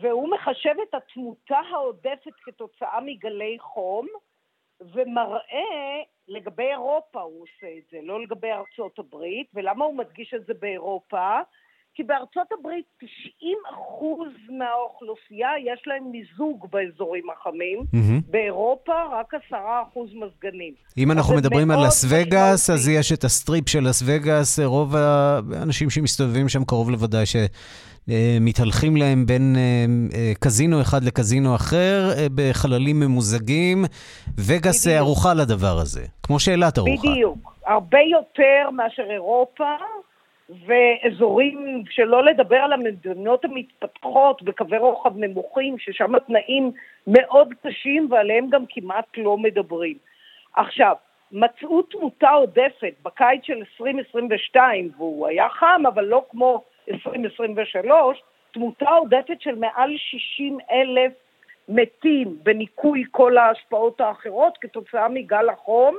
והוא 0.01 0.29
מחשב 0.29 0.75
את 0.89 0.93
התמותה 0.93 1.59
העודפת 1.73 2.33
כתוצאה 2.43 3.01
מגלי 3.01 3.57
חום, 3.59 4.07
ומראה, 4.81 6.01
לגבי 6.27 6.63
אירופה 6.63 7.21
הוא 7.21 7.43
עושה 7.43 7.67
את 7.77 7.83
זה, 7.91 7.97
לא 8.03 8.21
לגבי 8.21 8.51
ארצות 8.51 8.99
הברית, 8.99 9.47
ולמה 9.53 9.85
הוא 9.85 9.97
מדגיש 9.97 10.33
את 10.33 10.45
זה 10.45 10.53
באירופה? 10.53 11.39
כי 11.97 12.03
בארצות 12.03 12.47
הברית 12.59 12.85
90 12.97 13.57
אחוז 13.73 14.33
מהאוכלוסייה 14.59 15.49
יש 15.65 15.81
להם 15.87 16.03
מיזוג 16.11 16.67
באזורים 16.71 17.23
החמים, 17.29 17.79
מהמם. 17.93 18.21
באירופה 18.29 18.93
רק 19.11 19.33
10 19.33 19.57
אחוז 19.89 20.09
מזגנים. 20.13 20.73
אם 20.97 21.11
אנחנו 21.11 21.35
מדברים 21.35 21.71
על 21.71 21.77
לס 21.87 22.05
וגאס, 22.09 22.69
אז 22.69 22.89
יש 22.89 23.11
את 23.11 23.23
הסטריפ 23.23 23.69
של 23.69 23.79
לס 23.89 24.03
וגאס, 24.05 24.59
רוב 24.59 24.95
האנשים 24.95 25.89
שמסתובבים 25.89 26.49
שם 26.49 26.63
קרוב 26.65 26.91
לוודאי 26.91 27.23
שמתהלכים 27.25 28.97
להם 28.97 29.25
בין 29.25 29.55
אה, 29.57 29.85
אה, 30.17 30.33
קזינו 30.39 30.81
אחד 30.81 31.03
לקזינו 31.03 31.55
אחר, 31.55 32.09
אה, 32.17 32.27
בחללים 32.35 32.99
ממוזגים. 32.99 33.85
וגאס 34.37 34.87
ערוכה 34.87 35.33
לדבר 35.33 35.77
הזה, 35.81 36.05
כמו 36.23 36.39
שאילת 36.39 36.77
ערוכה. 36.77 37.09
בדיוק. 37.09 37.53
הרבה 37.65 37.99
יותר 38.11 38.69
מאשר 38.71 39.11
אירופה, 39.11 39.75
ואזורים, 40.49 41.83
שלא 41.89 42.23
לדבר 42.23 42.57
על 42.57 42.73
המדינות 42.73 43.45
המתפתחות 43.45 44.43
בקווי 44.43 44.77
רוחב 44.77 45.17
נמוכים, 45.17 45.79
ששם 45.79 46.15
התנאים 46.15 46.71
מאוד 47.07 47.53
קשים 47.63 48.07
ועליהם 48.11 48.49
גם 48.49 48.63
כמעט 48.69 49.05
לא 49.17 49.37
מדברים. 49.37 49.97
עכשיו, 50.55 50.95
מצאו 51.31 51.81
תמותה 51.81 52.29
עודפת 52.29 52.93
בקיץ 53.03 53.43
של 53.43 53.53
2022, 53.53 54.89
והוא 54.97 55.27
היה 55.27 55.49
חם, 55.49 55.81
אבל 55.87 56.05
לא 56.05 56.25
כמו 56.29 56.63
2023, 56.91 58.21
תמותה 58.51 58.89
עודפת 58.89 59.41
של 59.41 59.55
מעל 59.55 59.97
60 59.97 60.57
אלף 60.71 61.13
מתים 61.69 62.37
בניכוי 62.43 63.03
כל 63.11 63.37
ההשפעות 63.37 64.01
האחרות 64.01 64.57
כתוצאה 64.61 65.07
מגל 65.07 65.49
החום. 65.49 65.95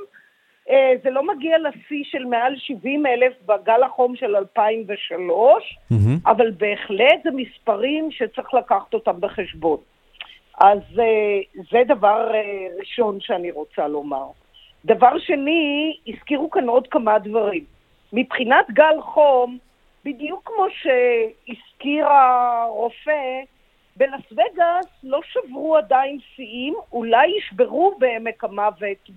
אה, 0.70 0.92
זה 1.02 1.11
לא 1.11 1.26
מגיע 1.26 1.57
לשיא 1.59 2.04
של 2.04 2.24
מעל 2.24 2.57
70 2.57 3.07
אלף 3.07 3.33
בגל 3.46 3.83
החום 3.83 4.16
של 4.16 4.37
2003, 4.37 5.78
אבל 6.26 6.50
בהחלט 6.50 7.22
זה 7.24 7.31
מספרים 7.31 8.11
שצריך 8.11 8.54
לקחת 8.54 8.94
אותם 8.94 9.20
בחשבון. 9.20 9.78
אז 10.61 10.78
אה, 10.98 11.40
זה 11.70 11.78
דבר 11.87 12.35
אה, 12.35 12.66
ראשון 12.78 13.20
שאני 13.20 13.50
רוצה 13.50 13.88
לומר. 13.88 14.26
דבר 14.85 15.18
שני, 15.18 15.96
הזכירו 16.07 16.50
כאן 16.50 16.68
עוד 16.68 16.87
כמה 16.87 17.18
דברים. 17.18 17.64
מבחינת 18.12 18.70
גל 18.70 19.00
חום, 19.00 19.59
בדיוק 20.04 20.42
כמו 20.44 20.66
שהזכיר 20.70 22.07
הרופא, 22.07 23.40
בלאס 23.96 24.33
וגאס 24.33 24.87
לא 25.02 25.20
שברו 25.22 25.76
עדיין 25.76 26.18
שיאים, 26.35 26.74
אולי 26.92 27.26
ישברו 27.38 27.94
בעמק 27.98 28.44
המוות 28.44 29.11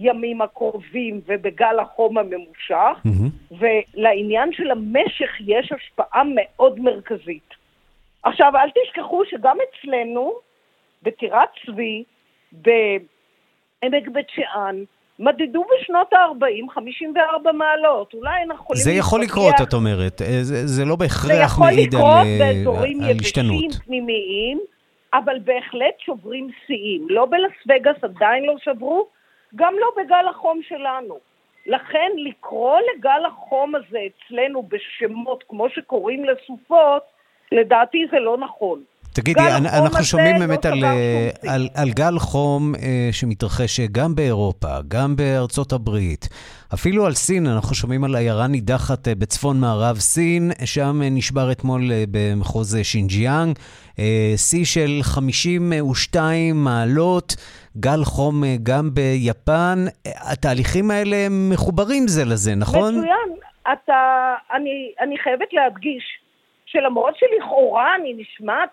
בימים 0.00 0.42
הקרובים 0.42 1.20
ובגל 1.26 1.78
החום 1.80 2.18
הממושך, 2.18 3.06
ולעניין 3.50 4.52
של 4.52 4.70
המשך 4.70 5.30
יש 5.40 5.72
השפעה 5.72 6.22
מאוד 6.34 6.80
מרכזית. 6.80 7.54
עכשיו, 8.22 8.52
אל 8.56 8.70
תשכחו 8.70 9.22
שגם 9.30 9.56
אצלנו, 9.68 10.32
בטירת 11.02 11.48
צבי, 11.66 12.04
בעמק 12.52 14.08
בית 14.12 14.26
שאן, 14.34 14.84
מדדו 15.18 15.64
בשנות 15.64 16.12
ה-40 16.12 16.72
54 16.74 17.52
מעלות. 17.52 18.14
אולי 18.14 18.42
אנחנו 18.42 18.64
יכולים... 18.64 18.82
זה 18.82 18.92
יכול 18.92 19.20
לקרות, 19.20 19.54
את 19.62 19.74
אומרת. 19.74 20.22
אה, 20.22 20.42
זה, 20.42 20.66
זה 20.66 20.84
לא 20.84 20.90
זה 20.90 20.96
בהכרח 20.96 21.44
יכול 21.44 21.66
מעיד 21.66 21.94
על, 21.94 22.00
לקרות 22.00 22.26
אה, 22.26 22.36
באזורים 22.38 23.02
על 23.02 23.16
השתנות. 23.20 23.64
יבשים 23.64 23.80
פנימיים, 23.86 24.60
אבל 25.14 25.38
בהחלט 25.44 25.94
שוברים 25.98 26.50
שיאים. 26.66 27.06
לא 27.10 27.26
בלס 27.26 27.52
וגאס 27.66 28.04
עדיין 28.04 28.44
לא 28.44 28.54
שברו, 28.64 29.06
גם 29.56 29.74
לא 29.80 29.86
בגל 29.96 30.28
החום 30.30 30.60
שלנו. 30.68 31.18
לכן 31.66 32.10
לקרוא 32.28 32.78
לגל 32.78 33.22
החום 33.28 33.74
הזה 33.74 33.98
אצלנו 34.06 34.62
בשמות 34.62 35.44
כמו 35.48 35.66
שקוראים 35.74 36.24
לסופות, 36.24 37.02
לדעתי 37.52 38.06
זה 38.10 38.18
לא 38.18 38.38
נכון. 38.38 38.82
תגידי, 39.12 39.40
אנחנו 39.78 40.04
שומעים 40.04 40.34
לא 40.36 40.46
באמת 40.46 40.64
על, 40.66 40.78
שרב 40.78 40.86
אה. 40.86 41.54
על, 41.54 41.68
על 41.74 41.90
גל 41.90 42.18
חום 42.18 42.74
אה, 42.74 43.08
שמתרחש 43.12 43.80
גם 43.80 44.14
באירופה, 44.14 44.68
גם 44.88 45.16
בארצות 45.16 45.72
הברית, 45.72 46.28
אפילו 46.74 47.06
על 47.06 47.12
סין, 47.12 47.46
אנחנו 47.46 47.74
שומעים 47.74 48.04
על 48.04 48.14
עיירה 48.16 48.46
נידחת 48.46 49.08
אה, 49.08 49.14
בצפון 49.14 49.60
מערב 49.60 49.96
סין, 49.96 50.50
שם 50.64 51.02
אה, 51.02 51.08
נשבר 51.10 51.52
אתמול 51.52 51.80
אה, 51.92 52.04
במחוז 52.10 52.78
שינג'יאנג, 52.82 53.58
שיא 54.36 54.64
של 54.64 55.02
52 55.02 56.56
מעלות, 56.64 57.36
גל 57.76 58.04
חום 58.04 58.42
גם 58.62 58.90
ביפן. 58.94 59.78
התהליכים 60.32 60.90
האלה 60.90 61.16
מחוברים 61.50 62.02
זה 62.06 62.24
לזה, 62.24 62.52
נכון? 62.54 62.94
מצוין. 62.98 63.30
אתה, 63.72 64.34
אני, 64.52 64.92
אני 65.00 65.18
חייבת 65.18 65.52
להדגיש 65.52 66.04
שלמרות 66.66 67.14
שלכאורה 67.16 67.94
אני 67.94 68.14
נשמעת 68.16 68.70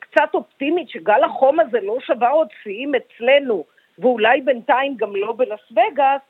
קצת 0.00 0.34
אופטימית 0.34 0.88
שגל 0.88 1.24
החום 1.24 1.60
הזה 1.60 1.78
לא 1.82 1.96
שבר 2.06 2.30
עוד 2.32 2.48
שיאים 2.62 2.92
אצלנו, 2.94 3.64
ואולי 3.98 4.40
בינתיים 4.40 4.96
גם 4.96 5.16
לא 5.16 5.34
בלס 5.36 5.70
וגאס, 5.70 6.20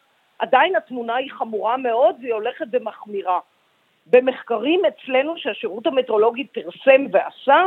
עדיין 0.41 0.77
התמונה 0.77 1.15
היא 1.15 1.31
חמורה 1.31 1.77
מאוד 1.77 2.17
והיא 2.21 2.35
הולכת 2.35 2.67
ומחמירה. 2.73 3.39
במחקרים 4.07 4.81
אצלנו 4.85 5.35
שהשירות 5.37 5.87
המטרולוגי 5.87 6.47
פרסם 6.47 7.07
ועשה, 7.13 7.65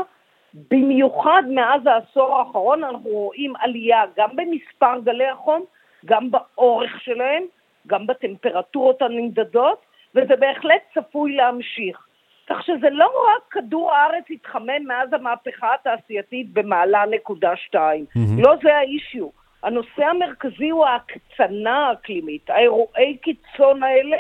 במיוחד 0.72 1.44
מאז 1.50 1.82
העשור 1.86 2.36
האחרון 2.38 2.84
אנחנו 2.84 3.10
רואים 3.10 3.54
עלייה 3.60 4.04
גם 4.18 4.30
במספר 4.36 5.00
גלי 5.04 5.28
החום, 5.28 5.64
גם 6.06 6.32
באורך 6.32 7.02
שלהם, 7.02 7.44
גם 7.88 8.08
בטמפרטורות 8.08 9.02
הנמדדות, 9.02 9.86
וזה 10.16 10.36
בהחלט 10.36 10.82
צפוי 10.94 11.36
להמשיך. 11.36 12.08
כך 12.50 12.64
שזה 12.64 12.90
לא 12.90 13.06
רק 13.06 13.44
כדור 13.52 13.94
הארץ 13.94 14.24
התחמם 14.30 14.88
מאז 14.88 15.14
המהפכה 15.14 15.74
התעשייתית 15.74 16.54
במעלה 16.54 17.06
נקודה 17.06 17.56
שתיים. 17.56 18.06
מהמם. 18.16 18.40
לא 18.40 18.54
זה 18.64 18.76
האישיו. 18.78 19.43
הנושא 19.64 20.06
המרכזי 20.06 20.70
הוא 20.70 20.86
ההקצנה 20.86 21.88
האקלימית. 21.90 22.50
האירועי 22.50 23.18
קיצון 23.18 23.84
האלה, 23.84 24.18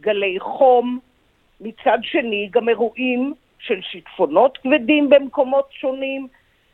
גלי 0.00 0.40
חום, 0.40 0.98
מצד 1.60 1.98
שני 2.02 2.48
גם 2.52 2.68
אירועים 2.68 3.34
של 3.58 3.82
שיטפונות 3.82 4.58
כבדים 4.58 5.10
במקומות 5.10 5.68
שונים, 5.72 6.28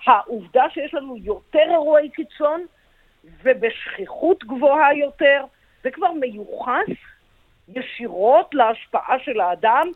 העובדה 0.06 0.64
שיש 0.70 0.94
לנו 0.94 1.16
יותר 1.16 1.70
אירועי 1.70 2.10
קיצון 2.10 2.64
ובשכיחות 3.42 4.44
גבוהה 4.44 4.94
יותר, 4.94 5.44
זה 5.82 5.90
כבר 5.90 6.12
מיוחס 6.12 6.96
ישירות 7.68 8.54
להשפעה 8.54 9.18
של 9.24 9.40
האדם, 9.40 9.86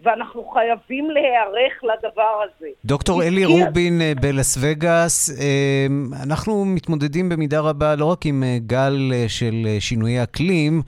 ואנחנו 0.00 0.44
חייבים 0.44 1.10
להיערך 1.10 1.84
לדבר 1.84 2.42
הזה. 2.44 2.66
דוקטור 2.84 3.22
אלי 3.22 3.44
רובין 3.44 4.00
אה, 4.00 4.12
בלאס 4.20 4.58
וגאס, 4.60 5.40
אה, 5.40 5.86
אנחנו 6.22 6.64
מתמודדים 6.64 7.28
במידה 7.28 7.60
רבה 7.60 7.94
לא 7.94 8.04
רק 8.04 8.26
עם 8.26 8.42
אה, 8.42 8.56
גל 8.66 9.12
של 9.28 9.66
שינויי 9.78 10.22
אקלים, 10.22 10.82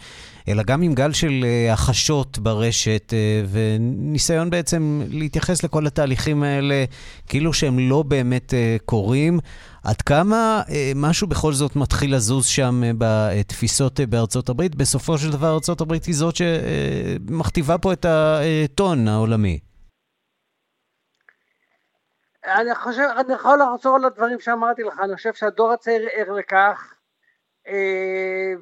אלא 0.48 0.62
גם 0.62 0.82
עם 0.82 0.94
גל 0.94 1.12
של 1.12 1.44
אה, 1.44 1.72
הכחשות 1.72 2.38
ברשת, 2.38 3.12
אה, 3.12 3.42
וניסיון 3.50 4.50
בעצם 4.50 5.00
להתייחס 5.08 5.62
לכל 5.64 5.86
התהליכים 5.86 6.42
האלה 6.42 6.84
כאילו 7.26 7.52
שהם 7.52 7.78
לא 7.78 8.02
באמת 8.02 8.54
אה, 8.54 8.76
קורים. 8.84 9.38
עד 9.84 10.02
כמה 10.02 10.62
משהו 10.94 11.26
בכל 11.26 11.52
זאת 11.52 11.76
מתחיל 11.76 12.14
לזוז 12.14 12.46
שם 12.46 12.82
בתפיסות 12.98 14.00
בארצות 14.00 14.48
הברית? 14.48 14.74
בסופו 14.74 15.18
של 15.18 15.30
דבר 15.30 15.54
ארצות 15.54 15.80
הברית 15.80 16.04
היא 16.04 16.14
זאת 16.14 16.34
שמכתיבה 16.36 17.78
פה 17.78 17.92
את 17.92 18.06
הטון 18.08 19.08
העולמי. 19.08 19.58
אני 22.46 22.74
חושב, 22.74 23.08
אני 23.20 23.34
יכול 23.34 23.58
לחזור 23.58 23.98
לדברים 23.98 24.40
שאמרתי 24.40 24.82
לך, 24.82 24.94
אני 25.04 25.16
חושב 25.16 25.34
שהדור 25.34 25.72
הצעיר 25.72 26.08
ער 26.12 26.32
לכך, 26.32 26.94
אה, 27.68 28.52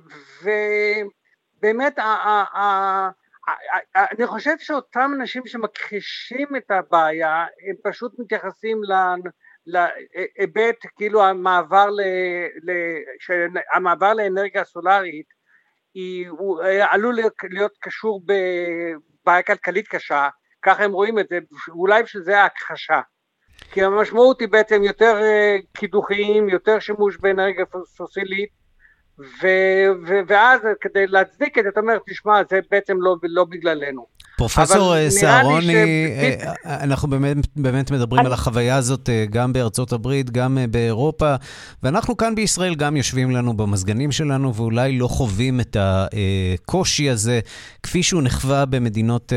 ה- 1.98 3.11
אני 3.96 4.27
חושב 4.27 4.55
שאותם 4.59 5.11
אנשים 5.20 5.46
שמכחישים 5.46 6.48
את 6.57 6.70
הבעיה, 6.70 7.46
הם 7.68 7.74
פשוט 7.85 8.12
מתייחסים 8.18 8.81
להיבט, 9.66 10.77
כאילו 10.96 11.24
המעבר, 11.24 11.87
ל, 11.90 12.00
ל, 12.64 12.72
המעבר 13.74 14.14
לאנרגיה 14.14 14.64
סולארית, 14.64 15.27
הוא 16.29 16.62
עלול 16.90 17.14
להיות 17.50 17.72
קשור 17.81 18.22
בבעיה 18.27 19.42
כלכלית 19.42 19.88
קשה, 19.88 20.29
ככה 20.62 20.85
הם 20.85 20.92
רואים 20.92 21.18
את 21.18 21.27
זה, 21.29 21.38
אולי 21.68 22.07
שזה 22.07 22.40
ההכחשה. 22.40 23.00
כי 23.72 23.85
המשמעות 23.85 24.40
היא 24.40 24.48
בעצם 24.48 24.83
יותר 24.83 25.22
אה, 25.22 25.57
קידוחים, 25.77 26.48
יותר 26.48 26.79
שימוש 26.79 27.16
באנרגיה 27.16 27.64
פוסילית, 27.96 28.50
ו, 29.18 29.46
ו, 30.07 30.20
ואז 30.27 30.61
כדי 30.81 31.07
להצדיק 31.07 31.59
את 31.59 31.62
זה, 31.64 31.68
אתה 31.68 31.81
אומר, 31.81 31.98
תשמע, 32.07 32.42
זה 32.50 32.61
בעצם 32.70 32.96
לא, 33.00 33.16
לא 33.22 33.44
בגללנו. 33.44 34.07
פרופסור 34.37 34.97
אה, 34.97 35.11
סהרוני, 35.11 35.73
ש- 35.73 35.77
אה, 36.66 36.85
אנחנו 36.85 37.09
באמת, 37.11 37.37
באמת 37.57 37.90
מדברים 37.90 38.27
על 38.27 38.33
החוויה 38.33 38.77
הזאת 38.77 39.11
אה, 39.11 39.25
גם 39.31 39.53
בארצות 39.53 39.92
הברית, 39.92 40.31
גם 40.31 40.59
אה, 40.59 40.66
באירופה, 40.66 41.35
ואנחנו 41.83 42.16
כאן 42.16 42.35
בישראל 42.35 42.75
גם 42.75 42.97
יושבים 42.97 43.31
לנו 43.31 43.57
במזגנים 43.57 44.12
שלנו, 44.12 44.55
ואולי 44.55 44.99
לא 44.99 45.09
חווים 45.09 45.61
את 45.61 45.77
הקושי 45.81 47.11
הזה 47.11 47.40
כפי 47.83 48.03
שהוא 48.03 48.23
נחווה 48.23 48.64
במדינות 48.66 49.33
אה, 49.33 49.37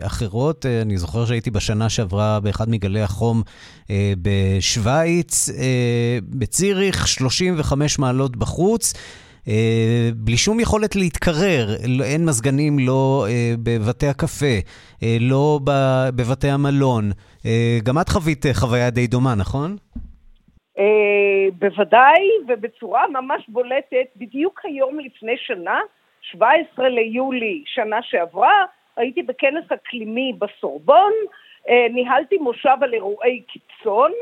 אה, 0.00 0.06
אחרות. 0.06 0.66
אה, 0.66 0.82
אני 0.82 0.98
זוכר 0.98 1.26
שהייתי 1.26 1.50
בשנה 1.50 1.88
שעברה 1.88 2.40
באחד 2.40 2.70
מגלי 2.70 3.02
החום 3.02 3.42
אה, 3.90 4.12
בשוויץ, 4.22 5.48
אה, 5.48 5.64
בציריך, 6.28 7.08
35 7.08 7.98
מעלות 7.98 8.36
בחוץ. 8.36 8.94
אה, 9.48 10.08
בלי 10.14 10.36
שום 10.36 10.60
יכולת 10.60 10.96
להתקרר, 10.96 11.66
לא- 11.88 12.04
אין 12.04 12.24
מזגנים 12.24 12.78
לא 12.78 13.26
אה, 13.28 13.52
בבתי 13.64 14.06
הקפה, 14.06 14.56
אה, 15.02 15.16
לא 15.20 15.60
בבתי 16.16 16.48
המלון. 16.48 17.10
גם 17.84 17.98
את 18.00 18.08
חווית 18.08 18.44
חוויה 18.52 18.90
די 18.90 19.06
דומה, 19.06 19.34
נכון? 19.34 19.76
בוודאי, 21.58 22.22
ובצורה 22.48 23.08
ממש 23.08 23.44
בולטת, 23.48 24.06
בדיוק 24.16 24.60
היום 24.64 24.98
לפני 24.98 25.32
שנה, 25.36 25.78
17 26.22 26.88
ליולי 26.88 27.62
שנה 27.66 27.96
שעברה, 28.02 28.64
הייתי 28.96 29.22
בכנס 29.22 29.64
אקלימי 29.74 30.32
בסורבון, 30.38 31.12
ניהלתי 31.90 32.38
מושב 32.38 32.76
על 32.80 32.94
אירועי 32.94 33.42
קיצון, 33.48 34.12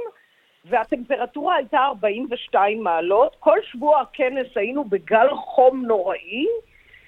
והטמפרטורה 0.68 1.54
הייתה 1.54 1.78
42 1.78 2.82
מעלות. 2.82 3.36
כל 3.38 3.58
שבוע 3.62 4.00
הכנס 4.00 4.46
היינו 4.56 4.84
בגל 4.84 5.28
חום 5.34 5.86
נוראי, 5.86 6.46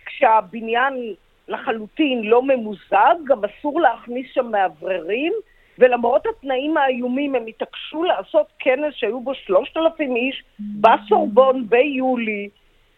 כשהבניין 0.06 1.14
לחלוטין 1.48 2.22
לא 2.22 2.42
ממוזג, 2.42 3.14
גם 3.24 3.40
אסור 3.44 3.80
להכניס 3.80 4.26
שם 4.32 4.46
מאווררים, 4.50 5.32
ולמרות 5.78 6.26
התנאים 6.26 6.76
האיומים 6.76 7.34
הם 7.34 7.46
התעקשו 7.46 8.02
לעשות 8.02 8.46
כנס 8.58 8.94
שהיו 8.94 9.20
בו 9.20 9.34
3,000 9.34 10.16
איש 10.16 10.42
בסורבון 10.80 11.68
ביולי, 11.68 12.48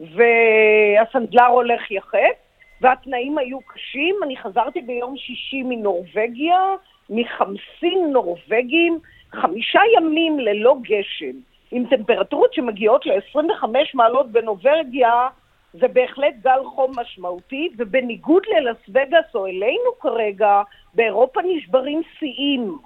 והסנדלר 0.00 1.46
הולך 1.46 1.90
יחף, 1.90 2.36
והתנאים 2.80 3.38
היו 3.38 3.60
קשים. 3.60 4.16
אני 4.22 4.36
חזרתי 4.36 4.80
ביום 4.80 5.16
שישי 5.16 5.62
מנורבגיה, 5.62 6.74
מחמסין 7.10 8.10
נורבגים, 8.12 8.98
חמישה 9.32 9.80
ימים 9.96 10.40
ללא 10.40 10.76
גשם, 10.82 11.36
עם 11.70 11.84
טמפרטורות 11.90 12.54
שמגיעות 12.54 13.06
ל-25 13.06 13.66
מעלות 13.94 14.32
בנורבגיה, 14.32 15.28
זה 15.72 15.88
בהחלט 15.88 16.34
גל 16.42 16.64
חום 16.64 16.92
משמעותי, 16.96 17.68
ובניגוד 17.76 18.42
ללס 18.56 18.76
וגאס 18.88 19.34
או 19.34 19.46
אלינו 19.46 19.90
כרגע, 20.00 20.62
באירופה 20.94 21.40
נשברים 21.42 22.02
שיאים. 22.18 22.78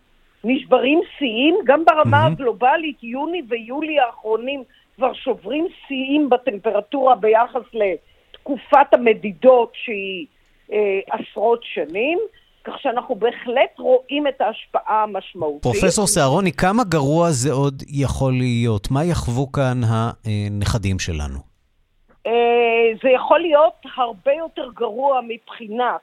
נשברים 0.45 1.01
שיאים, 1.19 1.59
גם 1.65 1.85
ברמה 1.85 2.05
מהמם. 2.05 2.33
הגלובלית, 2.33 3.03
יוני 3.03 3.43
ויולי 3.49 4.01
האחרונים 4.01 4.63
כבר 4.97 5.13
שוברים 5.13 5.67
שיאים 5.87 6.31
בטמפרטורה 6.31 7.15
ביחס 7.15 7.63
לתקופת 7.73 8.95
המדידות 8.95 9.73
שהיא 9.75 10.27
אה, 10.73 11.01
עשרות 11.11 11.61
שנים, 11.63 12.19
כך 12.67 12.81
שאנחנו 12.81 13.15
בהחלט 13.15 13.79
רואים 13.79 14.27
את 14.27 14.41
ההשפעה 14.41 15.03
המשמעותית. 15.03 15.63
פרופסור 15.63 16.07
סהרוני, 16.07 16.53
כמה 16.53 16.83
גרוע 16.85 17.31
זה 17.31 17.53
עוד 17.53 17.83
יכול 17.89 18.33
להיות? 18.33 18.91
מה 18.91 19.05
יחוו 19.05 19.53
כאן 19.53 19.81
הנכדים 19.85 20.99
שלנו? 20.99 21.39
אה, 22.27 22.33
זה 23.03 23.11
יכול 23.11 23.41
להיות 23.41 23.87
הרבה 23.97 24.33
יותר 24.33 24.71
גרוע 24.75 25.21
מבחינת 25.29 26.01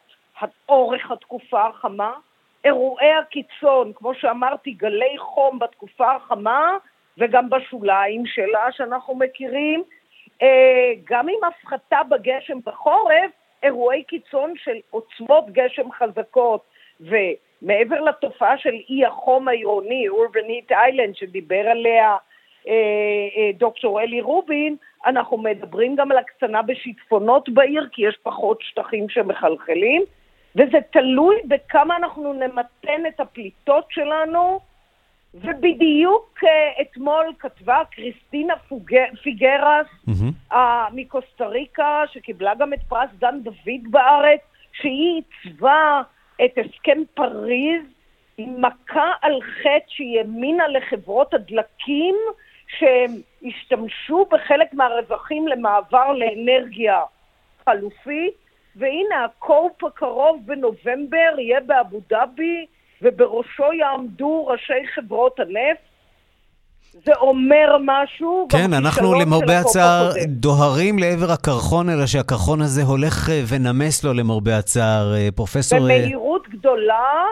אורך 0.69 1.12
התקופה 1.12 1.67
החמה, 1.67 2.12
אירועי 2.65 3.13
הקיצון, 3.13 3.91
כמו 3.95 4.13
שאמרתי, 4.15 4.71
גלי 4.71 5.17
חום 5.17 5.60
בתקופה 5.60 6.15
החמה 6.15 6.78
וגם 7.17 7.49
בשוליים 7.49 8.23
שלה 8.26 8.67
שאנחנו 8.71 9.15
מכירים, 9.15 9.84
אה, 10.41 10.91
גם 11.10 11.28
עם 11.30 11.49
הפחתה 11.49 11.97
בגשם 12.10 12.58
בחורף, 12.65 13.32
אירועי 13.63 14.04
קיצון 14.04 14.54
של 14.63 14.78
עוצמות 14.89 15.49
גשם 15.49 15.91
חזקות, 15.91 16.62
ומעבר 16.99 18.02
לתופעה 18.02 18.58
של 18.58 18.73
אי 18.89 19.06
החום 19.06 19.47
העירוני, 19.47 20.10
אורבנית 20.10 20.71
איילנד, 20.71 21.15
שדיבר 21.15 21.67
עליה 21.67 22.15
אה, 22.67 22.73
אה, 23.38 23.52
דוקטור 23.58 24.02
אלי 24.02 24.21
רובין, 24.21 24.76
אנחנו 25.06 25.38
מדברים 25.38 25.95
גם 25.95 26.12
על 26.12 26.17
הקצנה 26.17 26.62
בשיטפונות 26.62 27.49
בעיר, 27.49 27.88
כי 27.91 28.08
יש 28.08 28.17
פחות 28.23 28.62
שטחים 28.62 29.10
שמחלחלים, 29.10 30.04
וזה 30.56 30.78
תלוי 30.91 31.36
בכמה 31.45 31.97
אנחנו 31.97 32.34
נמתן 32.34 33.06
את 33.08 33.19
הפליטות 33.19 33.86
שלנו, 33.89 34.60
ובדיוק 35.33 36.39
אה, 36.43 36.81
אתמול 36.81 37.33
כתבה 37.39 37.81
קריסטינה 37.91 38.53
פיגרס 39.23 39.87
אה, 40.51 40.87
מקוסטה 40.93 41.47
ריקה, 41.47 42.03
שקיבלה 42.13 42.55
גם 42.55 42.73
את 42.73 42.79
פרס 42.89 43.09
דן 43.19 43.39
דוד 43.43 43.91
בארץ, 43.91 44.39
שהיא 44.73 45.21
עיצבה 45.43 46.01
את 46.45 46.57
הסכם 46.57 46.97
פריז 47.13 47.83
עם 48.37 48.61
מכה 48.61 49.11
על 49.21 49.41
חטא 49.41 49.85
שהיא 49.87 50.19
האמינה 50.19 50.67
לחברות 50.67 51.33
הדלקים 51.33 52.15
שהם 52.67 53.11
השתמשו 53.47 54.25
בחלק 54.31 54.73
מהרווחים 54.73 55.47
למעבר 55.47 56.11
לאנרגיה 56.11 57.01
חלופית, 57.65 58.33
והנה 58.75 59.25
ה 59.25 59.40
COP 59.40 59.83
הקרוב 59.83 60.41
בנובמבר 60.45 61.35
יהיה 61.37 61.59
באבו 61.59 61.99
דאבי, 62.09 62.65
ובראשו 63.03 63.73
יעמדו 63.73 64.45
ראשי 64.47 64.87
חברות 64.95 65.39
הנפט. 65.39 65.93
זה 67.05 67.11
אומר 67.15 67.77
משהו. 67.85 68.47
כן, 68.51 68.73
אנחנו 68.73 69.13
למרבה 69.13 69.59
הצער. 69.59 70.09
דוהרים 70.27 70.99
לעבר 70.99 71.31
הקרחון, 71.33 71.89
אלא 71.89 72.05
שהקרחון 72.05 72.61
הזה 72.61 72.81
הולך 72.83 73.29
אה, 73.29 73.41
ונמס 73.49 74.03
לו 74.03 74.13
למרבה 74.13 74.57
הצער. 74.57 75.13
אה, 75.15 75.29
פרופסור... 75.35 75.79
אה, 75.79 75.83
במהירות 75.83 76.49
גדולה, 76.49 77.25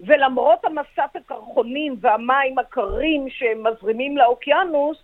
ולמרות 0.00 0.64
המסת 0.64 1.16
הקרחונים 1.16 1.96
והמים 2.00 2.58
הקרים 2.58 3.26
שמזרימים 3.30 4.16
לאוקיינוס, 4.16 4.96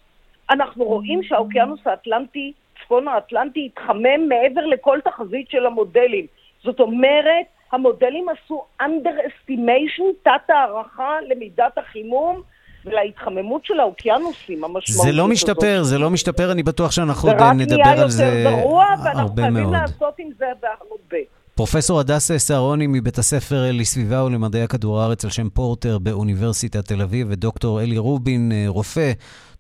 אנחנו 0.50 0.84
רואים 0.84 1.22
שהאוקיינוס 1.22 1.80
האטלנטי, 1.86 2.52
צפון 2.84 3.08
האטלנטי, 3.08 3.70
התחמם 3.72 4.28
מעבר 4.28 4.66
לכל 4.66 4.98
תחזית 5.04 5.50
של 5.50 5.66
המודלים. 5.66 6.26
זאת 6.64 6.80
אומרת, 6.80 7.46
המודלים 7.72 8.26
עשו 8.28 8.64
underestimation, 8.82 10.12
תת-הערכה 10.22 11.16
למידת 11.28 11.78
החימום 11.78 12.42
ולהתחממות 12.84 13.64
של 13.64 13.80
האוקיינוסים 13.80 14.64
המשמעותית 14.64 15.12
זה 15.12 15.12
לא 15.12 15.22
הזאת. 15.22 15.32
משתפר, 15.32 15.82
זה 15.82 15.98
לא 15.98 16.10
משתפר, 16.10 16.52
אני 16.52 16.62
בטוח 16.62 16.90
שאנחנו 16.90 17.28
זה 17.28 17.34
עוד 17.34 17.42
אה, 17.42 17.48
רק 17.48 17.54
נדבר 17.56 17.76
נהיה 17.76 18.02
על 18.02 18.10
זה 18.10 18.24
יותר 18.24 18.60
גרוע, 18.60 18.86
ואנחנו 19.04 19.20
הרבה 19.20 19.42
חייבים 19.42 19.62
מאוד. 19.62 19.74
לעשות 19.74 20.14
עם 20.18 20.28
זה 20.38 20.46
הרבה. 20.62 21.18
פרופסור 21.54 22.00
הדס 22.00 22.32
סהרוני 22.36 22.86
מבית 22.86 23.18
הספר 23.18 23.62
לסביבה 23.72 24.24
ולמדעי 24.24 24.62
הכדור 24.62 25.00
הארץ 25.00 25.24
על 25.24 25.30
שם 25.30 25.50
פורטר 25.50 25.98
באוניברסיטת 25.98 26.84
תל 26.84 27.02
אביב, 27.02 27.26
ודוקטור 27.30 27.80
אלי 27.82 27.98
רובין, 27.98 28.52
אה, 28.52 28.64
רופא, 28.68 29.12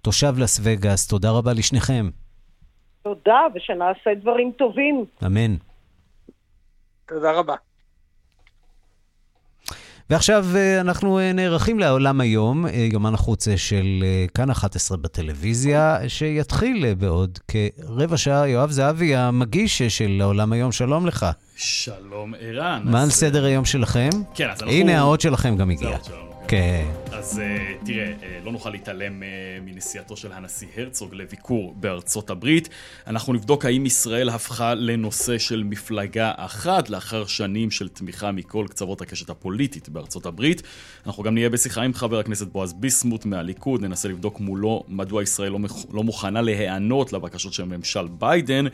תושב 0.02 0.32
לס 0.38 0.60
וגאס, 0.62 1.06
תודה 1.06 1.30
רבה 1.30 1.52
לשניכם. 1.52 2.10
תודה, 3.02 3.40
ושנעשה 3.54 4.14
דברים 4.20 4.52
טובים. 4.58 5.04
אמן. 5.26 5.54
תודה 7.08 7.32
רבה. 7.32 7.54
ועכשיו 10.10 10.46
אה, 10.56 10.80
אנחנו 10.80 11.18
אה, 11.18 11.32
נערכים 11.32 11.78
לעולם 11.78 12.20
היום, 12.20 12.66
אה, 12.66 12.88
יומן 12.92 13.14
החוץ 13.14 13.48
של 13.56 13.86
כאן 14.34 14.50
11 14.50 14.96
בטלוויזיה, 14.96 15.98
שיתחיל 16.08 16.94
בעוד 16.98 17.38
כרבע 17.48 18.16
שעה. 18.16 18.48
יואב 18.48 18.70
זהבי, 18.70 19.16
המגיש 19.16 19.82
של 19.82 20.18
העולם 20.22 20.52
היום, 20.52 20.72
שלום 20.72 21.06
לך. 21.06 21.26
שלום 21.56 22.34
ערן. 22.40 22.82
מה 22.84 23.02
על 23.02 23.10
סדר 23.10 23.44
היום 23.44 23.64
שלכם? 23.64 24.08
כן, 24.34 24.50
אז 24.50 24.62
אנחנו- 24.62 24.74
הנה 24.76 24.98
האות 24.98 25.20
שלכם 25.20 25.56
גם 25.56 25.70
הגיע. 25.70 25.96
כן. 26.48 26.84
אז 27.12 27.38
אה, 27.38 27.74
תראה, 27.84 28.12
אה, 28.22 28.40
לא 28.44 28.52
נוכל 28.52 28.70
להתעלם 28.70 29.22
אה, 29.22 29.28
מנסיעתו 29.64 30.16
של 30.16 30.32
הנשיא 30.32 30.68
הרצוג 30.76 31.14
לביקור 31.14 31.74
בארצות 31.76 32.30
הברית. 32.30 32.68
אנחנו 33.06 33.32
נבדוק 33.32 33.64
האם 33.64 33.86
ישראל 33.86 34.28
הפכה 34.28 34.74
לנושא 34.74 35.38
של 35.38 35.62
מפלגה 35.62 36.32
אחת 36.36 36.90
לאחר 36.90 37.26
שנים 37.26 37.70
של 37.70 37.88
תמיכה 37.88 38.32
מכל 38.32 38.66
קצוות 38.70 39.00
הקשת 39.00 39.30
הפוליטית 39.30 39.88
בארצות 39.88 40.26
הברית. 40.26 40.62
אנחנו 41.06 41.22
גם 41.22 41.34
נהיה 41.34 41.50
בשיחה 41.50 41.82
עם 41.82 41.94
חבר 41.94 42.18
הכנסת 42.18 42.46
בועז 42.46 42.72
ביסמוט 42.72 43.24
מהליכוד, 43.24 43.82
ננסה 43.82 44.08
לבדוק 44.08 44.40
מולו 44.40 44.84
מדוע 44.88 45.22
ישראל 45.22 45.52
לא, 45.52 45.58
לא 45.92 46.04
מוכנה 46.04 46.40
להיענות 46.40 47.12
לבקשות 47.12 47.52
של 47.52 47.64
ממשל 47.64 48.06
ביידן. 48.08 48.66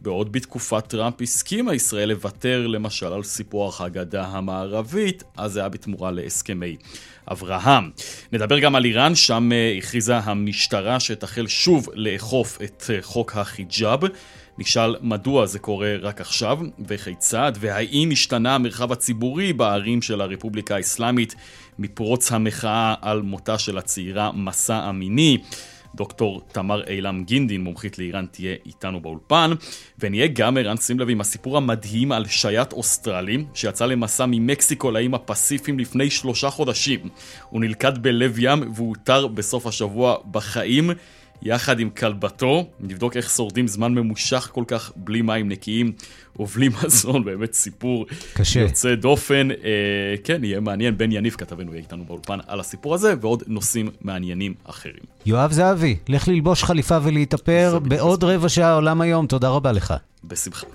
בעוד 0.00 0.32
בתקופת 0.32 0.86
טראמפ 0.86 1.22
הסכימה 1.22 1.74
ישראל 1.74 2.08
לוותר 2.08 2.66
למשל 2.66 3.12
על 3.12 3.22
סיפוח 3.22 3.80
הגדה 3.80 4.26
המערבית, 4.26 5.22
אז 5.36 5.52
זה 5.52 5.60
היה 5.60 5.68
בתמורה 5.68 6.10
להסכמי 6.10 6.76
אברהם. 7.30 7.90
נדבר 8.32 8.58
גם 8.58 8.74
על 8.74 8.84
איראן, 8.84 9.14
שם 9.14 9.52
אה, 9.52 9.74
הכריזה 9.78 10.18
המשטרה 10.18 11.00
שתחל 11.00 11.46
שוב 11.46 11.88
לאכוף 11.94 12.58
את 12.62 12.84
אה, 12.90 12.98
חוק 13.02 13.36
החיג'אב. 13.36 14.00
נשאל 14.58 14.96
מדוע 15.00 15.46
זה 15.46 15.58
קורה 15.58 15.96
רק 16.00 16.20
עכשיו, 16.20 16.58
וכיצד, 16.88 17.52
והאם 17.60 18.08
השתנה 18.12 18.54
המרחב 18.54 18.92
הציבורי 18.92 19.52
בערים 19.52 20.02
של 20.02 20.20
הרפובליקה 20.20 20.76
האסלאמית 20.76 21.34
מפרוץ 21.78 22.32
המחאה 22.32 22.94
על 23.00 23.22
מותה 23.22 23.58
של 23.58 23.78
הצעירה 23.78 24.32
מסע 24.32 24.90
אמיני. 24.90 25.38
דוקטור 25.96 26.40
תמר 26.52 26.86
אילם 26.86 27.24
גינדין, 27.24 27.60
מומחית 27.60 27.98
לאיראן, 27.98 28.26
תהיה 28.30 28.54
איתנו 28.66 29.00
באולפן. 29.00 29.50
ונהיה 29.98 30.26
גם 30.26 30.56
ערן, 30.56 30.76
שים 30.76 31.00
לב, 31.00 31.10
עם 31.10 31.20
הסיפור 31.20 31.56
המדהים 31.56 32.12
על 32.12 32.26
שייט 32.26 32.72
אוסטרלי, 32.72 33.44
שיצא 33.54 33.86
למסע 33.86 34.26
ממקסיקו 34.26 34.90
לאיים 34.90 35.14
הפסיפיים 35.14 35.78
לפני 35.78 36.10
שלושה 36.10 36.50
חודשים. 36.50 37.00
הוא 37.50 37.60
נלכד 37.60 37.98
בלב 37.98 38.38
ים 38.38 38.72
והותר 38.74 39.26
בסוף 39.26 39.66
השבוע 39.66 40.16
בחיים. 40.30 40.90
יחד 41.42 41.80
עם 41.80 41.90
כלבתו, 41.90 42.68
נבדוק 42.80 43.16
איך 43.16 43.30
שורדים 43.30 43.68
זמן 43.68 43.94
ממושך 43.94 44.50
כל 44.52 44.64
כך 44.66 44.92
בלי 44.96 45.22
מים 45.22 45.48
נקיים 45.48 45.92
ובלי 46.38 46.68
מזון, 46.84 47.24
באמת 47.24 47.52
סיפור 47.52 48.06
קשה. 48.34 48.60
יוצא 48.60 48.94
דופן. 48.94 49.50
אה, 49.50 49.56
כן, 50.24 50.44
יהיה 50.44 50.60
מעניין, 50.60 50.98
בן 50.98 51.12
יניב 51.12 51.34
כתבנו 51.38 51.72
יהיה 51.72 51.82
איתנו 51.82 52.04
באולפן 52.04 52.38
על 52.46 52.60
הסיפור 52.60 52.94
הזה, 52.94 53.14
ועוד 53.20 53.42
נושאים 53.46 53.90
מעניינים 54.00 54.54
אחרים. 54.64 55.04
יואב 55.26 55.52
זהבי, 55.52 55.96
לך 56.08 56.28
ללבוש 56.28 56.64
חליפה 56.64 56.98
ולהתאפר 57.02 57.78
בעוד 57.78 58.24
רבע 58.24 58.48
שעה 58.48 58.74
עולם 58.74 59.00
היום, 59.00 59.26
תודה 59.26 59.48
רבה 59.48 59.72
לך. 59.72 59.94
בשמחה. 60.24 60.66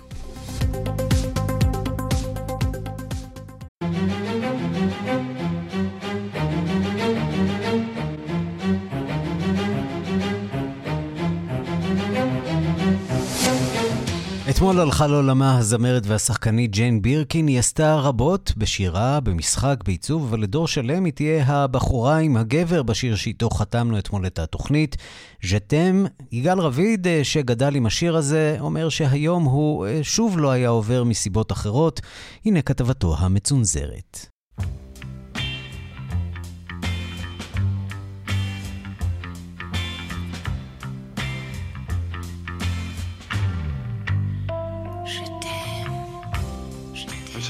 אתמול 14.62 14.80
הלכה 14.80 15.06
לעולמה 15.06 15.58
הזמרת 15.58 16.02
והשחקנית 16.06 16.70
ג'יין 16.70 17.02
בירקין, 17.02 17.46
היא 17.46 17.58
עשתה 17.58 17.94
רבות 17.96 18.52
בשירה, 18.56 19.20
במשחק, 19.20 19.76
בעיצוב, 19.84 20.26
אבל 20.28 20.40
לדור 20.40 20.68
שלם 20.68 21.04
היא 21.04 21.12
תהיה 21.12 21.44
הבחורה 21.46 22.18
עם 22.18 22.36
הגבר 22.36 22.82
בשיר 22.82 23.16
שאיתו 23.16 23.50
חתמנו 23.50 23.98
אתמול 23.98 24.26
את 24.26 24.38
התוכנית. 24.38 24.96
ז'תם, 25.44 26.04
יגאל 26.32 26.58
רביד, 26.58 27.06
אה, 27.06 27.20
שגדל 27.22 27.74
עם 27.74 27.86
השיר 27.86 28.16
הזה, 28.16 28.56
אומר 28.60 28.88
שהיום 28.88 29.44
הוא 29.44 29.86
אה, 29.86 30.00
שוב 30.02 30.38
לא 30.38 30.50
היה 30.50 30.68
עובר 30.68 31.04
מסיבות 31.04 31.52
אחרות. 31.52 32.00
הנה 32.44 32.62
כתבתו 32.62 33.16
המצונזרת. 33.18 34.31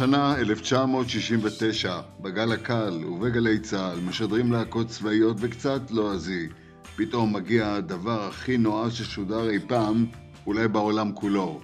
השנה 0.03 0.37
1969, 0.39 2.01
בגל 2.21 2.53
הקל 2.53 3.05
ובגלי 3.05 3.59
צה"ל 3.59 4.01
משדרים 4.01 4.53
להקות 4.53 4.89
צבאיות 4.89 5.37
וקצת 5.41 5.91
לועזי. 5.91 6.49
פתאום 6.97 7.37
מגיע 7.37 7.75
הדבר 7.75 8.29
הכי 8.29 8.57
נועז 8.57 8.93
ששודר 8.93 9.51
אי 9.51 9.59
פעם, 9.69 10.07
אולי 10.47 10.69
בעולם 10.69 11.13
כולו. 11.15 11.61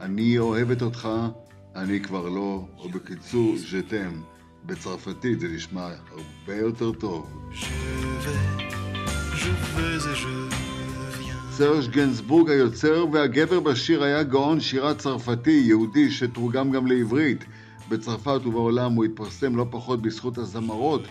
אני 0.00 0.38
אוהבת 0.38 0.82
אותך, 0.82 1.08
אני 1.76 2.00
כבר 2.00 2.28
לא, 2.28 2.66
או 2.78 2.88
בקיצור, 2.88 3.56
ז'תם. 3.56 4.20
בצרפתית 4.66 5.40
זה 5.40 5.48
נשמע 5.48 5.88
הרבה 6.10 6.56
יותר 6.60 6.92
טוב. 6.92 7.50
סרש 11.50 11.88
גנסבורג 11.88 12.50
היוצר 12.50 13.06
והגבר 13.12 13.60
בשיר 13.60 14.02
היה 14.04 14.22
גאון 14.22 14.60
שירה 14.60 14.94
צרפתי, 14.94 15.62
יהודי, 15.66 16.10
שתורגם 16.10 16.70
גם 16.70 16.86
לעברית. 16.86 17.44
בצרפת 17.88 18.40
ובעולם 18.46 18.92
הוא 18.92 19.04
התפרסם 19.04 19.56
לא 19.56 19.66
פחות 19.70 20.02
בזכות 20.02 20.38
הזמרות 20.38 21.02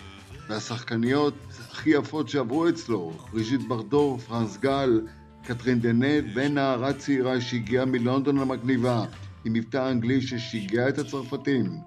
והשחקניות 0.50 1.34
הכי 1.72 1.90
יפות 1.90 2.30
שעברו 2.30 2.70
אצלו, 2.70 3.12
בריז'יט 3.32 3.62
ברדו, 3.68 4.18
פרנס 4.18 4.58
גל, 4.58 5.02
קתרין 5.44 5.80
דנב 5.80 6.24
ונערה 6.34 6.94
צעירה 6.94 7.42
שהגיעה 7.42 7.86
מלונדון 7.86 8.38
המגניבה, 8.38 9.06
עם 9.46 9.54
מבטא 9.54 9.92
אנגלי 9.92 10.22
ששיגע 10.22 10.90
את 10.90 10.98
הצרפתים, 10.98 11.78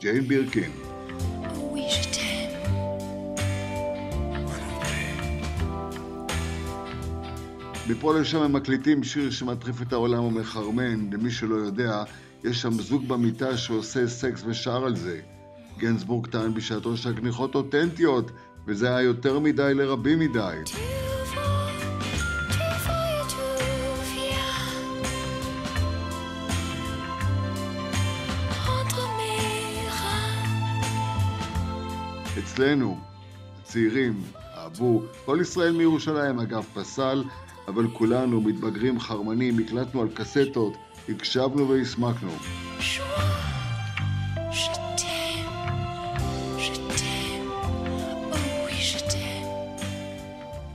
ג'יין 0.00 0.28
בירקין. 0.28 0.70
מפה 7.88 8.18
לשם 8.18 8.42
הם 8.42 8.52
מקליטים 8.52 9.04
שיר 9.04 9.30
שמטריף 9.30 9.82
את 9.82 9.92
העולם 9.92 10.24
ומחרמן, 10.24 11.10
למי 11.12 11.30
שלא 11.30 11.54
יודע, 11.54 12.04
יש 12.44 12.62
שם 12.62 12.70
זוג 12.70 13.08
במיטה 13.08 13.56
שעושה 13.56 14.08
סקס 14.08 14.42
ושר 14.46 14.84
על 14.84 14.96
זה. 14.96 15.20
גנסבורג 15.78 16.26
טען 16.26 16.54
בשעתו 16.54 16.96
שהגניחות 16.96 17.54
אותנטיות, 17.54 18.30
וזה 18.66 18.88
היה 18.88 19.02
יותר 19.02 19.38
מדי 19.38 19.72
לרבים 19.74 20.18
מדי. 20.18 20.56
אצלנו, 32.38 32.98
הצעירים, 33.62 34.22
אהבו, 34.54 35.02
כל 35.24 35.38
ישראל 35.40 35.76
מירושלים 35.76 36.38
אגב 36.38 36.66
פסל, 36.74 37.24
אבל 37.68 37.88
כולנו 37.92 38.40
מתבגרים 38.40 39.00
חרמנים, 39.00 39.58
הקלטנו 39.58 40.02
על 40.02 40.08
קסטות, 40.14 40.76
הקשבנו 41.08 41.68
והסמקנו. 41.68 42.30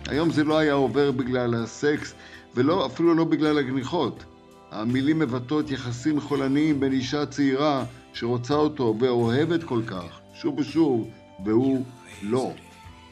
היום 0.07 0.31
זה 0.31 0.43
לא 0.43 0.57
היה 0.57 0.73
עובר 0.73 1.11
בגלל 1.11 1.55
הסקס, 1.55 2.13
ולא, 2.55 2.85
אפילו 2.85 3.13
לא 3.13 3.23
בגלל 3.23 3.57
הגניחות. 3.57 4.23
המילים 4.71 5.19
מבטאות 5.19 5.71
יחסים 5.71 6.21
חולניים 6.21 6.79
בין 6.79 6.91
אישה 6.91 7.25
צעירה 7.25 7.85
שרוצה 8.13 8.53
אותו 8.53 8.95
ואוהבת 8.99 9.63
כל 9.63 9.81
כך, 9.87 10.19
שוב 10.33 10.59
ושוב, 10.59 11.09
והוא 11.45 11.85
לא. 12.21 12.51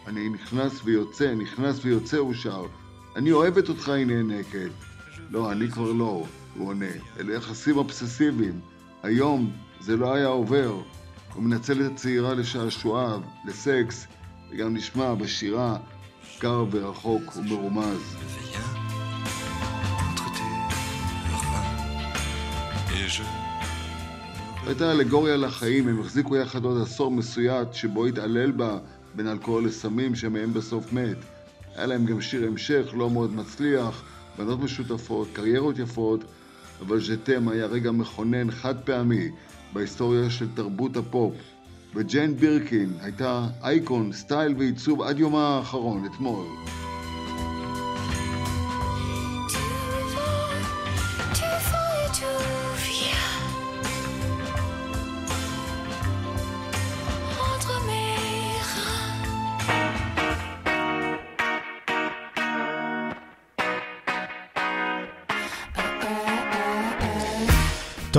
אני 0.08 0.30
נכנס 0.30 0.82
ויוצא, 0.84 1.36
נכנס 1.36 1.86
ויוצא, 1.86 2.18
הוא 2.18 2.34
שר. 2.34 2.66
אני 3.16 3.32
אוהבת 3.32 3.70
אותך, 3.70 3.90
היא 3.90 4.06
נאנקת. 4.06 4.70
לא, 5.30 5.52
אני 5.52 5.72
כבר 5.72 5.92
לא, 5.92 6.24
הוא 6.58 6.68
עונה. 6.68 6.86
אלה 7.20 7.34
יחסים 7.34 7.78
אובססיביים. 7.78 8.60
היום 9.04 9.52
זה 9.80 9.98
לא 9.98 10.14
היה 10.14 10.28
עובר. 10.28 10.82
הוא 11.34 11.44
מנצל 11.44 11.86
את 11.86 11.92
הצעירה 11.92 12.34
לשעשועיו, 12.34 13.22
לסקס, 13.46 14.08
וגם 14.52 14.76
נשמע 14.76 15.14
בשירה 15.14 15.78
קר 16.40 16.66
ורחוק 16.72 17.38
ומרומז. 17.38 18.16
הייתה 24.68 24.92
אלגוריה 24.92 25.38
לחיים, 25.38 25.88
הם 25.88 26.00
החזיקו 26.02 26.36
יחד 26.36 26.66
עוד 26.66 26.82
עשור 26.82 27.12
מסויט 27.12 27.74
שבו 27.74 28.06
התעלל 28.06 28.52
בה 28.52 28.78
בין 29.16 29.28
אלכוהול 29.28 29.66
לסמים 29.66 30.16
שמהם 30.16 30.54
בסוף 30.54 30.94
מת. 30.94 31.18
היה 31.76 31.86
להם 31.86 32.06
גם 32.06 32.22
שיר 32.22 32.48
המשך 32.48 32.86
לא 32.94 33.10
מאוד 33.10 33.36
מצליח, 33.36 34.04
בנות 34.38 34.60
משותפות, 34.60 35.28
קריירות 35.34 35.80
יפות, 35.80 36.24
אבל 36.82 37.00
ז'תם 37.02 37.48
היה 37.48 37.66
רגע 37.66 37.92
מכונן 37.92 38.52
חד 38.52 38.80
פעמי 38.80 39.30
בהיסטוריה 39.74 40.30
של 40.30 40.48
תרבות 40.56 40.98
הפופ. 40.98 41.34
וג'יין 41.96 42.36
בירקין 42.36 42.94
הייתה 43.02 43.48
אייקון, 43.64 44.12
סטייל 44.14 44.56
ועיצוב 44.58 45.02
עד 45.02 45.20
יומה 45.20 45.48
האחרון, 45.48 46.06
אתמול. 46.06 46.46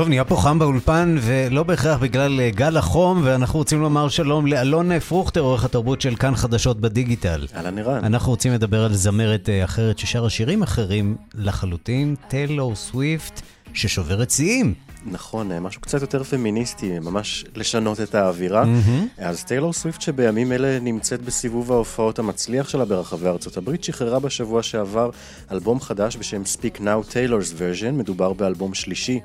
טוב, 0.09 0.13
נהיה 0.13 0.25
פה 0.25 0.37
חם 0.37 0.59
באולפן, 0.59 1.17
ולא 1.21 1.63
בהכרח 1.63 1.99
בגלל 1.99 2.41
אה, 2.41 2.51
גל 2.51 2.77
החום, 2.77 3.21
ואנחנו 3.25 3.59
רוצים 3.59 3.81
לומר 3.81 4.09
שלום 4.09 4.47
לאלון 4.47 4.99
פרוכטר, 5.01 5.41
עורך 5.41 5.65
התרבות 5.65 6.01
של 6.01 6.17
כאן 6.17 6.37
חדשות 6.37 6.81
בדיגיטל. 6.81 7.47
אהלן 7.57 7.79
ערן. 7.79 8.05
אנחנו 8.05 8.31
רוצים 8.31 8.53
לדבר 8.53 8.85
על 8.85 8.95
זמרת 8.95 9.49
אה, 9.49 9.65
אחרת 9.65 9.99
ששרה 9.99 10.31
שירים 10.31 10.63
אחרים 10.63 11.17
לחלוטין, 11.35 12.15
טיילור 12.29 12.75
סוויפט, 12.75 13.41
ששוברת 13.75 14.31
שיאים. 14.31 14.75
נכון, 15.07 15.53
אה, 15.53 15.61
משהו 15.61 15.81
קצת 15.81 16.01
יותר 16.01 16.25
פמיניסטי, 16.25 16.99
ממש 16.99 17.45
לשנות 17.57 18.01
את 18.01 18.15
האווירה. 18.15 18.65
מהמם. 18.65 19.07
אז 19.19 19.45
טיילור 19.45 19.73
סוויפט 19.73 20.01
שבימים 20.01 20.53
אלה 20.53 20.79
נמצאת 20.81 21.23
בסיבוב 21.23 21.73
ההופעות 21.73 22.19
המצליח 22.19 22.69
שלה 22.69 22.85
ברחבי 22.85 23.29
ארצות 23.29 23.57
הברית, 23.57 23.85
שחררה 23.85 24.21
בשבוע 24.21 24.63
שעבר 24.63 25.11
אלבום 25.53 25.81
חדש 25.81 26.17
בשם 26.17 26.43
Speak 26.43 26.79
Now 26.79 27.11
Taylor's 27.11 27.53
Version, 27.59 27.93
מדובר 27.93 28.33
באלבום 28.33 28.75
שלישי. 28.75 29.21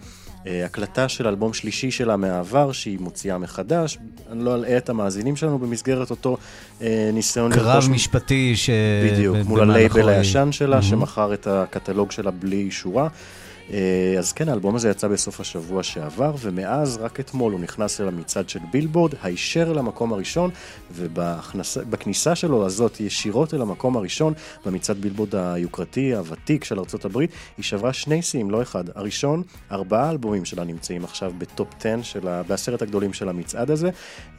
אה, 0.47 0.65
הקלטה 0.65 1.09
של 1.09 1.27
אלבום 1.27 1.53
שלישי 1.53 1.91
שלה 1.91 2.17
מהעבר, 2.17 2.71
שהיא 2.71 2.97
מוציאה 2.99 3.37
מחדש. 3.37 3.97
אני 4.31 4.43
לא 4.45 4.55
אלאה 4.55 4.77
את 4.77 4.89
המאזינים 4.89 5.35
שלנו 5.35 5.59
במסגרת 5.59 6.09
אותו 6.09 6.37
אה, 6.81 7.09
ניסיון 7.13 7.53
קרב 7.53 7.65
לרכוש- 7.83 7.89
משפטי 7.89 8.55
ש... 8.55 8.69
בדיוק, 9.11 9.37
מול 9.45 9.61
הלייבל 9.61 10.09
הישן 10.09 10.51
שלה, 10.51 10.69
מהמם. 10.69 10.81
שמכר 10.81 11.33
את 11.33 11.47
הקטלוג 11.47 12.11
שלה 12.11 12.31
בלי 12.31 12.55
אישורה. 12.55 13.07
אה, 13.71 14.15
אז 14.19 14.33
כן, 14.33 14.49
האלבום 14.49 14.75
הזה 14.75 14.89
יצא 14.89 15.07
בסוף 15.07 15.39
השבוע 15.39 15.83
שעבר, 15.83 16.35
ומאז, 16.39 16.97
רק 16.97 17.19
אתמול 17.19 17.53
הוא 17.53 17.59
נכנס 17.59 18.01
אל 18.01 18.07
המצעד 18.07 18.49
של 18.49 18.59
בילבורד, 18.71 19.13
הישר 19.23 19.73
למקום 19.73 20.13
הראשון, 20.13 20.49
ובכניסה 20.91 22.35
שלו 22.35 22.65
הזאת 22.65 22.99
ישירות 22.99 23.53
אל 23.53 23.61
המקום 23.61 23.97
הראשון, 23.97 24.33
במצעד 24.65 24.97
בילבורד 24.97 25.35
היוקרתי, 25.35 26.15
הוותיק 26.15 26.63
של 26.63 26.79
ארצות 26.79 27.05
הברית, 27.05 27.31
היא 27.57 27.63
שברה 27.63 27.93
שני 27.93 28.21
שיאים, 28.21 28.51
לא 28.51 28.61
אחד. 28.61 28.83
הראשון, 28.95 29.43
ארבעה 29.71 30.09
אלבומים 30.09 30.45
שלה 30.45 30.63
נמצאים 30.63 31.03
עכשיו 31.03 31.33
בטופ 31.37 31.67
10 31.79 32.01
של 32.01 32.27
ה... 32.27 32.43
בעשרת 32.43 32.81
הגדולים 32.81 33.13
של 33.13 33.29
המצעד 33.29 33.71
הזה, 33.71 33.89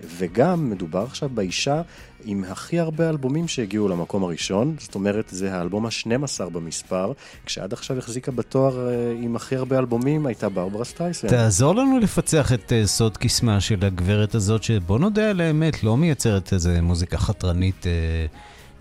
וגם 0.01 0.70
מדובר 0.70 1.03
עכשיו 1.03 1.29
באישה 1.29 1.83
עם 2.25 2.45
הכי 2.45 2.79
הרבה 2.79 3.09
אלבומים 3.09 3.49
שהגיעו 3.49 3.89
למקום 3.89 4.25
הראשון, 4.25 4.77
זאת 4.79 4.95
אומרת, 4.95 5.25
זה 5.29 5.55
האלבום 5.55 5.87
ה-12 5.87 6.49
במספר, 6.53 7.12
כשעד 7.47 7.72
עכשיו 7.72 7.99
החזיקה 7.99 8.33
בתואר 8.33 8.89
אה, 8.89 9.14
עם 9.23 9.37
הכי 9.37 9.57
הרבה 9.57 9.79
אלבומים, 9.79 10.27
הייתה 10.27 10.49
ברברה 10.49 10.85
סטרייסן. 10.85 11.29
תעזור 11.29 11.75
לנו 11.75 11.99
לפצח 11.99 12.53
את 12.53 12.73
אה, 12.73 12.87
סוד 12.87 13.17
קסמה 13.17 13.61
של 13.61 13.85
הגברת 13.85 14.35
הזאת, 14.35 14.62
שבוא 14.62 14.99
נודה 14.99 15.31
על 15.31 15.41
האמת, 15.41 15.85
לא 15.85 15.97
מייצרת 15.97 16.53
איזה 16.53 16.83
מוזיקה 16.83 17.19
חתרנית 17.19 17.87
אה, 17.87 17.93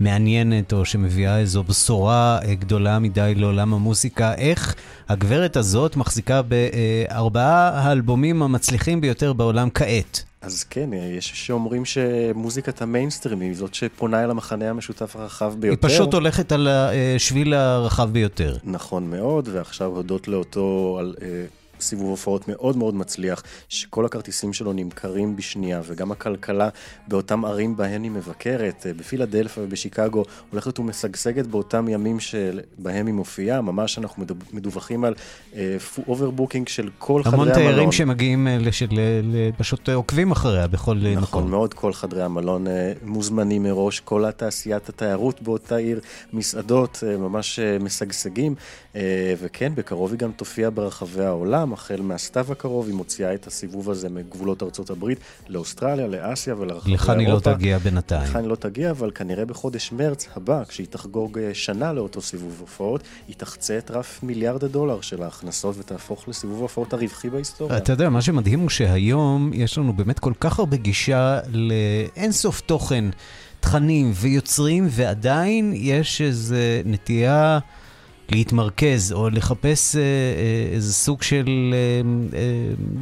מעניינת, 0.00 0.72
או 0.72 0.84
שמביאה 0.84 1.38
איזו 1.38 1.62
בשורה 1.62 2.38
אה, 2.44 2.54
גדולה 2.54 2.98
מדי 2.98 3.34
לעולם 3.36 3.74
המוזיקה. 3.74 4.34
איך 4.34 4.74
הגברת 5.08 5.56
הזאת 5.56 5.96
מחזיקה 5.96 6.40
בארבעה 6.42 7.68
האלבומים 7.68 8.42
המצליחים 8.42 9.00
ביותר 9.00 9.32
בעולם 9.32 9.68
כעת? 9.74 10.24
אז 10.44 10.64
כן, 10.64 10.92
אה, 10.92 10.98
יש 10.98 11.32
שאומרים 11.34 11.84
שמוזיקת 11.84 12.82
המיינסטרים 12.82 13.40
היא 13.40 13.54
זאת 13.54 13.74
שפונה 13.74 14.24
אל 14.24 14.30
המחנה 14.30 14.70
המשותף 14.70 15.16
הרחב 15.16 15.52
היא 15.52 15.60
ביותר. 15.60 15.88
פשוט 15.88 16.14
הולכת 16.14 16.52
על 16.52 16.68
השביל 16.68 17.54
הרחב 17.54 18.10
ביותר. 18.12 18.56
נכון 18.64 19.10
מאוד, 19.10 19.48
ועכשיו 19.52 19.90
הודות 19.90 20.28
לאותו 20.28 20.96
על, 21.00 21.14
אה, 21.22 21.44
סיבוב 21.80 22.10
הופעות 22.10 22.48
מאוד 22.48 22.76
מאוד 22.76 22.94
מצליח, 22.94 23.42
שכל 23.68 24.04
הכרטיסים 24.06 24.52
שלו 24.52 24.72
נמכרים 24.72 25.36
בשנייה, 25.36 25.80
וגם 25.86 26.12
הכלכלה 26.12 26.68
באותם 27.08 27.44
ערים 27.44 27.76
בהן 27.76 28.02
היא 28.02 28.10
מבקרת, 28.10 28.86
אה, 28.86 28.92
בפילדלפיה 28.94 29.62
ובשיקגו, 29.62 30.22
הולכת 30.50 30.78
ומשגשגת 30.78 31.46
באותם 31.46 31.88
ימים 31.88 32.20
שבהם 32.20 33.06
היא 33.06 33.14
מופיעה, 33.14 33.60
ממש 33.60 33.98
אנחנו 33.98 34.22
מדו- 34.22 34.34
מדווחים 34.52 35.04
על 35.04 35.14
אוברבוקינג 36.08 36.68
של 36.68 36.88
כל 36.98 37.22
חדרי 37.22 37.34
המון 37.34 37.48
המלון. 37.48 37.62
תיירים 37.72 37.92
שמגיעים, 37.92 38.48
אה, 38.48 38.58
לש- 38.58 38.82
ל- 38.82 38.86
ל- 39.22 39.50
פשוט 39.58 39.88
אה, 39.88 39.94
עוקבים 39.94 40.30
אחריה 40.30 40.66
בכל 40.66 40.96
אה, 41.06 41.12
נכון 41.14 41.22
מקום. 41.40 41.50
מאוד, 41.50 41.74
כל 41.74 41.92
חדרי 41.92 42.22
המלון 42.22 42.66
אה, 42.66 42.92
מוזמנים 43.04 43.62
מראש, 43.62 44.00
כל 44.00 44.24
התעשיית 44.24 44.88
התיירות 44.88 45.42
באותה 45.42 45.76
עיר, 45.76 46.00
מסעדות 46.32 47.04
אה, 47.06 47.16
ממש 47.16 47.58
אה, 47.58 47.78
משגשגים, 47.78 48.54
אה, 48.96 49.00
וכן, 49.38 49.72
בקרוב 49.74 50.10
היא 50.10 50.18
גם 50.18 50.32
תופיע 50.32 50.70
ברחבי 50.74 51.24
העולם, 51.24 51.63
החל 51.72 52.00
מהסתיו 52.02 52.52
הקרוב, 52.52 52.86
היא 52.86 52.94
מוציאה 52.94 53.34
את 53.34 53.46
הסיבוב 53.46 53.90
הזה 53.90 54.08
מגבולות 54.08 54.62
ארצות 54.62 54.90
הברית 54.90 55.18
לאוסטרליה, 55.48 56.06
לאסיה 56.06 56.54
ולרחבי 56.54 56.90
אירופה. 56.90 57.04
לכאן 57.04 57.18
היא 57.18 57.28
לא 57.28 57.40
תגיע 57.40 57.78
בינתיים. 57.78 58.22
לכאן 58.22 58.40
היא 58.40 58.48
לא 58.48 58.56
תגיע, 58.56 58.90
אבל 58.90 59.10
כנראה 59.14 59.44
בחודש 59.44 59.92
מרץ 59.92 60.28
הבא, 60.36 60.62
כשהיא 60.68 60.86
תחגוג 60.90 61.38
אה, 61.38 61.50
שנה 61.54 61.92
לאותו 61.92 62.20
סיבוב 62.20 62.56
הופעות, 62.60 63.02
היא 63.28 63.36
תחצה 63.36 63.78
את 63.78 63.90
רף 63.90 64.20
מיליארד 64.22 64.64
הדולר 64.64 65.00
של 65.00 65.22
ההכנסות 65.22 65.76
ותהפוך 65.78 66.28
לסיבוב 66.28 66.58
ההופעות 66.58 66.92
הרווחי 66.92 67.30
בהיסטוריה. 67.30 67.76
אתה 67.76 67.92
יודע, 67.92 68.08
מה 68.08 68.22
שמדהים 68.22 68.60
הוא 68.60 68.70
שהיום 68.70 69.50
יש 69.54 69.78
לנו 69.78 69.92
באמת 69.92 70.18
כל 70.18 70.32
כך 70.40 70.58
הרבה 70.58 70.76
גישה 70.76 71.40
לאינסוף 71.52 72.60
תוכן, 72.60 73.04
תכנים 73.60 74.12
ויוצרים, 74.14 74.86
ועדיין 74.90 75.72
יש 75.76 76.20
איזו 76.20 76.56
נטייה 76.84 77.58
להתמרכז 78.30 79.12
או 79.12 79.30
לחפש 79.30 79.96
אה, 79.96 80.00
אה, 80.02 80.74
איזה 80.74 80.92
סוג 80.92 81.22
של 81.22 81.74
אה, 82.34 82.40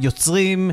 יוצרים 0.01 0.71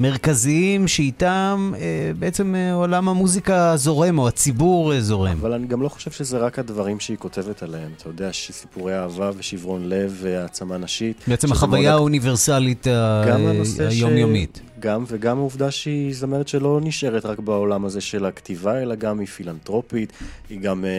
מרכזיים 0.00 0.88
שאיתם 0.88 1.72
אה, 1.76 1.80
בעצם 2.18 2.54
אה, 2.54 2.74
עולם 2.74 3.08
המוזיקה 3.08 3.72
זורם, 3.76 4.18
או 4.18 4.28
הציבור 4.28 4.92
אה, 4.92 5.00
זורם. 5.00 5.36
אבל 5.40 5.52
אני 5.52 5.66
גם 5.66 5.82
לא 5.82 5.88
חושב 5.88 6.10
שזה 6.10 6.38
רק 6.38 6.58
הדברים 6.58 7.00
שהיא 7.00 7.16
כותבת 7.16 7.62
עליהם. 7.62 7.90
אתה 7.96 8.08
יודע, 8.08 8.30
סיפורי 8.32 8.98
אהבה 8.98 9.30
ושברון 9.36 9.88
לב 9.88 10.18
והעצמה 10.22 10.78
נשית. 10.78 11.16
בעצם 11.28 11.52
החוויה 11.52 11.82
מאוד- 11.90 12.00
האוניברסלית 12.00 12.86
ה- 12.86 13.24
גם 13.28 13.46
הנושא 13.46 13.90
ש- 13.90 13.94
היומיומית. 13.94 14.60
גם, 14.80 15.04
וגם 15.08 15.38
העובדה 15.38 15.70
שהיא 15.70 16.14
זמרת 16.14 16.48
שלא 16.48 16.80
נשארת 16.82 17.26
רק 17.26 17.38
בעולם 17.38 17.84
הזה 17.84 18.00
של 18.00 18.26
הכתיבה, 18.26 18.82
אלא 18.82 18.94
גם 18.94 19.18
היא 19.18 19.26
פילנטרופית, 19.28 20.12
היא 20.50 20.60
גם 20.60 20.84
אה, 20.84 20.90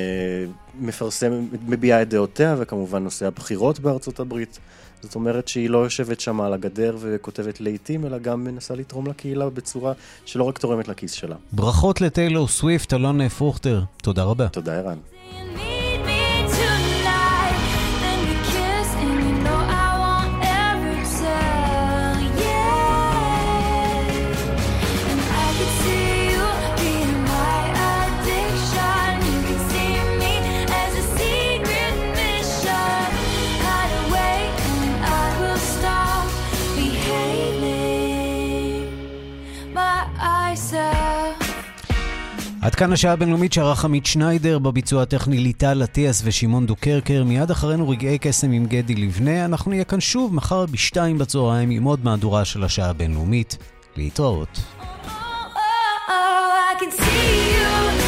מפרסמת, 0.79 1.37
מביעה 1.67 2.01
את 2.01 2.09
דעותיה, 2.09 2.55
וכמובן 2.59 3.03
נושא 3.03 3.25
הבחירות 3.27 3.79
בארצות 3.79 4.19
הברית. 4.19 4.59
זאת 5.03 5.15
אומרת 5.15 5.47
שהיא 5.47 5.69
לא 5.69 5.77
יושבת 5.77 6.19
שם 6.19 6.41
על 6.41 6.53
הגדר 6.53 6.97
וכותבת 6.99 7.61
לעיתים, 7.61 8.05
אלא 8.05 8.17
גם 8.17 8.43
מנסה 8.43 8.75
לתרום 8.75 9.07
לקהילה 9.07 9.49
בצורה 9.49 9.93
שלא 10.25 10.43
רק 10.43 10.57
תורמת 10.57 10.87
לכיס 10.87 11.11
שלה. 11.11 11.35
ברכות 11.51 12.01
לטיילור 12.01 12.47
סוויפט, 12.47 12.93
אלון 12.93 13.29
פרוכטר. 13.29 13.81
תודה 14.01 14.23
רבה. 14.23 14.47
תודה, 14.49 14.77
ערן. 14.77 14.97
כאן 42.83 42.93
השעה 42.93 43.13
הבינלאומית 43.13 43.53
שערך 43.53 43.85
עמית 43.85 44.05
שניידר 44.05 44.59
בביצוע 44.59 45.03
הטכני 45.03 45.37
ליטל 45.37 45.83
אטיאס 45.83 46.21
ושמעון 46.25 46.65
דוקרקר. 46.65 47.23
מיד 47.23 47.51
אחרינו 47.51 47.89
רגעי 47.89 48.17
קסם 48.17 48.51
עם 48.51 48.65
גדי 48.65 48.95
לבנה. 48.95 49.45
אנחנו 49.45 49.71
נהיה 49.71 49.83
כאן 49.83 49.99
שוב 49.99 50.35
מחר 50.35 50.65
בשתיים 50.65 51.17
בצהריים 51.17 51.69
עם 51.69 51.83
עוד 51.83 52.05
מהדורה 52.05 52.45
של 52.45 52.63
השעה 52.63 52.89
הבינלאומית. 52.89 53.57
להתראות. 53.95 54.59
Oh, 55.57 56.11
I 56.71 56.79
can 56.79 56.91
see 57.01 58.02